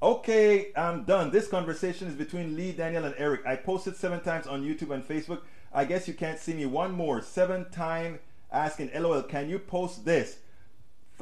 okay, 0.00 0.70
I'm 0.76 1.02
done. 1.02 1.32
This 1.32 1.48
conversation 1.48 2.06
is 2.06 2.14
between 2.14 2.54
Lee, 2.54 2.70
Daniel, 2.70 3.04
and 3.04 3.16
Eric. 3.18 3.40
I 3.44 3.56
posted 3.56 3.96
seven 3.96 4.20
times 4.20 4.46
on 4.46 4.62
YouTube 4.62 4.94
and 4.94 5.02
Facebook. 5.02 5.40
I 5.72 5.86
guess 5.86 6.06
you 6.06 6.14
can't 6.14 6.38
see 6.38 6.54
me. 6.54 6.66
One 6.66 6.92
more, 6.92 7.20
seven 7.20 7.68
time 7.72 8.20
asking, 8.52 8.92
LOL, 8.94 9.24
can 9.24 9.48
you 9.48 9.58
post 9.58 10.04
this? 10.04 10.36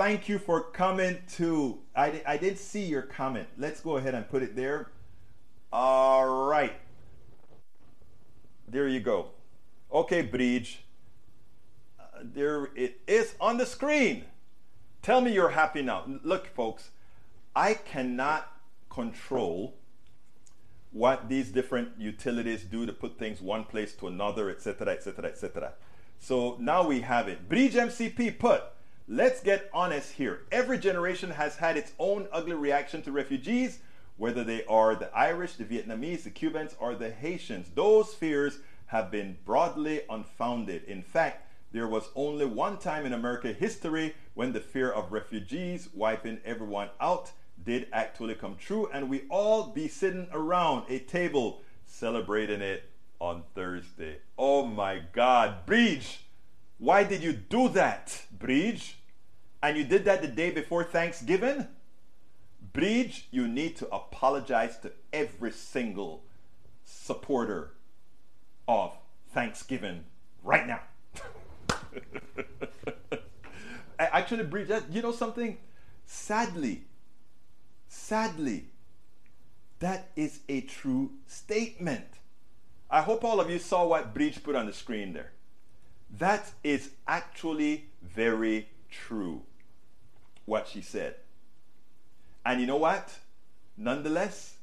Thank 0.01 0.31
you 0.31 0.39
for 0.39 0.63
coming 0.63 1.19
to. 1.33 1.79
I, 1.95 2.23
I 2.27 2.39
did 2.39 2.59
see 2.59 2.85
your 2.85 3.03
comment. 3.03 3.47
Let's 3.59 3.83
go 3.83 3.99
ahead 3.99 4.15
and 4.15 4.27
put 4.27 4.43
it 4.43 4.57
there. 4.57 4.93
All 5.71 6.47
right. 6.47 6.73
There 8.67 8.89
you 8.89 9.01
go. 9.01 9.33
Okay, 9.93 10.23
Bridge. 10.23 10.85
Uh, 11.99 12.05
there 12.23 12.71
it 12.75 13.03
is 13.07 13.35
on 13.43 13.59
the 13.59 13.67
screen. 13.67 14.25
Tell 15.03 15.21
me 15.21 15.35
you're 15.35 15.51
happy 15.51 15.83
now. 15.83 16.07
Look, 16.25 16.47
folks, 16.47 16.89
I 17.55 17.75
cannot 17.75 18.51
control 18.89 19.75
what 20.93 21.29
these 21.29 21.51
different 21.51 21.91
utilities 21.99 22.65
do 22.65 22.87
to 22.87 22.93
put 22.95 23.19
things 23.19 23.43
one 23.43 23.65
place 23.65 23.93
to 23.97 24.07
another, 24.07 24.49
etc., 24.49 24.95
etc., 24.95 25.27
etc. 25.27 25.75
So 26.19 26.57
now 26.59 26.89
we 26.89 27.03
have 27.03 27.29
it. 27.29 27.51
Bridge 27.51 27.75
MCP 27.75 28.39
put, 28.39 28.63
let's 29.13 29.43
get 29.43 29.69
honest 29.75 30.13
here. 30.13 30.43
Every 30.53 30.79
generation 30.79 31.31
has 31.31 31.57
had 31.57 31.77
its 31.77 31.91
own 31.99 32.29
ugly 32.31 32.55
reaction 32.55 33.03
to 33.03 33.11
refugees, 33.11 33.81
whether 34.17 34.45
they 34.45 34.65
are 34.67 34.95
the 34.95 35.13
Irish, 35.13 35.55
the 35.55 35.65
Vietnamese, 35.65 36.23
the 36.23 36.31
Cubans, 36.31 36.77
or 36.79 36.95
the 36.95 37.11
Haitians. 37.11 37.71
Those 37.75 38.15
fears 38.15 38.61
have 38.87 39.11
been 39.11 39.37
broadly 39.45 40.03
unfounded. 40.09 40.85
In 40.85 41.03
fact, 41.03 41.49
there 41.73 41.89
was 41.89 42.11
only 42.15 42.47
one 42.47 42.79
time 42.79 43.05
in 43.05 43.13
American 43.13 43.53
history 43.53 44.15
when 44.35 44.53
the 44.53 44.61
fear 44.61 44.91
of 44.91 45.11
refugees 45.11 45.89
wiping 45.93 46.41
everyone 46.45 46.91
out 47.01 47.33
did 47.65 47.89
actually 47.93 48.37
come 48.37 48.55
true, 48.57 48.89
and 48.93 49.11
we 49.11 49.23
all 49.29 49.73
be 49.73 49.89
sitting 49.89 50.29
around 50.33 50.85
a 50.89 51.01
table 51.01 51.63
celebrating 51.85 52.61
it 52.61 52.89
on 53.19 53.43
Thursday. 53.57 54.19
Oh 54.39 54.65
my 54.65 55.03
God, 55.13 55.67
Bridge, 55.67 56.21
why 56.79 57.03
did 57.03 57.25
you 57.25 57.33
do 57.33 57.69
that, 57.71 58.25
Bridge? 58.31 59.00
And 59.63 59.77
you 59.77 59.85
did 59.85 60.07
that 60.07 60.23
the 60.23 60.29
day 60.29 60.51
before 60.51 60.85
Thanksgiving? 60.85 61.67
Bridge, 62.73 63.29
you 63.31 63.47
need 63.49 63.77
to 63.77 63.95
apologize 63.95 64.79
to 64.79 64.93
every 65.13 65.53
single 65.53 66.23
supporter 66.85 67.73
of 68.69 68.93
Thanksgiving 69.33 70.05
right 70.43 70.67
now. 70.67 70.81
Actually, 73.99 74.45
Bridge, 74.45 74.71
you 74.91 75.03
know 75.03 75.13
something? 75.13 75.59
Sadly, 76.07 76.85
sadly, 77.89 78.67
that 79.81 80.09
is 80.17 80.41
a 80.49 80.63
true 80.63 81.11
statement. 81.27 82.07
I 82.91 83.03
hope 83.03 83.25
all 83.25 83.41
of 83.41 83.51
you 83.51 83.59
saw 83.59 83.87
what 83.87 84.15
Bridge 84.15 84.43
put 84.43 84.57
on 84.57 84.67
the 84.67 84.73
screen 84.73 85.13
there. 85.13 85.33
That 86.19 86.51
is 86.65 86.91
actually 87.07 87.91
very 88.03 88.69
true, 88.91 89.43
what 90.51 90.67
she 90.67 90.83
said. 90.83 91.15
And 92.45 92.61
you 92.61 92.67
know 92.67 92.77
what? 92.77 93.19
Nonetheless, 93.77 94.57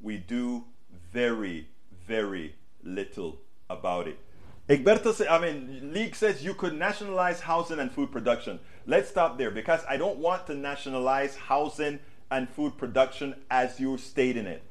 we 0.00 0.18
do 0.18 0.64
very, 1.12 1.68
very 2.06 2.54
little 2.84 3.38
about 3.70 4.06
it. 4.06 4.18
Egberto 4.68 5.12
says, 5.12 5.26
I 5.28 5.38
mean, 5.40 5.92
League 5.92 6.14
says 6.14 6.44
you 6.44 6.54
could 6.54 6.74
nationalize 6.74 7.40
housing 7.40 7.78
and 7.78 7.90
food 7.90 8.12
production. 8.12 8.60
Let's 8.86 9.08
stop 9.08 9.38
there 9.38 9.50
because 9.50 9.80
I 9.88 9.96
don't 9.96 10.18
want 10.18 10.46
to 10.48 10.54
nationalize 10.54 11.34
housing 11.34 11.98
and 12.30 12.48
food 12.48 12.76
production 12.76 13.34
as 13.50 13.80
you're 13.80 13.98
stating 13.98 14.46
it 14.46 14.62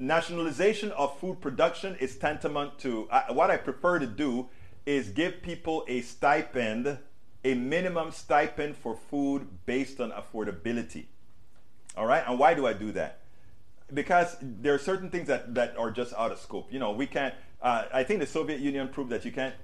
nationalization 0.00 0.92
of 0.92 1.18
food 1.18 1.40
production 1.40 1.96
is 1.96 2.16
tantamount 2.16 2.78
to 2.78 3.08
uh, 3.10 3.22
what 3.32 3.50
I 3.50 3.56
prefer 3.56 3.98
to 3.98 4.06
do 4.06 4.48
is 4.86 5.10
give 5.10 5.42
people 5.42 5.84
a 5.88 6.00
stipend, 6.00 6.98
a 7.44 7.54
minimum 7.54 8.10
stipend 8.10 8.76
for 8.76 8.96
food 9.10 9.46
based 9.66 10.00
on 10.00 10.12
affordability. 10.12 11.06
All 11.96 12.06
right, 12.06 12.22
and 12.26 12.38
why 12.38 12.54
do 12.54 12.66
I 12.66 12.72
do 12.72 12.92
that? 12.92 13.20
Because 13.92 14.36
there 14.40 14.74
are 14.74 14.78
certain 14.78 15.10
things 15.10 15.28
that, 15.28 15.54
that 15.54 15.76
are 15.76 15.90
just 15.90 16.12
out 16.14 16.32
of 16.32 16.38
scope. 16.38 16.72
You 16.72 16.78
know, 16.78 16.92
we 16.92 17.06
can't. 17.06 17.34
Uh, 17.60 17.84
I 17.92 18.04
think 18.04 18.20
the 18.20 18.26
Soviet 18.26 18.60
Union 18.60 18.88
proved 18.88 19.10
that 19.10 19.24
you 19.24 19.32
can't 19.32 19.54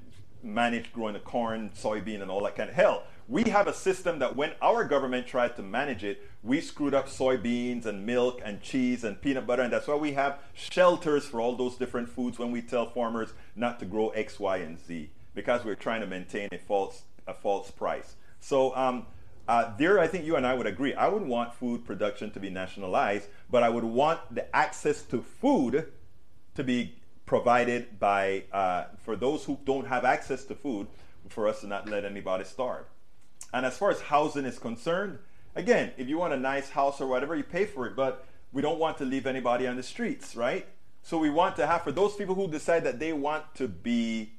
manage 0.43 0.93
growing 0.93 1.15
the 1.15 1.21
corn, 1.21 1.71
soybean, 1.77 2.23
and 2.23 2.31
all 2.31 2.43
that 2.45 2.57
kind 2.57 2.69
of 2.71 2.75
hell 2.75 3.05
we 3.29 3.45
have 3.45 3.67
a 3.67 3.73
system 3.73 4.19
that 4.19 4.37
when 4.37 4.53
our 4.61 4.85
government 4.85 5.27
tried 5.27 5.57
to 5.57 5.63
manage 5.63 6.05
it, 6.05 6.29
we 6.43 6.61
screwed 6.61 6.95
up 6.95 7.09
soybeans 7.09 7.87
and 7.87 8.05
milk 8.05 8.41
and 8.45 8.61
cheese 8.61 9.03
and 9.03 9.21
peanut 9.21 9.47
butter. 9.47 9.63
And 9.63 9.73
that's 9.73 9.87
why 9.87 9.95
we 9.95 10.13
have 10.13 10.39
shelters 10.53 11.25
for 11.25 11.41
all 11.41 11.57
those 11.57 11.77
different 11.77 12.09
foods 12.09 12.39
when 12.39 12.53
we 12.53 12.61
tell 12.61 12.91
farmers 12.91 13.33
not 13.57 13.79
to 13.81 13.87
grow 13.87 14.11
X, 14.11 14.39
Y, 14.39 14.59
and 14.59 14.79
Z 14.79 15.11
because 15.35 15.65
we're 15.65 15.75
trying 15.75 16.03
to 16.03 16.07
maintain 16.07 16.49
a 16.53 16.59
false, 16.59 17.03
a 17.27 17.35
false 17.35 17.71
price. 17.71 18.17
So 18.41 18.75
um, 18.77 19.07
uh, 19.47 19.75
there, 19.77 19.99
I 19.99 20.07
think 20.07 20.25
you 20.25 20.37
and 20.37 20.47
I 20.47 20.55
would 20.55 20.67
agree. 20.67 20.95
I 20.95 21.09
would 21.09 21.23
want 21.23 21.55
food 21.55 21.85
production 21.85 22.31
to 22.33 22.41
be 22.41 22.51
nationalized, 22.51 23.29
but 23.51 23.63
I 23.63 23.69
would 23.69 23.85
want 23.85 24.21
the 24.35 24.55
access 24.55 25.03
to 25.03 25.23
food 25.23 25.93
to 26.55 26.65
be 26.65 26.97
provided 27.27 27.99
by, 27.99 28.45
uh, 28.53 28.85
for 28.99 29.17
those 29.17 29.45
who 29.45 29.59
don't 29.65 29.87
have 29.87 30.05
access 30.05 30.45
to 30.45 30.55
food, 30.55 30.87
for 31.29 31.49
us 31.49 31.61
to 31.61 31.67
not 31.67 31.89
let 31.89 32.05
anybody 32.05 32.45
starve. 32.45 32.85
And 33.53 33.65
as 33.65 33.79
far 33.79 33.91
as 33.91 34.01
housing 34.01 34.45
is 34.45 34.59
concerned, 34.59 35.19
again, 35.55 35.93
if 35.97 36.09
you 36.09 36.19
want 36.19 36.35
a 36.35 36.39
nice 36.39 36.71
house 36.71 37.01
or 37.01 37.07
whatever, 37.07 37.35
you 37.35 37.45
pay 37.45 37.65
for 37.65 37.87
it, 37.87 37.97
but 37.97 38.27
we 38.53 38.63
don't 38.63 38.79
want 38.79 38.99
to 38.99 39.05
leave 39.05 39.27
anybody 39.27 39.67
on 39.67 39.77
the 39.77 39.83
streets, 39.83 40.37
right? 40.37 40.67
So 41.03 41.19
we 41.19 41.31
want 41.31 41.57
to 41.57 41.67
have, 41.67 41.83
for 41.83 41.93
those 41.93 42.15
people 42.15 42.35
who 42.35 42.49
decide 42.49 42.85
that 42.85 42.99
they 42.99 43.13
want 43.13 43.55
to 43.57 43.69
be, 43.69 44.33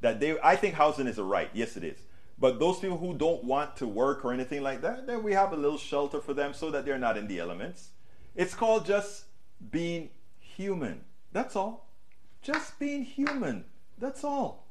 that 0.00 0.20
they, 0.20 0.38
I 0.40 0.56
think 0.56 0.74
housing 0.74 1.06
is 1.06 1.18
a 1.18 1.24
right. 1.24 1.50
Yes, 1.52 1.76
it 1.76 1.84
is. 1.84 1.98
But 2.40 2.60
those 2.60 2.78
people 2.78 2.98
who 2.98 3.14
don't 3.14 3.42
want 3.44 3.76
to 3.78 3.86
work 3.86 4.24
or 4.24 4.32
anything 4.32 4.62
like 4.62 4.80
that, 4.82 5.06
then 5.06 5.22
we 5.22 5.32
have 5.32 5.52
a 5.52 5.56
little 5.56 5.78
shelter 5.78 6.20
for 6.20 6.34
them 6.34 6.54
so 6.54 6.70
that 6.70 6.84
they're 6.84 6.98
not 6.98 7.16
in 7.16 7.26
the 7.26 7.40
elements. 7.40 7.90
It's 8.36 8.54
called 8.54 8.86
just 8.86 9.24
being 9.70 10.10
human. 10.38 11.00
That's 11.32 11.56
all. 11.56 11.88
Just 12.42 12.78
being 12.78 13.04
human. 13.04 13.64
That's 13.98 14.22
all. 14.22 14.66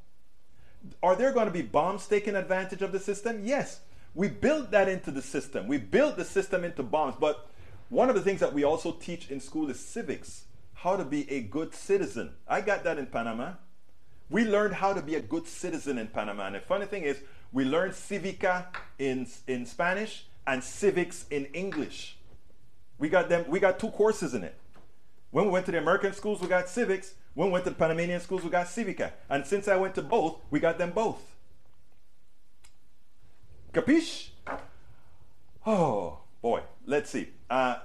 Are 1.03 1.15
there 1.15 1.33
going 1.33 1.47
to 1.47 1.51
be 1.51 1.61
bombs 1.61 2.07
taking 2.07 2.35
advantage 2.35 2.81
of 2.81 2.93
the 2.93 2.99
system? 2.99 3.41
Yes. 3.43 3.81
We 4.15 4.29
built 4.29 4.71
that 4.71 4.87
into 4.87 5.11
the 5.11 5.21
system. 5.21 5.67
We 5.67 5.77
built 5.77 6.15
the 6.15 6.25
system 6.25 6.63
into 6.63 6.83
bombs. 6.83 7.15
But 7.19 7.49
one 7.89 8.09
of 8.09 8.15
the 8.15 8.21
things 8.21 8.39
that 8.39 8.53
we 8.53 8.63
also 8.63 8.93
teach 8.93 9.29
in 9.29 9.41
school 9.41 9.69
is 9.69 9.79
civics 9.79 10.45
how 10.73 10.95
to 10.95 11.03
be 11.03 11.29
a 11.29 11.41
good 11.41 11.73
citizen. 11.73 12.31
I 12.47 12.61
got 12.61 12.83
that 12.85 12.97
in 12.97 13.07
Panama. 13.07 13.53
We 14.29 14.45
learned 14.45 14.75
how 14.75 14.93
to 14.93 15.01
be 15.01 15.15
a 15.15 15.21
good 15.21 15.47
citizen 15.47 15.97
in 15.97 16.07
Panama. 16.07 16.47
And 16.47 16.55
the 16.55 16.59
funny 16.59 16.85
thing 16.85 17.03
is, 17.03 17.19
we 17.51 17.65
learned 17.65 17.93
civica 17.93 18.65
in, 18.99 19.27
in 19.47 19.65
Spanish 19.65 20.25
and 20.45 20.63
civics 20.63 21.25
in 21.29 21.45
English. 21.47 22.17
We 22.97 23.09
got 23.09 23.29
them, 23.29 23.45
we 23.47 23.59
got 23.59 23.79
two 23.79 23.91
courses 23.91 24.33
in 24.33 24.43
it. 24.43 24.55
When 25.31 25.45
we 25.45 25.51
went 25.51 25.65
to 25.67 25.71
the 25.71 25.77
American 25.77 26.13
schools, 26.13 26.41
we 26.41 26.47
got 26.47 26.69
civics. 26.69 27.13
When 27.33 27.49
we 27.49 27.53
went 27.53 27.65
to 27.65 27.69
the 27.69 27.75
Panamanian 27.75 28.19
schools, 28.19 28.43
we 28.43 28.49
got 28.49 28.65
Civica. 28.65 29.11
And 29.29 29.45
since 29.45 29.67
I 29.67 29.75
went 29.75 29.93
to 29.95 30.01
both, 30.01 30.39
we 30.49 30.59
got 30.59 30.79
them 30.79 30.89
both. 30.89 31.21
Capiche? 33.73 34.29
Oh, 35.63 36.21
boy. 36.41 36.61
Let's 36.87 37.11
see. 37.11 37.27
Uh, 37.49 37.75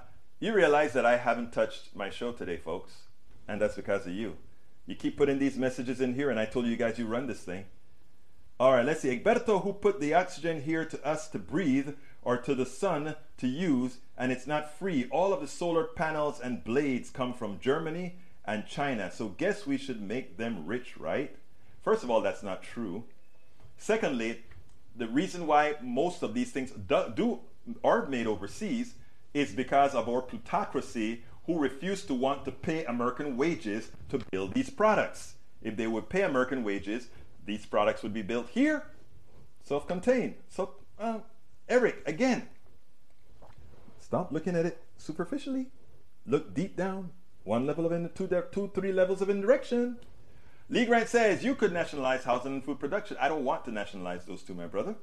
you 0.40 0.54
realize 0.54 0.94
that 0.94 1.04
I 1.04 1.18
haven't 1.18 1.52
touched 1.52 1.94
my 1.94 2.08
show 2.08 2.32
today, 2.32 2.56
folks. 2.56 2.92
And 3.46 3.60
that's 3.60 3.74
because 3.74 4.06
of 4.06 4.14
you. 4.14 4.36
You 4.86 4.94
keep 4.94 5.18
putting 5.18 5.38
these 5.38 5.58
messages 5.58 6.00
in 6.00 6.14
here, 6.14 6.30
and 6.30 6.40
I 6.40 6.46
told 6.46 6.66
you 6.66 6.76
guys 6.76 6.98
you 6.98 7.06
run 7.06 7.26
this 7.26 7.40
thing. 7.40 7.66
All 8.62 8.74
right, 8.74 8.86
let's 8.86 9.00
see. 9.00 9.18
Egberto, 9.18 9.64
who 9.64 9.72
put 9.72 9.98
the 9.98 10.14
oxygen 10.14 10.62
here 10.62 10.84
to 10.84 11.04
us 11.04 11.26
to 11.30 11.40
breathe 11.40 11.96
or 12.22 12.36
to 12.36 12.54
the 12.54 12.64
sun 12.64 13.16
to 13.38 13.48
use, 13.48 13.98
and 14.16 14.30
it's 14.30 14.46
not 14.46 14.78
free. 14.78 15.08
All 15.10 15.32
of 15.32 15.40
the 15.40 15.48
solar 15.48 15.82
panels 15.82 16.38
and 16.38 16.62
blades 16.62 17.10
come 17.10 17.34
from 17.34 17.58
Germany 17.58 18.14
and 18.44 18.64
China. 18.64 19.10
So 19.10 19.30
guess 19.30 19.66
we 19.66 19.78
should 19.78 20.00
make 20.00 20.36
them 20.36 20.64
rich, 20.64 20.96
right? 20.96 21.34
First 21.82 22.04
of 22.04 22.10
all, 22.12 22.20
that's 22.20 22.44
not 22.44 22.62
true. 22.62 23.02
Secondly, 23.78 24.44
the 24.94 25.08
reason 25.08 25.48
why 25.48 25.74
most 25.82 26.22
of 26.22 26.32
these 26.32 26.52
things 26.52 26.70
do, 26.70 27.12
do 27.16 27.40
are 27.82 28.06
made 28.06 28.28
overseas 28.28 28.94
is 29.34 29.50
because 29.50 29.92
of 29.92 30.08
our 30.08 30.22
plutocracy 30.22 31.24
who 31.46 31.58
refuse 31.58 32.04
to 32.04 32.14
want 32.14 32.44
to 32.44 32.52
pay 32.52 32.84
American 32.84 33.36
wages 33.36 33.90
to 34.10 34.20
build 34.30 34.54
these 34.54 34.70
products. 34.70 35.34
If 35.62 35.76
they 35.76 35.88
would 35.88 36.08
pay 36.08 36.22
American 36.22 36.62
wages, 36.62 37.08
these 37.45 37.66
products 37.66 38.03
would 38.03 38.14
be 38.14 38.22
built 38.22 38.49
here, 38.51 38.84
self-contained. 39.62 40.34
So, 40.49 40.74
uh, 40.99 41.20
Eric, 41.68 42.03
again, 42.07 42.49
stop 43.99 44.32
looking 44.32 44.57
at 44.57 44.66
it 44.66 44.82
superficially. 44.97 45.66
Look 46.26 46.55
deep 46.55 46.76
down 46.76 47.11
one 47.45 47.66
level 47.66 47.86
of 47.86 47.93
in 47.93 48.09
two, 48.14 48.28
two, 48.53 48.70
three 48.74 48.93
levels 48.93 49.20
of 49.20 49.28
indirection. 49.28 49.99
Lee 50.68 50.86
Grant 50.86 51.09
says 51.09 51.45
you 51.45 51.55
could 51.55 51.72
nationalize 51.72 52.24
housing 52.24 52.53
and 52.53 52.64
food 52.64 52.78
production. 52.78 53.16
I 53.20 53.28
don't 53.28 53.45
want 53.45 53.64
to 53.64 53.72
nationalize 53.72 54.24
those 54.24 54.43
two, 54.43 54.55
my 54.55 54.66
brother. 54.66 54.95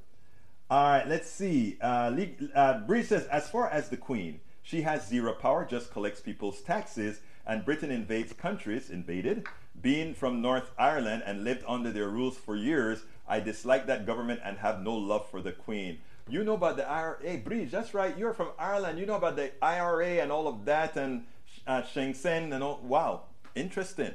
All 0.70 0.84
right, 0.84 1.08
let's 1.08 1.30
see. 1.30 1.78
Uh, 1.82 2.12
Lee, 2.12 2.36
uh, 2.56 2.80
Bree 2.80 3.04
says, 3.04 3.26
as 3.28 3.50
far 3.50 3.70
as 3.70 3.90
the 3.90 3.98
Queen, 3.98 4.40
she 4.62 4.84
has 4.84 5.08
zero 5.08 5.34
power, 5.34 5.66
just 5.66 5.92
collects 5.92 6.22
people's 6.22 6.62
taxes, 6.62 7.22
and 7.46 7.66
Britain 7.66 7.92
invades 7.92 8.34
countries, 8.34 8.90
invaded. 8.90 9.48
Being 9.82 10.14
from 10.14 10.42
North 10.42 10.72
Ireland 10.78 11.24
and 11.26 11.44
lived 11.44 11.64
under 11.68 11.92
their 11.92 12.10
rules 12.10 12.38
for 12.38 12.56
years, 12.56 13.04
I 13.28 13.40
dislike 13.40 13.86
that 13.88 14.06
government 14.06 14.42
and 14.44 14.58
have 14.58 14.82
no 14.82 14.96
love 14.96 15.30
for 15.30 15.42
the 15.42 15.52
Queen. 15.52 16.00
You 16.28 16.44
know 16.44 16.54
about 16.54 16.78
the 16.78 16.88
IRA, 16.88 17.18
hey, 17.22 17.66
that's 17.66 17.94
right. 17.94 18.16
You're 18.18 18.34
from 18.34 18.50
Ireland. 18.60 19.00
You 19.00 19.06
know 19.06 19.16
about 19.16 19.36
the 19.36 19.52
IRA 19.64 20.22
and 20.22 20.32
all 20.32 20.48
of 20.48 20.66
that, 20.66 20.96
and 20.96 21.26
uh, 21.66 21.84
Sinn 21.84 22.14
Féin 22.14 22.54
and 22.54 22.64
all. 22.64 22.80
Wow, 22.84 23.24
interesting. 23.56 24.14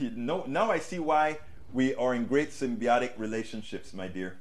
no, 0.00 0.44
now 0.46 0.70
I 0.70 0.78
see 0.78 0.98
why 0.98 1.38
we 1.72 1.94
are 1.94 2.14
in 2.14 2.26
great 2.26 2.50
symbiotic 2.50 3.12
relationships, 3.18 3.92
my 3.92 4.08
dear. 4.08 4.38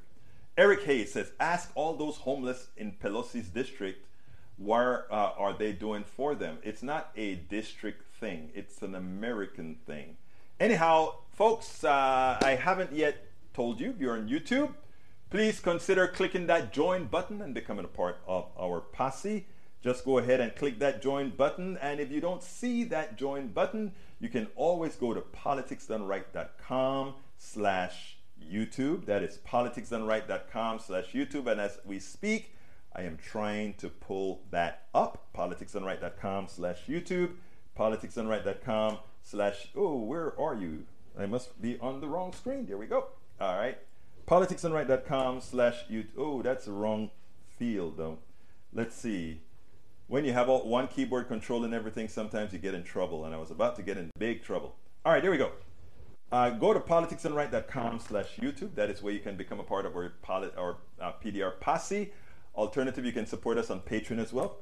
Eric 0.57 0.83
Hayes 0.83 1.13
says, 1.13 1.31
ask 1.39 1.71
all 1.75 1.95
those 1.95 2.17
homeless 2.17 2.67
in 2.75 2.91
Pelosi's 2.91 3.47
district 3.47 4.05
Why 4.57 4.83
uh, 4.83 5.31
are 5.37 5.53
they 5.53 5.71
doing 5.71 6.03
for 6.03 6.35
them? 6.35 6.57
It's 6.63 6.83
not 6.83 7.11
a 7.15 7.35
district 7.35 8.03
thing, 8.19 8.51
it's 8.53 8.81
an 8.81 8.95
American 8.95 9.77
thing. 9.85 10.17
Anyhow, 10.59 11.13
folks, 11.31 11.83
uh, 11.83 12.37
I 12.41 12.57
haven't 12.61 12.91
yet 12.91 13.15
told 13.53 13.79
you, 13.79 13.91
if 13.91 13.99
you're 13.99 14.17
on 14.17 14.27
YouTube, 14.27 14.73
please 15.29 15.59
consider 15.59 16.07
clicking 16.07 16.47
that 16.47 16.73
join 16.73 17.05
button 17.05 17.41
and 17.41 17.53
becoming 17.53 17.85
a 17.85 17.89
part 17.89 18.17
of 18.27 18.47
our 18.59 18.81
posse. 18.81 19.45
Just 19.81 20.03
go 20.03 20.17
ahead 20.17 20.41
and 20.41 20.53
click 20.55 20.79
that 20.79 21.01
join 21.01 21.29
button. 21.29 21.77
And 21.77 21.99
if 21.99 22.11
you 22.11 22.19
don't 22.19 22.43
see 22.43 22.83
that 22.85 23.17
join 23.17 23.47
button, 23.47 23.93
you 24.19 24.27
can 24.27 24.47
always 24.55 24.95
go 24.95 25.13
to 25.13 25.21
politicsdoneright.com 25.21 27.13
slash 27.37 28.17
YouTube. 28.43 29.05
That 29.05 29.23
is 29.23 29.37
politicsdoneright.com 29.37 30.79
slash 30.79 31.13
YouTube. 31.13 31.47
And 31.47 31.61
as 31.61 31.79
we 31.85 31.99
speak, 31.99 32.55
I 32.93 33.03
am 33.03 33.17
trying 33.17 33.75
to 33.75 33.87
pull 33.87 34.41
that 34.51 34.87
up. 34.93 35.27
politicsdoneright.com 35.33 36.47
slash 36.49 36.79
YouTube. 36.87 37.35
politicsdoneright.com 37.79 38.97
slash, 39.23 39.69
oh, 39.75 39.95
where 39.97 40.39
are 40.39 40.55
you? 40.55 40.83
I 41.17 41.25
must 41.25 41.61
be 41.61 41.79
on 41.79 42.01
the 42.01 42.07
wrong 42.07 42.33
screen. 42.33 42.65
There 42.65 42.77
we 42.77 42.85
go. 42.85 43.05
All 43.39 43.57
right. 43.57 43.77
politicsdoneright.com 44.27 45.41
slash 45.41 45.85
YouTube. 45.89 46.09
Oh, 46.17 46.41
that's 46.41 46.65
the 46.65 46.71
wrong 46.71 47.09
field 47.57 47.97
though. 47.97 48.19
Let's 48.73 48.95
see. 48.95 49.41
When 50.07 50.25
you 50.25 50.33
have 50.33 50.49
all, 50.49 50.67
one 50.67 50.87
keyboard 50.87 51.27
controlling 51.27 51.73
everything, 51.73 52.07
sometimes 52.07 52.51
you 52.51 52.59
get 52.59 52.73
in 52.73 52.83
trouble. 52.83 53.25
And 53.25 53.33
I 53.33 53.37
was 53.37 53.51
about 53.51 53.75
to 53.77 53.81
get 53.81 53.97
in 53.97 54.11
big 54.17 54.43
trouble. 54.43 54.75
All 55.05 55.13
right, 55.13 55.21
there 55.21 55.31
we 55.31 55.37
go. 55.37 55.51
Uh, 56.31 56.49
go 56.51 56.73
to 56.73 56.79
politicsdoneright.com 56.79 57.99
slash 57.99 58.35
YouTube. 58.39 58.75
That 58.75 58.89
is 58.89 59.01
where 59.01 59.13
you 59.13 59.19
can 59.19 59.35
become 59.35 59.59
a 59.59 59.63
part 59.63 59.85
of 59.85 59.95
our, 59.95 60.13
polit- 60.21 60.57
our 60.57 60.77
uh, 61.01 61.13
PDR 61.23 61.59
posse. 61.59 62.11
Alternative, 62.55 63.05
you 63.05 63.11
can 63.11 63.25
support 63.25 63.57
us 63.57 63.69
on 63.69 63.79
Patreon 63.81 64.19
as 64.19 64.33
well. 64.33 64.59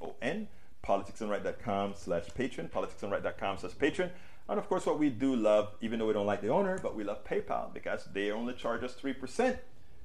O-N, 0.00 0.48
politicsdoneright.com 0.84 1.94
slash 1.96 2.26
patron, 2.34 2.70
politicsdoneright.com 2.72 3.58
slash 3.58 3.78
patron. 3.78 4.10
And 4.48 4.58
of 4.58 4.68
course, 4.68 4.84
what 4.84 4.98
we 4.98 5.08
do 5.08 5.34
love, 5.34 5.74
even 5.80 5.98
though 5.98 6.06
we 6.06 6.12
don't 6.12 6.26
like 6.26 6.42
the 6.42 6.48
owner, 6.48 6.78
but 6.78 6.94
we 6.94 7.02
love 7.02 7.24
PayPal 7.24 7.72
because 7.72 8.04
they 8.12 8.30
only 8.30 8.52
charge 8.54 8.82
us 8.84 8.94
3% 8.94 9.58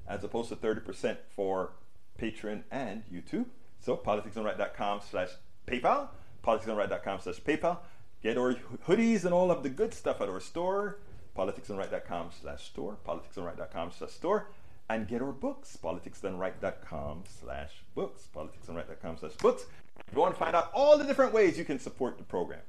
as 0.07 0.23
opposed 0.23 0.49
to 0.49 0.55
30% 0.55 1.17
for 1.35 1.71
Patreon 2.19 2.63
and 2.71 3.03
YouTube. 3.11 3.45
So 3.79 3.97
politicsdoneright.com 3.97 5.01
slash 5.09 5.29
PayPal, 5.67 6.09
politicsdoneright.com 6.45 7.19
slash 7.21 7.41
PayPal. 7.41 7.77
Get 8.21 8.37
our 8.37 8.55
hoodies 8.87 9.23
and 9.23 9.33
all 9.33 9.51
of 9.51 9.63
the 9.63 9.69
good 9.69 9.93
stuff 9.93 10.19
at 10.21 10.29
our 10.29 10.41
store, 10.41 10.99
politicsdoneright.com 11.37 12.29
slash 12.41 12.65
store, 12.65 12.97
politicsdoneright.com 13.07 13.91
slash 13.91 14.11
store. 14.11 14.47
And 14.89 15.07
get 15.07 15.21
our 15.21 15.31
books, 15.31 15.77
politicsdoneright.com 15.81 17.23
slash 17.27 17.83
books, 17.93 18.27
politicsdoneright.com 18.35 19.17
slash 19.19 19.35
books. 19.35 19.65
If 20.07 20.13
you 20.13 20.19
want 20.19 20.33
to 20.33 20.39
find 20.39 20.55
out 20.55 20.71
all 20.73 20.97
the 20.97 21.03
different 21.03 21.33
ways 21.33 21.57
you 21.57 21.65
can 21.65 21.79
support 21.79 22.17
the 22.17 22.23
program, 22.23 22.61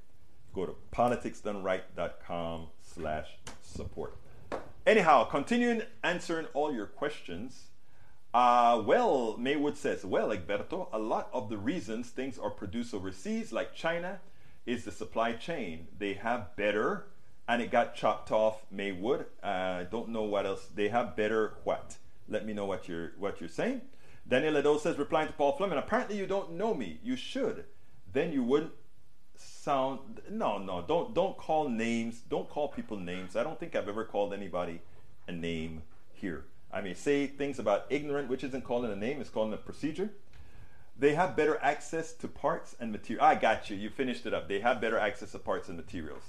go 0.55 0.67
to 0.67 0.75
politicsdoneright.com 0.93 2.67
slash 2.83 3.29
support. 3.63 4.17
Anyhow, 4.87 5.25
continuing 5.25 5.83
answering 6.03 6.47
all 6.55 6.73
your 6.73 6.87
questions. 6.87 7.67
Uh, 8.33 8.83
well, 8.85 9.37
Maywood 9.39 9.77
says, 9.77 10.05
well, 10.05 10.29
Egberto, 10.29 10.89
a 10.93 10.99
lot 10.99 11.29
of 11.33 11.49
the 11.49 11.59
reasons 11.59 12.11
things 12.11 12.39
are 12.39 12.51
produced 12.51 12.95
overseas, 12.95 13.53
like 13.53 13.75
China, 13.75 14.21
is 14.67 14.85
the 14.85 14.93
supply 14.93 15.33
chain. 15.33 15.89
They 15.99 16.15
have 16.15 16.55
better, 16.57 17.07
and 17.49 17.61
it 17.61 17.71
got 17.71 17.95
chopped 17.95 18.31
off. 18.31 18.63
Maywood. 18.71 19.27
I 19.43 19.49
uh, 19.49 19.85
don't 19.85 20.11
know 20.11 20.23
what 20.23 20.47
else. 20.47 20.67
They 20.75 20.89
have 20.89 21.17
better 21.17 21.55
what? 21.65 21.97
Let 22.29 22.47
me 22.47 22.53
know 22.53 22.67
what 22.67 22.89
you're 22.89 23.13
what 23.19 23.41
you're 23.41 23.49
saying. 23.49 23.83
Daniel 24.31 24.55
Ledo 24.55 24.81
says, 24.81 24.97
replying 24.97 25.27
to 25.27 25.35
Paul 25.35 25.53
Fleming, 25.53 25.79
apparently 25.79 26.17
you 26.17 26.27
don't 26.27 26.53
know 26.53 26.73
me. 26.73 27.01
You 27.03 27.17
should. 27.17 27.65
Then 28.13 28.33
you 28.33 28.43
wouldn't 28.43 28.73
sound 29.37 30.21
no 30.31 30.59
no 30.59 30.85
don't 30.87 31.15
don't 31.15 31.35
call 31.39 31.67
names 31.67 32.21
don't 32.29 32.51
call 32.51 32.69
people 32.69 32.99
names 32.99 33.37
i 33.37 33.43
don't 33.43 33.59
think 33.59 33.75
i've 33.75 33.89
ever 33.89 34.05
called 34.05 34.35
anybody 34.35 34.83
a 35.27 35.33
name 35.33 35.83
here 36.13 36.45
i 36.71 36.83
may 36.83 36.93
say 36.93 37.27
things 37.27 37.59
about 37.59 37.87
ignorant 37.89 38.29
which 38.29 38.45
isn't 38.45 38.65
calling 38.65 38.93
a 38.93 38.97
name 38.97 39.19
it's 39.19 39.31
calling 39.31 39.55
a 39.55 39.57
procedure 39.57 40.11
they 41.01 41.15
have 41.15 41.35
better 41.35 41.59
access 41.63 42.13
to 42.13 42.29
parts 42.29 42.77
and 42.79 42.93
material. 42.93 43.25
I 43.25 43.35
got 43.35 43.71
you. 43.71 43.77
You 43.77 43.89
finished 43.89 44.27
it 44.27 44.35
up. 44.35 44.49
They 44.49 44.61
have 44.61 44.83
better 44.83 44.99
access 44.99 45.33
to 45.33 45.39
parts 45.39 45.69
and 45.69 45.77
materials. 45.79 46.25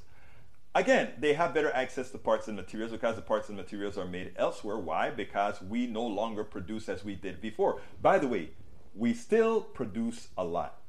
Again, 0.74 1.12
they 1.20 1.34
have 1.34 1.54
better 1.54 1.72
access 1.74 2.12
to 2.12 2.18
parts 2.18 2.48
and 2.48 2.56
materials 2.56 2.92
because 2.92 3.18
the 3.18 3.22
parts 3.22 3.50
and 3.50 3.58
materials 3.58 3.98
are 3.98 4.06
made 4.06 4.34
elsewhere. 4.38 4.78
Why? 4.78 5.10
Because 5.10 5.62
we 5.62 5.86
no 5.86 6.06
longer 6.06 6.44
produce 6.44 6.88
as 6.88 7.04
we 7.04 7.16
did 7.16 7.42
before. 7.42 7.82
By 8.02 8.20
the 8.20 8.28
way, 8.28 8.52
we 8.96 9.14
still 9.14 9.62
produce 9.62 10.30
a 10.38 10.46
lot. 10.46 10.80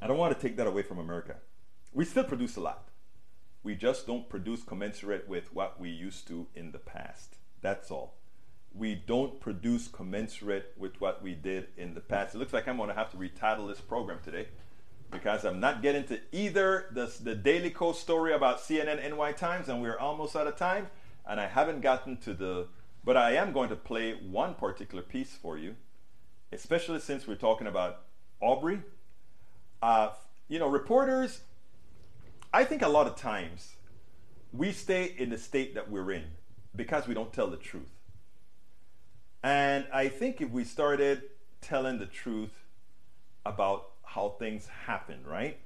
I 0.00 0.06
don't 0.06 0.18
want 0.18 0.38
to 0.38 0.46
take 0.46 0.56
that 0.56 0.66
away 0.66 0.82
from 0.82 0.98
America. 0.98 1.36
We 1.92 2.04
still 2.04 2.24
produce 2.24 2.56
a 2.56 2.60
lot. 2.60 2.88
We 3.62 3.76
just 3.76 4.06
don't 4.06 4.28
produce 4.28 4.62
commensurate 4.62 5.28
with 5.28 5.54
what 5.54 5.80
we 5.80 5.88
used 5.88 6.26
to 6.28 6.48
in 6.54 6.72
the 6.72 6.78
past. 6.78 7.36
That's 7.62 7.90
all 7.90 8.16
we 8.74 8.94
don't 8.94 9.40
produce 9.40 9.88
commensurate 9.88 10.72
with 10.76 11.00
what 11.00 11.22
we 11.22 11.34
did 11.34 11.68
in 11.76 11.94
the 11.94 12.00
past. 12.00 12.34
It 12.34 12.38
looks 12.38 12.52
like 12.52 12.68
I'm 12.68 12.76
going 12.76 12.88
to 12.88 12.94
have 12.94 13.10
to 13.10 13.16
retitle 13.16 13.68
this 13.68 13.80
program 13.80 14.18
today 14.24 14.48
because 15.12 15.44
I'm 15.44 15.60
not 15.60 15.82
getting 15.82 16.04
to 16.04 16.18
either 16.32 16.86
the, 16.90 17.12
the 17.22 17.34
Daily 17.34 17.70
Kos 17.70 18.00
story 18.00 18.32
about 18.32 18.58
CNN 18.58 19.16
NY 19.16 19.32
Times, 19.32 19.68
and 19.68 19.80
we're 19.80 19.98
almost 19.98 20.34
out 20.34 20.46
of 20.46 20.56
time, 20.56 20.88
and 21.26 21.38
I 21.38 21.46
haven't 21.46 21.82
gotten 21.82 22.16
to 22.18 22.34
the, 22.34 22.66
but 23.04 23.16
I 23.16 23.32
am 23.32 23.52
going 23.52 23.68
to 23.68 23.76
play 23.76 24.14
one 24.14 24.54
particular 24.54 25.02
piece 25.02 25.34
for 25.34 25.58
you, 25.58 25.76
especially 26.50 26.98
since 26.98 27.28
we're 27.28 27.34
talking 27.34 27.66
about 27.66 28.00
Arbery. 28.42 28.80
Uh, 29.82 30.10
you 30.48 30.58
know, 30.58 30.68
reporters, 30.68 31.40
I 32.52 32.64
think 32.64 32.82
a 32.82 32.88
lot 32.88 33.06
of 33.06 33.16
times 33.16 33.76
we 34.52 34.72
stay 34.72 35.14
in 35.16 35.30
the 35.30 35.38
state 35.38 35.74
that 35.74 35.90
we're 35.90 36.10
in 36.10 36.24
because 36.74 37.06
we 37.06 37.14
don't 37.14 37.32
tell 37.32 37.48
the 37.48 37.56
truth. 37.56 37.90
And 39.42 39.86
I 39.92 40.08
think 40.08 40.40
if 40.40 40.50
we 40.50 40.64
started 40.64 41.22
telling 41.60 41.98
the 41.98 42.06
truth 42.06 42.64
about 43.44 43.91
how 44.14 44.34
things 44.38 44.66
happen, 44.86 45.18
right? 45.26 45.58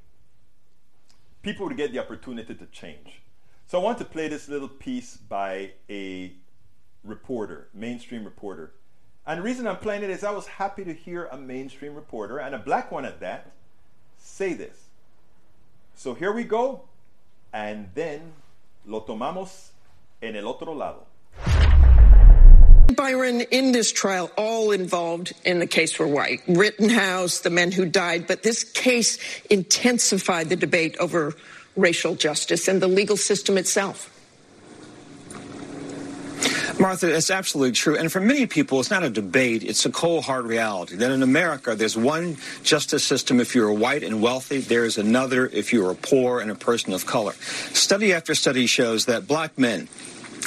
People 1.43 1.67
would 1.67 1.77
get 1.77 1.93
the 1.93 1.99
opportunity 1.99 2.55
to 2.55 2.67
change. 2.67 3.21
So 3.67 3.81
I 3.81 3.83
want 3.83 3.99
to 3.99 4.05
play 4.05 4.29
this 4.29 4.49
little 4.49 4.69
piece 4.69 5.17
by 5.17 5.73
a 5.91 6.33
reporter, 7.03 7.69
mainstream 7.75 8.25
reporter. 8.25 8.73
And 9.27 9.39
the 9.41 9.43
reason 9.43 9.67
I'm 9.67 9.79
playing 9.79 10.05
it 10.05 10.11
is 10.11 10.23
I 10.23 10.31
was 10.31 10.47
happy 10.47 10.85
to 10.85 10.93
hear 10.93 11.27
a 11.27 11.37
mainstream 11.37 11.95
reporter, 11.95 12.39
and 12.39 12.55
a 12.55 12.59
black 12.59 12.93
one 12.93 13.05
at 13.05 13.19
that, 13.21 13.51
say 14.19 14.55
this. 14.55 14.85
So 15.97 16.15
here 16.15 16.33
we 16.33 16.45
go, 16.45 16.83
and 17.53 17.89
then 17.95 18.35
lo 18.87 19.01
tomamos 19.01 19.71
en 20.23 20.37
el 20.37 20.47
otro 20.47 20.73
lado. 20.73 21.07
Byron, 22.97 23.43
in 23.43 23.73
this 23.73 23.93
trial, 23.93 24.31
all 24.37 24.73
involved 24.73 25.33
in 25.45 25.59
the 25.59 25.67
case 25.67 25.99
were 25.99 26.09
white. 26.09 26.41
Rittenhouse, 26.49 27.41
the 27.41 27.51
men 27.51 27.73
who 27.73 27.87
died, 27.87 28.27
but 28.27 28.43
this 28.43 28.65
case 28.65 29.19
intensified 29.51 30.49
the 30.49 30.57
debate 30.57 30.97
over 30.99 31.35
racial 31.77 32.15
justice 32.15 32.69
and 32.69 32.81
the 32.81 32.89
legal 32.89 33.17
system 33.17 33.59
itself. 33.59 34.13
Martha, 36.79 37.15
it's 37.15 37.31
absolutely 37.31 37.73
true. 37.73 37.97
And 37.97 38.13
for 38.13 38.21
many 38.21 38.47
people, 38.47 38.81
it's 38.81 38.91
not 38.91 39.03
a 39.03 39.09
debate, 39.09 39.63
it's 39.63 39.87
a 39.87 39.91
cold, 39.91 40.25
hard 40.25 40.45
reality 40.45 40.97
that 40.97 41.11
in 41.11 41.23
America, 41.23 41.75
there's 41.75 41.97
one 41.97 42.37
justice 42.63 43.03
system 43.03 43.41
if 43.41 43.55
you're 43.55 43.73
white 43.73 44.03
and 44.03 44.21
wealthy, 44.21 44.59
there 44.61 44.85
is 44.85 44.99
another 44.99 45.47
if 45.47 45.73
you're 45.73 45.95
poor 45.95 46.41
and 46.41 46.51
a 46.51 46.55
person 46.55 46.93
of 46.93 47.07
color. 47.07 47.33
Study 47.73 48.13
after 48.13 48.35
study 48.35 48.67
shows 48.67 49.07
that 49.07 49.27
black 49.27 49.57
men, 49.59 49.89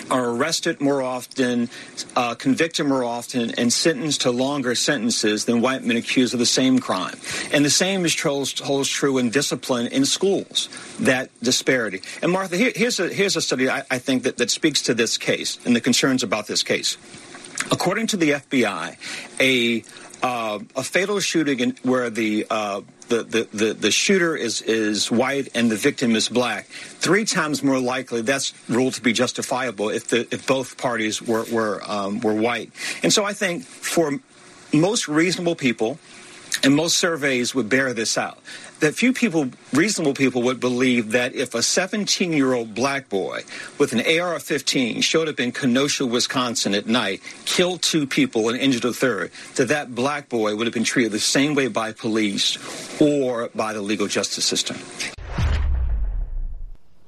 are 0.09 0.29
arrested 0.29 0.81
more 0.81 1.01
often, 1.01 1.69
uh, 2.15 2.35
convicted 2.35 2.85
more 2.85 3.03
often, 3.03 3.51
and 3.51 3.71
sentenced 3.71 4.21
to 4.21 4.31
longer 4.31 4.75
sentences 4.75 5.45
than 5.45 5.61
white 5.61 5.83
men 5.83 5.97
accused 5.97 6.33
of 6.33 6.39
the 6.39 6.45
same 6.45 6.79
crime. 6.79 7.17
And 7.51 7.63
the 7.63 7.69
same 7.69 8.05
is 8.05 8.19
holds 8.19 8.89
true 8.89 9.17
in 9.17 9.29
discipline 9.29 9.87
in 9.87 10.05
schools, 10.05 10.69
that 10.99 11.29
disparity. 11.41 12.01
And 12.21 12.31
Martha, 12.31 12.57
here, 12.57 12.71
here's, 12.75 12.99
a, 12.99 13.07
here's 13.09 13.35
a 13.35 13.41
study 13.41 13.69
I, 13.69 13.83
I 13.89 13.99
think 13.99 14.23
that, 14.23 14.37
that 14.37 14.49
speaks 14.49 14.81
to 14.83 14.93
this 14.93 15.17
case 15.17 15.59
and 15.65 15.75
the 15.75 15.81
concerns 15.81 16.23
about 16.23 16.47
this 16.47 16.63
case. 16.63 16.97
According 17.71 18.07
to 18.07 18.17
the 18.17 18.31
FBI, 18.31 18.95
a 19.39 19.83
uh, 20.21 20.59
a 20.75 20.83
fatal 20.83 21.19
shooting 21.19 21.59
in, 21.59 21.75
where 21.83 22.09
the, 22.09 22.45
uh, 22.49 22.81
the, 23.09 23.47
the, 23.51 23.73
the, 23.73 23.91
shooter 23.91 24.35
is, 24.35 24.61
is 24.61 25.11
white 25.11 25.49
and 25.55 25.69
the 25.69 25.75
victim 25.75 26.15
is 26.15 26.29
black, 26.29 26.65
three 26.67 27.25
times 27.25 27.63
more 27.63 27.79
likely 27.79 28.21
that's 28.21 28.53
ruled 28.69 28.93
to 28.93 29.01
be 29.01 29.13
justifiable 29.13 29.89
if, 29.89 30.07
the, 30.07 30.21
if 30.31 30.45
both 30.47 30.77
parties 30.77 31.21
were, 31.21 31.45
were, 31.51 31.81
um, 31.85 32.19
were 32.21 32.33
white. 32.33 32.71
And 33.03 33.11
so 33.11 33.25
I 33.25 33.33
think 33.33 33.63
for 33.63 34.19
most 34.73 35.07
reasonable 35.07 35.55
people, 35.55 35.99
and 36.63 36.75
most 36.75 36.97
surveys 36.97 37.53
would 37.55 37.69
bear 37.69 37.93
this 37.93 38.17
out, 38.17 38.39
that 38.79 38.95
few 38.95 39.13
people, 39.13 39.49
reasonable 39.73 40.13
people, 40.13 40.41
would 40.43 40.59
believe 40.59 41.11
that 41.11 41.35
if 41.35 41.53
a 41.53 41.61
17 41.61 42.33
year 42.33 42.53
old 42.53 42.73
black 42.73 43.09
boy 43.09 43.41
with 43.77 43.93
an 43.93 44.01
AR 44.19 44.39
15 44.39 45.01
showed 45.01 45.27
up 45.27 45.39
in 45.39 45.51
Kenosha, 45.51 46.05
Wisconsin 46.05 46.73
at 46.73 46.87
night, 46.87 47.21
killed 47.45 47.81
two 47.81 48.07
people, 48.07 48.49
and 48.49 48.57
injured 48.59 48.85
a 48.85 48.93
third, 48.93 49.31
that 49.55 49.67
that 49.67 49.93
black 49.95 50.29
boy 50.29 50.55
would 50.55 50.67
have 50.67 50.73
been 50.73 50.83
treated 50.83 51.11
the 51.11 51.19
same 51.19 51.55
way 51.55 51.67
by 51.67 51.91
police 51.91 52.57
or 53.01 53.49
by 53.55 53.73
the 53.73 53.81
legal 53.81 54.07
justice 54.07 54.45
system. 54.45 54.77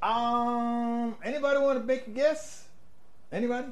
Um, 0.01 1.15
anybody 1.24 1.59
want 1.59 1.80
to 1.80 1.86
make 1.86 2.07
a 2.07 2.11
guess? 2.11 2.65
Anybody? 3.32 3.67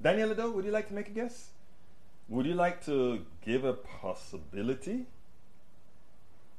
Daniel 0.00 0.30
Ledo, 0.30 0.52
would 0.52 0.64
you 0.64 0.70
like 0.70 0.88
to 0.88 0.94
make 0.94 1.08
a 1.08 1.10
guess? 1.10 1.50
Would 2.28 2.46
you 2.46 2.54
like 2.54 2.84
to 2.86 3.24
give 3.44 3.64
a 3.64 3.74
possibility? 3.74 5.06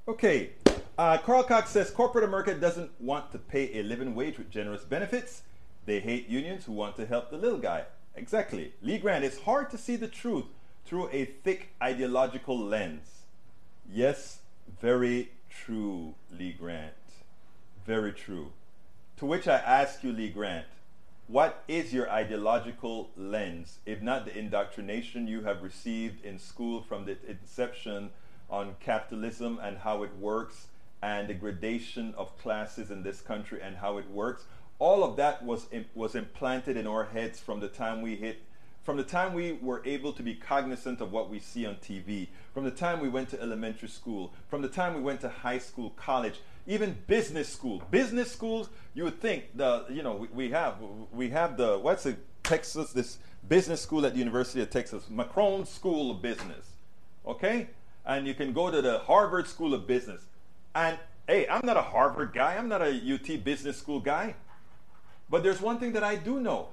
Okay, 0.05 0.49
uh, 0.97 1.17
Carl 1.19 1.43
Cox 1.43 1.69
says 1.69 1.89
corporate 1.89 2.25
America 2.25 2.53
doesn't 2.53 2.91
want 2.99 3.31
to 3.31 3.37
pay 3.37 3.79
a 3.79 3.83
living 3.83 4.15
wage 4.15 4.37
with 4.37 4.49
generous 4.49 4.83
benefits. 4.83 5.43
They 5.85 6.01
hate 6.01 6.27
unions 6.27 6.65
who 6.65 6.73
want 6.73 6.97
to 6.97 7.05
help 7.05 7.29
the 7.29 7.37
little 7.37 7.57
guy. 7.57 7.85
Exactly. 8.13 8.73
Lee 8.81 8.97
Grant, 8.97 9.23
it's 9.23 9.39
hard 9.39 9.69
to 9.69 9.77
see 9.77 9.95
the 9.95 10.09
truth 10.09 10.43
through 10.83 11.07
a 11.13 11.23
thick 11.23 11.69
ideological 11.81 12.59
lens. 12.59 13.21
Yes, 13.89 14.39
very 14.81 15.31
true, 15.49 16.15
Lee 16.37 16.51
Grant. 16.51 16.93
Very 17.85 18.11
true. 18.11 18.51
To 19.17 19.25
which 19.25 19.47
I 19.47 19.55
ask 19.55 20.03
you, 20.03 20.11
Lee 20.11 20.29
Grant, 20.29 20.65
what 21.27 21.63
is 21.69 21.93
your 21.93 22.11
ideological 22.11 23.09
lens, 23.15 23.77
if 23.85 24.01
not 24.01 24.25
the 24.25 24.37
indoctrination 24.37 25.29
you 25.29 25.43
have 25.43 25.63
received 25.63 26.25
in 26.25 26.39
school 26.39 26.81
from 26.81 27.05
the 27.05 27.15
inception 27.25 28.09
on 28.53 28.75
capitalism 28.79 29.59
and 29.61 29.79
how 29.79 30.03
it 30.03 30.15
works 30.17 30.67
and 31.01 31.27
the 31.27 31.33
gradation 31.33 32.13
of 32.15 32.37
classes 32.37 32.91
in 32.91 33.01
this 33.01 33.19
country 33.19 33.59
and 33.61 33.75
how 33.77 33.97
it 33.97 34.09
works? 34.09 34.45
All 34.77 35.03
of 35.03 35.17
that 35.17 35.43
was, 35.43 35.67
was 35.95 36.13
implanted 36.13 36.77
in 36.77 36.85
our 36.85 37.05
heads 37.05 37.39
from 37.39 37.59
the 37.59 37.67
time 37.67 38.01
we 38.01 38.15
hit 38.15 38.41
from 38.83 38.97
the 38.97 39.03
time 39.03 39.33
we 39.33 39.53
were 39.53 39.81
able 39.85 40.11
to 40.11 40.21
be 40.21 40.35
cognizant 40.35 40.99
of 40.99 41.11
what 41.11 41.29
we 41.29 41.39
see 41.39 41.65
on 41.65 41.75
TV, 41.75 42.27
from 42.53 42.65
the 42.65 42.71
time 42.71 42.99
we 42.99 43.07
went 43.07 43.29
to 43.29 43.41
elementary 43.41 43.87
school, 43.87 44.33
from 44.49 44.61
the 44.61 44.67
time 44.67 44.93
we 44.93 45.01
went 45.01 45.21
to 45.21 45.29
high 45.29 45.57
school, 45.57 45.91
college, 45.91 46.35
even 46.67 46.97
business 47.07 47.47
school. 47.47 47.81
Business 47.91 48.29
schools, 48.29 48.69
you 48.93 49.05
would 49.05 49.21
think 49.21 49.55
the 49.55 49.85
you 49.89 50.03
know 50.03 50.15
we, 50.15 50.27
we 50.27 50.51
have 50.51 50.75
we 51.13 51.29
have 51.29 51.55
the 51.55 51.79
what's 51.79 52.03
the 52.03 52.17
Texas 52.43 52.91
this 52.91 53.19
business 53.47 53.81
school 53.81 54.05
at 54.05 54.13
the 54.13 54.19
University 54.19 54.61
of 54.61 54.69
Texas, 54.69 55.05
McCombs 55.11 55.67
School 55.67 56.11
of 56.11 56.21
Business, 56.21 56.71
okay, 57.25 57.69
and 58.05 58.27
you 58.27 58.33
can 58.33 58.53
go 58.53 58.69
to 58.69 58.81
the 58.81 58.99
Harvard 58.99 59.47
School 59.47 59.73
of 59.73 59.87
Business, 59.87 60.21
and 60.75 60.97
hey, 61.27 61.47
I'm 61.47 61.65
not 61.65 61.77
a 61.77 61.81
Harvard 61.81 62.33
guy, 62.33 62.55
I'm 62.55 62.67
not 62.67 62.81
a 62.81 62.91
UT 62.91 63.43
Business 63.43 63.77
School 63.77 63.99
guy, 63.99 64.35
but 65.29 65.43
there's 65.43 65.61
one 65.61 65.79
thing 65.79 65.93
that 65.93 66.03
I 66.03 66.15
do 66.15 66.39
know. 66.39 66.69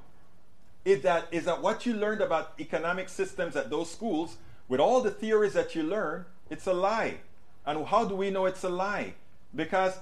Is 0.84 1.02
that 1.02 1.28
is 1.30 1.44
that 1.44 1.60
what 1.60 1.84
you 1.84 1.92
learned 1.92 2.22
about 2.22 2.54
economic 2.58 3.10
systems 3.10 3.54
at 3.54 3.68
those 3.68 3.90
schools 3.90 4.36
with 4.66 4.80
all 4.80 5.02
the 5.02 5.10
theories 5.10 5.52
that 5.52 5.74
you 5.74 5.82
learn 5.82 6.24
it's 6.50 6.66
a 6.66 6.74
lie. 6.74 7.18
And 7.64 7.86
how 7.86 8.04
do 8.04 8.16
we 8.16 8.30
know 8.30 8.46
it's 8.46 8.64
a 8.64 8.68
lie? 8.68 9.14
Because 9.54 9.98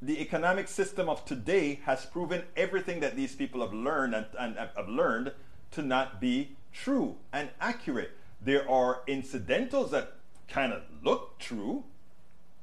the 0.00 0.20
economic 0.20 0.66
system 0.66 1.08
of 1.08 1.24
today 1.24 1.80
has 1.84 2.06
proven 2.06 2.42
everything 2.56 3.00
that 3.00 3.14
these 3.14 3.34
people 3.34 3.60
have 3.60 3.72
learned 3.72 4.14
and, 4.14 4.26
and 4.38 4.56
have 4.56 4.88
learned 4.88 5.32
to 5.72 5.82
not 5.82 6.20
be 6.20 6.56
true 6.72 7.16
and 7.32 7.50
accurate. 7.60 8.12
There 8.40 8.68
are 8.68 9.02
incidentals 9.06 9.90
that 9.92 10.14
kind 10.48 10.72
of 10.72 10.82
look 11.02 11.38
true, 11.38 11.84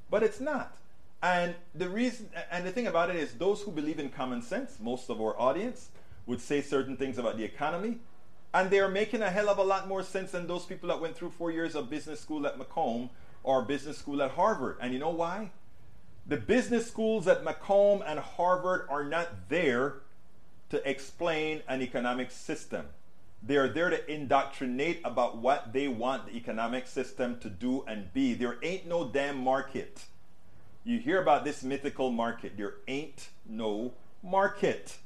but 0.09 0.23
it's 0.23 0.39
not. 0.39 0.77
And 1.23 1.55
the 1.75 1.89
reason 1.89 2.29
and 2.49 2.65
the 2.65 2.71
thing 2.71 2.87
about 2.87 3.09
it 3.09 3.15
is 3.15 3.33
those 3.33 3.61
who 3.61 3.71
believe 3.71 3.99
in 3.99 4.09
common 4.09 4.41
sense, 4.41 4.77
most 4.79 5.09
of 5.09 5.21
our 5.21 5.39
audience, 5.39 5.89
would 6.25 6.41
say 6.41 6.61
certain 6.61 6.97
things 6.97 7.17
about 7.17 7.37
the 7.37 7.43
economy. 7.43 7.99
And 8.53 8.69
they 8.69 8.79
are 8.79 8.89
making 8.89 9.21
a 9.21 9.29
hell 9.29 9.49
of 9.49 9.59
a 9.59 9.63
lot 9.63 9.87
more 9.87 10.03
sense 10.03 10.31
than 10.31 10.47
those 10.47 10.65
people 10.65 10.89
that 10.89 10.99
went 10.99 11.15
through 11.15 11.29
four 11.29 11.51
years 11.51 11.75
of 11.75 11.89
business 11.89 12.19
school 12.19 12.45
at 12.45 12.57
McComb 12.57 13.09
or 13.43 13.61
business 13.61 13.97
school 13.97 14.21
at 14.21 14.31
Harvard. 14.31 14.77
And 14.81 14.93
you 14.93 14.99
know 14.99 15.09
why? 15.09 15.51
The 16.27 16.37
business 16.37 16.87
schools 16.87 17.27
at 17.27 17.43
McComb 17.43 18.03
and 18.05 18.19
Harvard 18.19 18.87
are 18.89 19.03
not 19.03 19.49
there 19.49 19.95
to 20.69 20.89
explain 20.89 21.61
an 21.67 21.81
economic 21.81 22.31
system. 22.31 22.85
They 23.43 23.57
are 23.57 23.67
there 23.67 23.89
to 23.89 24.11
indoctrinate 24.11 25.01
about 25.03 25.37
what 25.37 25.73
they 25.73 25.87
want 25.87 26.27
the 26.27 26.35
economic 26.35 26.87
system 26.87 27.39
to 27.39 27.49
do 27.49 27.83
and 27.87 28.13
be. 28.13 28.33
There 28.33 28.57
ain't 28.61 28.87
no 28.87 29.07
damn 29.07 29.37
market. 29.37 30.05
You 30.83 30.99
hear 30.99 31.21
about 31.21 31.43
this 31.43 31.63
mythical 31.63 32.11
market. 32.11 32.57
There 32.57 32.75
ain't 32.87 33.29
no 33.47 33.93
market. 34.23 34.97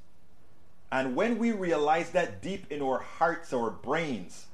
And 0.92 1.16
when 1.16 1.38
we 1.38 1.52
realize 1.52 2.12
that 2.12 2.42
deep 2.42 2.72
in 2.72 2.82
our 2.82 3.00
hearts, 3.00 3.54
our 3.54 3.70
brains, 3.70 4.46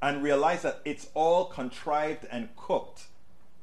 and 0.00 0.22
realize 0.22 0.62
that 0.62 0.80
it's 0.84 1.08
all 1.14 1.46
contrived 1.46 2.26
and 2.30 2.48
cooked, 2.56 3.04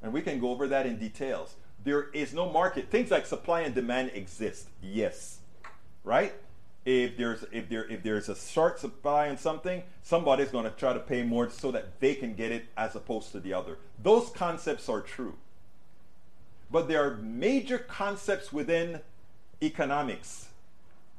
and 0.02 0.14
we 0.14 0.22
can 0.22 0.40
go 0.40 0.50
over 0.50 0.68
that 0.68 0.86
in 0.86 0.98
details 0.98 1.56
there 1.84 2.10
is 2.12 2.34
no 2.34 2.50
market. 2.50 2.90
Things 2.90 3.12
like 3.12 3.26
supply 3.26 3.62
and 3.62 3.76
demand 3.76 4.12
exist, 4.14 4.68
yes, 4.82 5.40
right? 6.04 6.34
If 6.86 7.16
there's 7.16 7.46
if 7.52 7.70
there 7.70 7.86
if 7.90 8.04
there's 8.04 8.28
a 8.28 8.36
short 8.36 8.80
supply 8.80 9.30
on 9.30 9.38
something, 9.38 9.84
somebody's 10.02 10.50
going 10.50 10.66
to 10.66 10.72
try 10.72 10.94
to 10.94 11.00
pay 11.00 11.24
more 11.24 11.50
so 11.50 11.72
that 11.72 12.00
they 12.02 12.14
can 12.14 12.36
get 12.36 12.52
it 12.52 12.66
as 12.76 12.96
opposed 12.96 13.32
to 13.32 13.40
the 13.40 13.54
other. 13.54 13.78
Those 14.02 14.30
concepts 14.30 14.90
are 14.90 15.00
true, 15.00 15.36
but 16.70 16.90
there 16.90 17.06
are 17.06 17.16
major 17.16 17.78
concepts 17.78 18.52
within 18.52 19.00
economics 19.62 20.50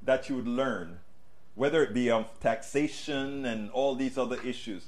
that 0.03 0.29
you 0.29 0.37
would 0.37 0.49
learn, 0.49 0.99
whether 1.55 1.83
it 1.83 1.95
be 1.95 2.11
of 2.11 2.29
taxation 2.41 3.47
and 3.47 3.71
all 3.71 3.95
these 3.95 4.19
other 4.19 4.41
issues. 4.43 4.85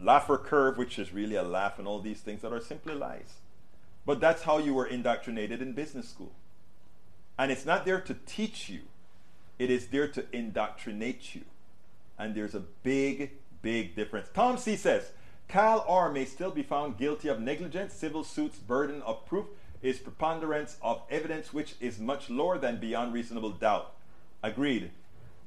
Laffer 0.00 0.40
curve, 0.42 0.78
which 0.78 1.00
is 1.00 1.12
really 1.12 1.34
a 1.34 1.42
laugh, 1.42 1.80
and 1.80 1.88
all 1.88 1.98
these 1.98 2.20
things 2.20 2.42
that 2.42 2.52
are 2.52 2.60
simply 2.60 2.94
lies. 2.94 3.34
But 4.06 4.20
that's 4.20 4.42
how 4.42 4.58
you 4.58 4.72
were 4.72 4.86
indoctrinated 4.86 5.60
in 5.60 5.72
business 5.72 6.08
school. 6.08 6.30
And 7.36 7.50
it's 7.50 7.66
not 7.66 7.84
there 7.84 8.00
to 8.00 8.14
teach 8.24 8.68
you, 8.68 8.82
it 9.58 9.70
is 9.70 9.88
there 9.88 10.08
to 10.08 10.24
indoctrinate 10.32 11.34
you. 11.34 11.44
And 12.18 12.34
there's 12.34 12.54
a 12.54 12.60
big, 12.82 13.32
big 13.62 13.94
difference. 13.94 14.28
Tom 14.34 14.58
C 14.58 14.76
says, 14.76 15.10
Cal 15.48 15.84
R 15.88 16.10
may 16.12 16.24
still 16.24 16.50
be 16.50 16.62
found 16.62 16.98
guilty 16.98 17.28
of 17.28 17.40
negligence. 17.40 17.94
Civil 17.94 18.24
suits 18.24 18.58
burden 18.58 19.02
of 19.02 19.24
proof 19.26 19.46
is 19.80 19.98
preponderance 19.98 20.76
of 20.82 21.02
evidence, 21.10 21.52
which 21.52 21.74
is 21.80 21.98
much 21.98 22.28
lower 22.28 22.58
than 22.58 22.80
beyond 22.80 23.14
reasonable 23.14 23.50
doubt. 23.50 23.94
Agreed. 24.42 24.90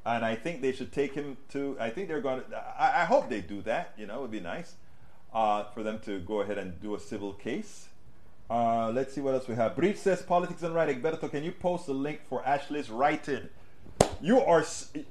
And 0.05 0.25
I 0.25 0.35
think 0.35 0.61
they 0.61 0.71
should 0.71 0.91
take 0.91 1.13
him 1.13 1.37
to. 1.51 1.77
I 1.79 1.91
think 1.91 2.07
they're 2.07 2.21
going 2.21 2.41
to. 2.41 2.57
I, 2.57 3.03
I 3.03 3.05
hope 3.05 3.29
they 3.29 3.41
do 3.41 3.61
that. 3.63 3.93
You 3.97 4.07
know, 4.07 4.19
it 4.19 4.21
would 4.21 4.31
be 4.31 4.39
nice 4.39 4.75
uh, 5.33 5.65
for 5.65 5.83
them 5.83 5.99
to 6.05 6.19
go 6.19 6.41
ahead 6.41 6.57
and 6.57 6.81
do 6.81 6.95
a 6.95 6.99
civil 6.99 7.33
case. 7.33 7.87
Uh, 8.49 8.89
let's 8.89 9.13
see 9.13 9.21
what 9.21 9.35
else 9.35 9.47
we 9.47 9.55
have. 9.55 9.75
Brief 9.75 9.99
says 9.99 10.21
politics 10.23 10.63
and 10.63 10.73
writing. 10.73 11.01
Berto, 11.01 11.29
can 11.29 11.43
you 11.43 11.51
post 11.51 11.87
a 11.87 11.93
link 11.93 12.21
for 12.27 12.43
Ashley's 12.45 12.89
writing? 12.89 13.47
You 14.21 14.39
are. 14.41 14.63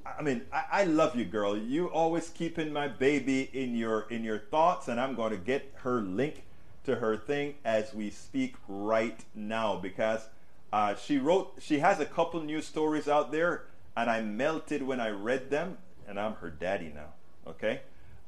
I 0.07 0.23
mean, 0.23 0.43
I, 0.53 0.65
I, 0.71 0.85
love 0.85 1.17
you, 1.17 1.25
girl. 1.25 1.57
You 1.57 1.87
always 1.87 2.29
keeping 2.29 2.73
my 2.73 2.87
baby 2.87 3.51
in 3.53 3.75
your 3.75 4.03
in 4.09 4.23
your 4.23 4.39
thoughts, 4.39 4.87
and 4.87 5.01
I'm 5.01 5.17
going 5.17 5.33
to 5.33 5.37
get 5.37 5.73
her 5.79 6.01
link 6.01 6.45
to 6.85 6.97
her 6.97 7.17
thing 7.17 7.57
as 7.65 7.93
we 7.93 8.11
speak 8.11 8.55
right 8.69 9.19
now 9.35 9.77
because 9.77 10.29
uh, 10.73 10.95
she 10.95 11.19
wrote. 11.19 11.55
She 11.61 11.81
has 11.81 11.99
a 11.99 12.07
couple 12.07 12.41
new 12.41 12.63
stories 12.63 13.09
out 13.09 13.33
there, 13.33 13.65
and 13.97 14.09
I 14.09 14.21
melted 14.21 14.83
when 14.83 15.01
I 15.01 15.09
read 15.09 15.51
them, 15.51 15.79
and 16.07 16.19
I'm 16.19 16.35
her 16.35 16.51
daddy 16.51 16.93
now. 16.95 17.15
Okay, 17.49 17.81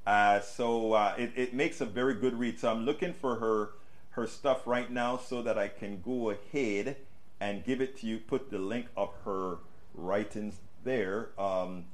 uh, 0.04 0.40
so 0.40 0.94
uh, 0.94 1.14
it 1.16 1.32
it 1.36 1.54
makes 1.54 1.80
a 1.80 1.86
very 1.86 2.14
good 2.14 2.36
read. 2.36 2.58
So 2.58 2.70
I'm 2.70 2.84
looking 2.84 3.12
for 3.12 3.36
her 3.36 3.70
her 4.10 4.26
stuff 4.26 4.66
right 4.66 4.90
now 4.90 5.16
so 5.16 5.42
that 5.42 5.56
I 5.56 5.68
can 5.68 6.00
go 6.00 6.30
ahead 6.30 6.96
and 7.40 7.64
give 7.64 7.80
it 7.80 7.98
to 7.98 8.06
you, 8.06 8.18
put 8.18 8.50
the 8.50 8.58
link 8.58 8.86
of 8.96 9.10
her 9.24 9.58
writings 9.94 10.56
there. 10.84 11.28
Um, 11.38 11.84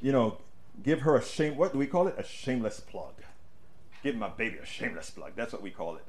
you 0.00 0.12
know, 0.12 0.38
give 0.82 1.00
her 1.00 1.16
a 1.16 1.22
shame, 1.24 1.56
what 1.56 1.72
do 1.72 1.78
we 1.78 1.86
call 1.86 2.08
it? 2.08 2.14
A 2.18 2.24
shameless 2.24 2.80
plug. 2.80 3.14
Give 4.02 4.16
my 4.16 4.28
baby 4.28 4.58
a 4.58 4.66
shameless 4.66 5.10
plug. 5.10 5.32
That's 5.36 5.52
what 5.52 5.62
we 5.62 5.70
call 5.70 5.96
it. 5.96 6.04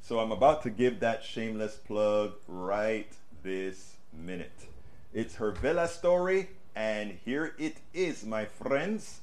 So 0.00 0.20
I'm 0.20 0.32
about 0.32 0.62
to 0.64 0.70
give 0.70 1.00
that 1.00 1.24
shameless 1.24 1.76
plug 1.76 2.34
right 2.46 3.12
this 3.42 3.94
minute. 4.12 4.66
It's 5.12 5.36
her 5.36 5.50
Vela 5.50 5.88
story, 5.88 6.50
and 6.74 7.18
here 7.24 7.54
it 7.58 7.76
is, 7.92 8.24
my 8.24 8.44
friends. 8.44 9.20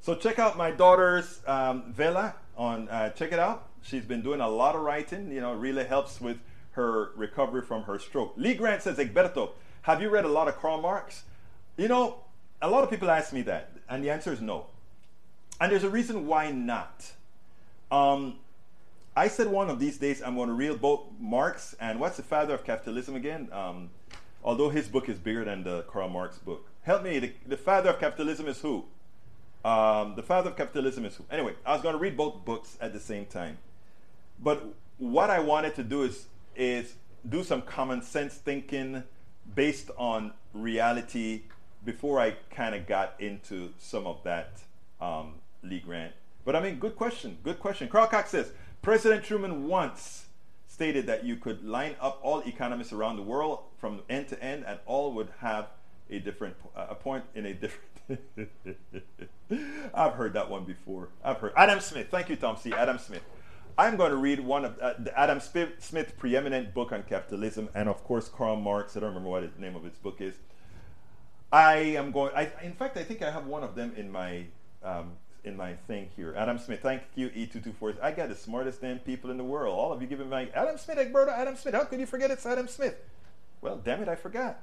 So 0.00 0.14
check 0.14 0.38
out 0.38 0.56
my 0.56 0.70
daughter's 0.70 1.40
um, 1.46 1.92
Vela 1.92 2.34
on. 2.56 2.88
Uh, 2.88 3.10
check 3.10 3.32
it 3.32 3.38
out. 3.38 3.68
She's 3.82 4.04
been 4.04 4.22
doing 4.22 4.40
a 4.40 4.48
lot 4.48 4.74
of 4.74 4.82
writing. 4.82 5.30
You 5.32 5.40
know, 5.40 5.54
really 5.54 5.84
helps 5.84 6.20
with 6.20 6.38
her 6.72 7.10
recovery 7.16 7.62
from 7.62 7.82
her 7.84 7.98
stroke. 7.98 8.34
Lee 8.36 8.54
Grant 8.54 8.82
says, 8.82 8.98
Egberto, 8.98 9.50
have 9.86 10.02
you 10.02 10.08
read 10.08 10.24
a 10.24 10.28
lot 10.28 10.48
of 10.48 10.56
Karl 10.58 10.80
Marx? 10.80 11.22
You 11.76 11.86
know, 11.86 12.16
a 12.60 12.68
lot 12.68 12.82
of 12.82 12.90
people 12.90 13.08
ask 13.08 13.32
me 13.32 13.42
that, 13.42 13.70
and 13.88 14.02
the 14.02 14.10
answer 14.10 14.32
is 14.32 14.40
no. 14.40 14.66
And 15.60 15.70
there's 15.70 15.84
a 15.84 15.88
reason 15.88 16.26
why 16.26 16.50
not. 16.50 17.12
Um, 17.92 18.40
I 19.14 19.28
said 19.28 19.46
one 19.46 19.70
of 19.70 19.78
these 19.78 19.96
days 19.96 20.20
I'm 20.20 20.34
going 20.34 20.48
to 20.48 20.54
read 20.54 20.80
both 20.80 21.02
Marx 21.20 21.76
and 21.78 22.00
what's 22.00 22.16
the 22.16 22.24
father 22.24 22.52
of 22.52 22.64
capitalism 22.64 23.14
again? 23.14 23.48
Um, 23.52 23.90
although 24.42 24.70
his 24.70 24.88
book 24.88 25.08
is 25.08 25.18
bigger 25.18 25.44
than 25.44 25.62
the 25.62 25.82
Karl 25.82 26.08
Marx 26.08 26.36
book. 26.38 26.66
Help 26.82 27.04
me. 27.04 27.20
The, 27.20 27.32
the 27.46 27.56
father 27.56 27.90
of 27.90 28.00
capitalism 28.00 28.48
is 28.48 28.60
who? 28.60 28.86
Um, 29.64 30.16
the 30.16 30.22
father 30.24 30.50
of 30.50 30.56
capitalism 30.56 31.04
is 31.04 31.14
who? 31.14 31.24
Anyway, 31.30 31.54
I 31.64 31.74
was 31.74 31.82
going 31.82 31.94
to 31.94 32.00
read 32.00 32.16
both 32.16 32.44
books 32.44 32.76
at 32.80 32.92
the 32.92 33.00
same 33.00 33.24
time. 33.24 33.58
But 34.42 34.64
what 34.98 35.30
I 35.30 35.38
wanted 35.38 35.76
to 35.76 35.84
do 35.84 36.02
is 36.02 36.26
is 36.56 36.94
do 37.28 37.44
some 37.44 37.62
common 37.62 38.02
sense 38.02 38.34
thinking 38.34 39.04
based 39.54 39.90
on 39.96 40.32
reality 40.52 41.42
before 41.84 42.20
I 42.20 42.32
kind 42.50 42.74
of 42.74 42.86
got 42.86 43.14
into 43.18 43.70
some 43.78 44.06
of 44.06 44.22
that 44.24 44.60
um, 45.00 45.34
Lee 45.62 45.80
Grant. 45.80 46.12
But 46.44 46.56
I 46.56 46.60
mean, 46.60 46.78
good 46.78 46.96
question. 46.96 47.38
Good 47.42 47.58
question. 47.58 47.88
Carl 47.88 48.06
Cox 48.06 48.30
says 48.30 48.52
President 48.82 49.24
Truman 49.24 49.66
once 49.66 50.26
stated 50.68 51.06
that 51.06 51.24
you 51.24 51.36
could 51.36 51.64
line 51.64 51.96
up 52.00 52.20
all 52.22 52.40
economists 52.40 52.92
around 52.92 53.16
the 53.16 53.22
world 53.22 53.60
from 53.78 54.02
end 54.08 54.28
to 54.28 54.42
end, 54.42 54.64
and 54.66 54.78
all 54.86 55.12
would 55.12 55.28
have 55.40 55.68
a 56.10 56.18
different 56.18 56.54
a 56.76 56.94
point 56.94 57.24
in 57.34 57.46
a 57.46 57.54
different. 57.54 58.20
I've 59.94 60.12
heard 60.12 60.34
that 60.34 60.50
one 60.50 60.64
before. 60.64 61.08
I've 61.24 61.38
heard 61.38 61.52
Adam 61.56 61.80
Smith. 61.80 62.08
Thank 62.10 62.28
you, 62.28 62.36
Tom 62.36 62.56
C. 62.56 62.72
Adam 62.72 62.98
Smith. 62.98 63.22
I'm 63.78 63.96
going 63.96 64.10
to 64.10 64.16
read 64.16 64.40
one 64.40 64.64
of 64.64 64.78
uh, 64.80 64.94
Adam 65.14 65.38
Smith's 65.38 66.12
preeminent 66.16 66.72
book 66.72 66.92
on 66.92 67.02
capitalism, 67.02 67.68
and 67.74 67.88
of 67.88 68.02
course 68.04 68.28
Karl 68.28 68.56
Marx. 68.56 68.96
I 68.96 69.00
don't 69.00 69.10
remember 69.10 69.28
what 69.28 69.54
the 69.54 69.60
name 69.60 69.76
of 69.76 69.84
his 69.84 69.94
book 69.94 70.20
is. 70.20 70.34
I 71.52 71.76
am 71.76 72.10
going. 72.10 72.32
I, 72.34 72.50
in 72.62 72.72
fact, 72.72 72.96
I 72.96 73.04
think 73.04 73.22
I 73.22 73.30
have 73.30 73.46
one 73.46 73.62
of 73.62 73.74
them 73.74 73.92
in 73.96 74.10
my 74.10 74.44
um, 74.82 75.12
in 75.44 75.56
my 75.56 75.74
thing 75.86 76.08
here. 76.16 76.34
Adam 76.36 76.58
Smith. 76.58 76.80
Thank 76.80 77.02
you, 77.14 77.28
E224. 77.30 78.02
I 78.02 78.12
got 78.12 78.30
the 78.30 78.34
smartest 78.34 78.80
damn 78.80 78.98
people 78.98 79.30
in 79.30 79.36
the 79.36 79.44
world. 79.44 79.78
All 79.78 79.92
of 79.92 80.00
you 80.00 80.08
giving 80.08 80.30
my 80.30 80.48
Adam 80.54 80.78
Smith, 80.78 80.96
Egberto, 80.96 81.28
Adam 81.28 81.56
Smith. 81.56 81.74
How 81.74 81.84
could 81.84 82.00
you 82.00 82.06
forget 82.06 82.30
it's 82.30 82.46
Adam 82.46 82.68
Smith? 82.68 82.96
Well, 83.60 83.80
damn 83.82 84.02
it, 84.02 84.08
I 84.08 84.16
forgot. 84.16 84.58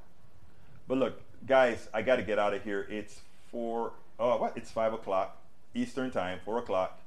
But 0.88 0.98
look, 0.98 1.22
guys, 1.48 1.88
I 1.94 2.02
got 2.02 2.18
to 2.18 2.24
get 2.24 2.40
out 2.40 2.54
of 2.54 2.64
here. 2.64 2.88
It's 2.90 3.20
four. 3.52 3.94
Oh, 4.20 4.38
what? 4.38 4.58
It's 4.58 4.72
five 4.72 4.94
o'clock 4.94 5.38
Eastern 5.76 6.10
time. 6.10 6.40
Four 6.44 6.58
o'clock. 6.58 7.00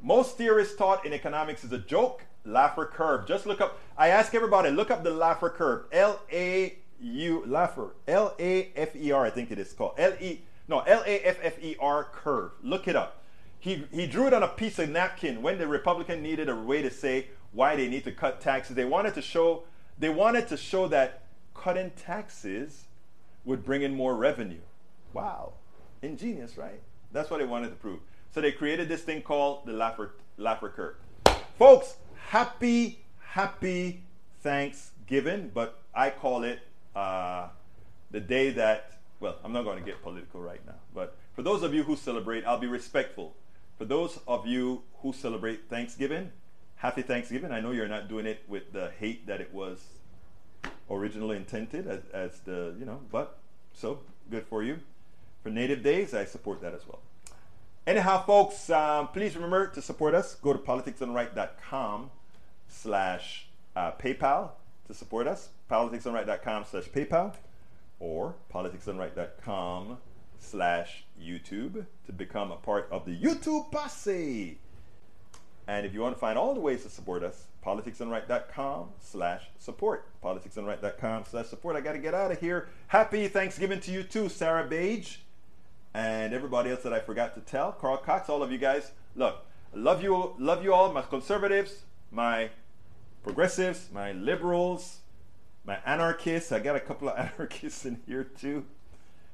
Most 0.00 0.36
theorists 0.36 0.76
taught 0.76 1.04
in 1.04 1.12
economics 1.12 1.64
is 1.64 1.72
a 1.72 1.78
joke. 1.78 2.24
Laffer 2.46 2.88
curve. 2.88 3.26
Just 3.26 3.46
look 3.46 3.60
up. 3.60 3.78
I 3.98 4.08
ask 4.08 4.34
everybody, 4.34 4.70
look 4.70 4.90
up 4.90 5.02
the 5.02 5.10
Laffer 5.10 5.52
curve. 5.52 5.86
L 5.90 6.20
A 6.32 6.76
U 7.00 7.44
Laffer. 7.46 7.90
L 8.06 8.34
A 8.38 8.70
F 8.76 8.94
E 8.94 9.10
R. 9.10 9.24
I 9.24 9.30
think 9.30 9.50
it 9.50 9.58
is 9.58 9.72
called. 9.72 9.94
L 9.98 10.12
E 10.20 10.42
no 10.68 10.80
L 10.80 11.02
A 11.06 11.20
F 11.20 11.38
F 11.42 11.62
E 11.62 11.76
R 11.80 12.04
curve. 12.04 12.52
Look 12.62 12.86
it 12.86 12.96
up. 12.96 13.22
He 13.58 13.86
he 13.90 14.06
drew 14.06 14.26
it 14.26 14.34
on 14.34 14.42
a 14.42 14.48
piece 14.48 14.78
of 14.78 14.90
napkin 14.90 15.42
when 15.42 15.58
the 15.58 15.66
Republican 15.66 16.22
needed 16.22 16.48
a 16.48 16.54
way 16.54 16.82
to 16.82 16.90
say 16.90 17.28
why 17.52 17.74
they 17.74 17.88
need 17.88 18.04
to 18.04 18.12
cut 18.12 18.40
taxes. 18.40 18.76
They 18.76 18.84
wanted 18.84 19.14
to 19.14 19.22
show 19.22 19.64
they 19.98 20.10
wanted 20.10 20.46
to 20.48 20.56
show 20.56 20.88
that 20.88 21.22
cutting 21.54 21.90
taxes 21.90 22.84
would 23.44 23.64
bring 23.64 23.82
in 23.82 23.94
more 23.94 24.14
revenue. 24.14 24.60
Wow, 25.12 25.54
ingenious, 26.02 26.56
right? 26.56 26.80
That's 27.12 27.30
what 27.30 27.40
they 27.40 27.46
wanted 27.46 27.70
to 27.70 27.76
prove. 27.76 28.00
So 28.36 28.42
they 28.42 28.52
created 28.52 28.90
this 28.90 29.00
thing 29.00 29.22
called 29.22 29.64
the 29.64 29.72
Laffer, 29.72 30.10
Laffer 30.38 30.70
curve. 30.70 30.96
Folks, 31.58 31.96
happy, 32.28 32.98
happy 33.18 34.02
Thanksgiving, 34.42 35.50
but 35.54 35.80
I 35.94 36.10
call 36.10 36.44
it 36.44 36.58
uh, 36.94 37.48
the 38.10 38.20
day 38.20 38.50
that, 38.50 38.98
well, 39.20 39.36
I'm 39.42 39.54
not 39.54 39.64
going 39.64 39.78
to 39.78 39.84
get 39.86 40.02
political 40.02 40.42
right 40.42 40.60
now, 40.66 40.74
but 40.94 41.16
for 41.34 41.40
those 41.40 41.62
of 41.62 41.72
you 41.72 41.82
who 41.82 41.96
celebrate, 41.96 42.44
I'll 42.44 42.58
be 42.58 42.66
respectful. 42.66 43.34
For 43.78 43.86
those 43.86 44.20
of 44.28 44.46
you 44.46 44.82
who 44.98 45.14
celebrate 45.14 45.70
Thanksgiving, 45.70 46.30
happy 46.74 47.00
Thanksgiving. 47.00 47.52
I 47.52 47.60
know 47.60 47.70
you're 47.70 47.88
not 47.88 48.06
doing 48.06 48.26
it 48.26 48.42
with 48.46 48.70
the 48.70 48.90
hate 49.00 49.26
that 49.28 49.40
it 49.40 49.50
was 49.54 49.82
originally 50.90 51.38
intended 51.38 51.86
as, 51.86 52.00
as 52.12 52.40
the, 52.40 52.74
you 52.78 52.84
know, 52.84 53.00
but 53.10 53.38
so 53.72 54.00
good 54.30 54.44
for 54.46 54.62
you. 54.62 54.80
For 55.42 55.48
Native 55.48 55.82
Days, 55.82 56.12
I 56.12 56.26
support 56.26 56.60
that 56.60 56.74
as 56.74 56.86
well. 56.86 57.00
Anyhow, 57.86 58.24
folks, 58.24 58.68
um, 58.68 59.06
please 59.08 59.36
remember 59.36 59.68
to 59.68 59.80
support 59.80 60.12
us. 60.12 60.34
Go 60.34 60.52
to 60.52 60.58
politicsdoneright.com 60.58 62.10
slash 62.66 63.46
uh, 63.76 63.92
PayPal 63.92 64.50
to 64.88 64.94
support 64.94 65.28
us. 65.28 65.50
politicsdoneright.com 65.70 66.64
slash 66.68 66.84
PayPal 66.86 67.32
or 68.00 68.34
politicsdoneright.com 68.52 69.98
slash 70.40 71.04
YouTube 71.20 71.86
to 72.06 72.12
become 72.12 72.50
a 72.50 72.56
part 72.56 72.88
of 72.90 73.04
the 73.04 73.16
YouTube 73.16 73.70
posse. 73.70 74.58
And 75.68 75.86
if 75.86 75.94
you 75.94 76.00
want 76.00 76.16
to 76.16 76.20
find 76.20 76.36
all 76.36 76.54
the 76.54 76.60
ways 76.60 76.82
to 76.82 76.88
support 76.88 77.22
us, 77.22 77.44
politicsdoneright.com 77.64 78.88
slash 79.00 79.42
support. 79.60 80.08
politicsdoneright.com 80.24 81.24
slash 81.30 81.46
support. 81.46 81.76
I 81.76 81.80
got 81.82 81.92
to 81.92 81.98
get 81.98 82.14
out 82.14 82.32
of 82.32 82.40
here. 82.40 82.68
Happy 82.88 83.28
Thanksgiving 83.28 83.78
to 83.80 83.92
you 83.92 84.02
too, 84.02 84.28
Sarah 84.28 84.68
Bage 84.68 85.18
and 85.96 86.34
everybody 86.34 86.70
else 86.70 86.82
that 86.82 86.92
I 86.92 87.00
forgot 87.00 87.34
to 87.36 87.40
tell, 87.40 87.72
Carl 87.72 87.96
Cox, 87.96 88.28
all 88.28 88.42
of 88.42 88.52
you 88.52 88.58
guys. 88.58 88.92
Look, 89.14 89.46
love 89.72 90.02
you, 90.02 90.34
love 90.38 90.62
you 90.62 90.74
all, 90.74 90.92
my 90.92 91.00
conservatives, 91.00 91.84
my 92.10 92.50
progressives, 93.22 93.88
my 93.90 94.12
liberals, 94.12 94.98
my 95.64 95.78
anarchists. 95.86 96.52
I 96.52 96.58
got 96.58 96.76
a 96.76 96.80
couple 96.80 97.08
of 97.08 97.18
anarchists 97.38 97.86
in 97.86 97.98
here 98.06 98.24
too, 98.24 98.66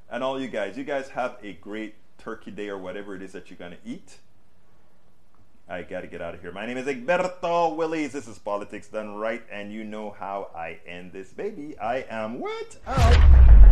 and 0.09 0.23
all 0.23 0.41
you 0.41 0.47
guys. 0.47 0.79
You 0.79 0.85
guys 0.85 1.09
have 1.09 1.37
a 1.43 1.55
great 1.55 1.97
Turkey 2.17 2.53
Day 2.53 2.69
or 2.69 2.79
whatever 2.79 3.17
it 3.17 3.23
is 3.23 3.33
that 3.33 3.51
you're 3.51 3.59
gonna 3.59 3.83
eat. 3.85 4.19
I 5.69 5.83
gotta 5.83 6.07
get 6.07 6.23
out 6.23 6.35
of 6.35 6.43
here. 6.43 6.53
My 6.53 6.65
name 6.65 6.79
is 6.79 6.87
Egberto 6.87 7.75
Willies. 7.75 8.13
This 8.13 8.29
is 8.29 8.39
Politics 8.39 8.87
Done 8.87 9.17
Right, 9.17 9.43
and 9.51 9.73
you 9.73 9.83
know 9.83 10.11
how 10.11 10.51
I 10.55 10.79
end 10.87 11.13
this 11.13 11.33
baby. 11.33 11.77
I 11.77 12.07
am 12.09 12.39
what? 12.39 12.77
Out 12.87 13.72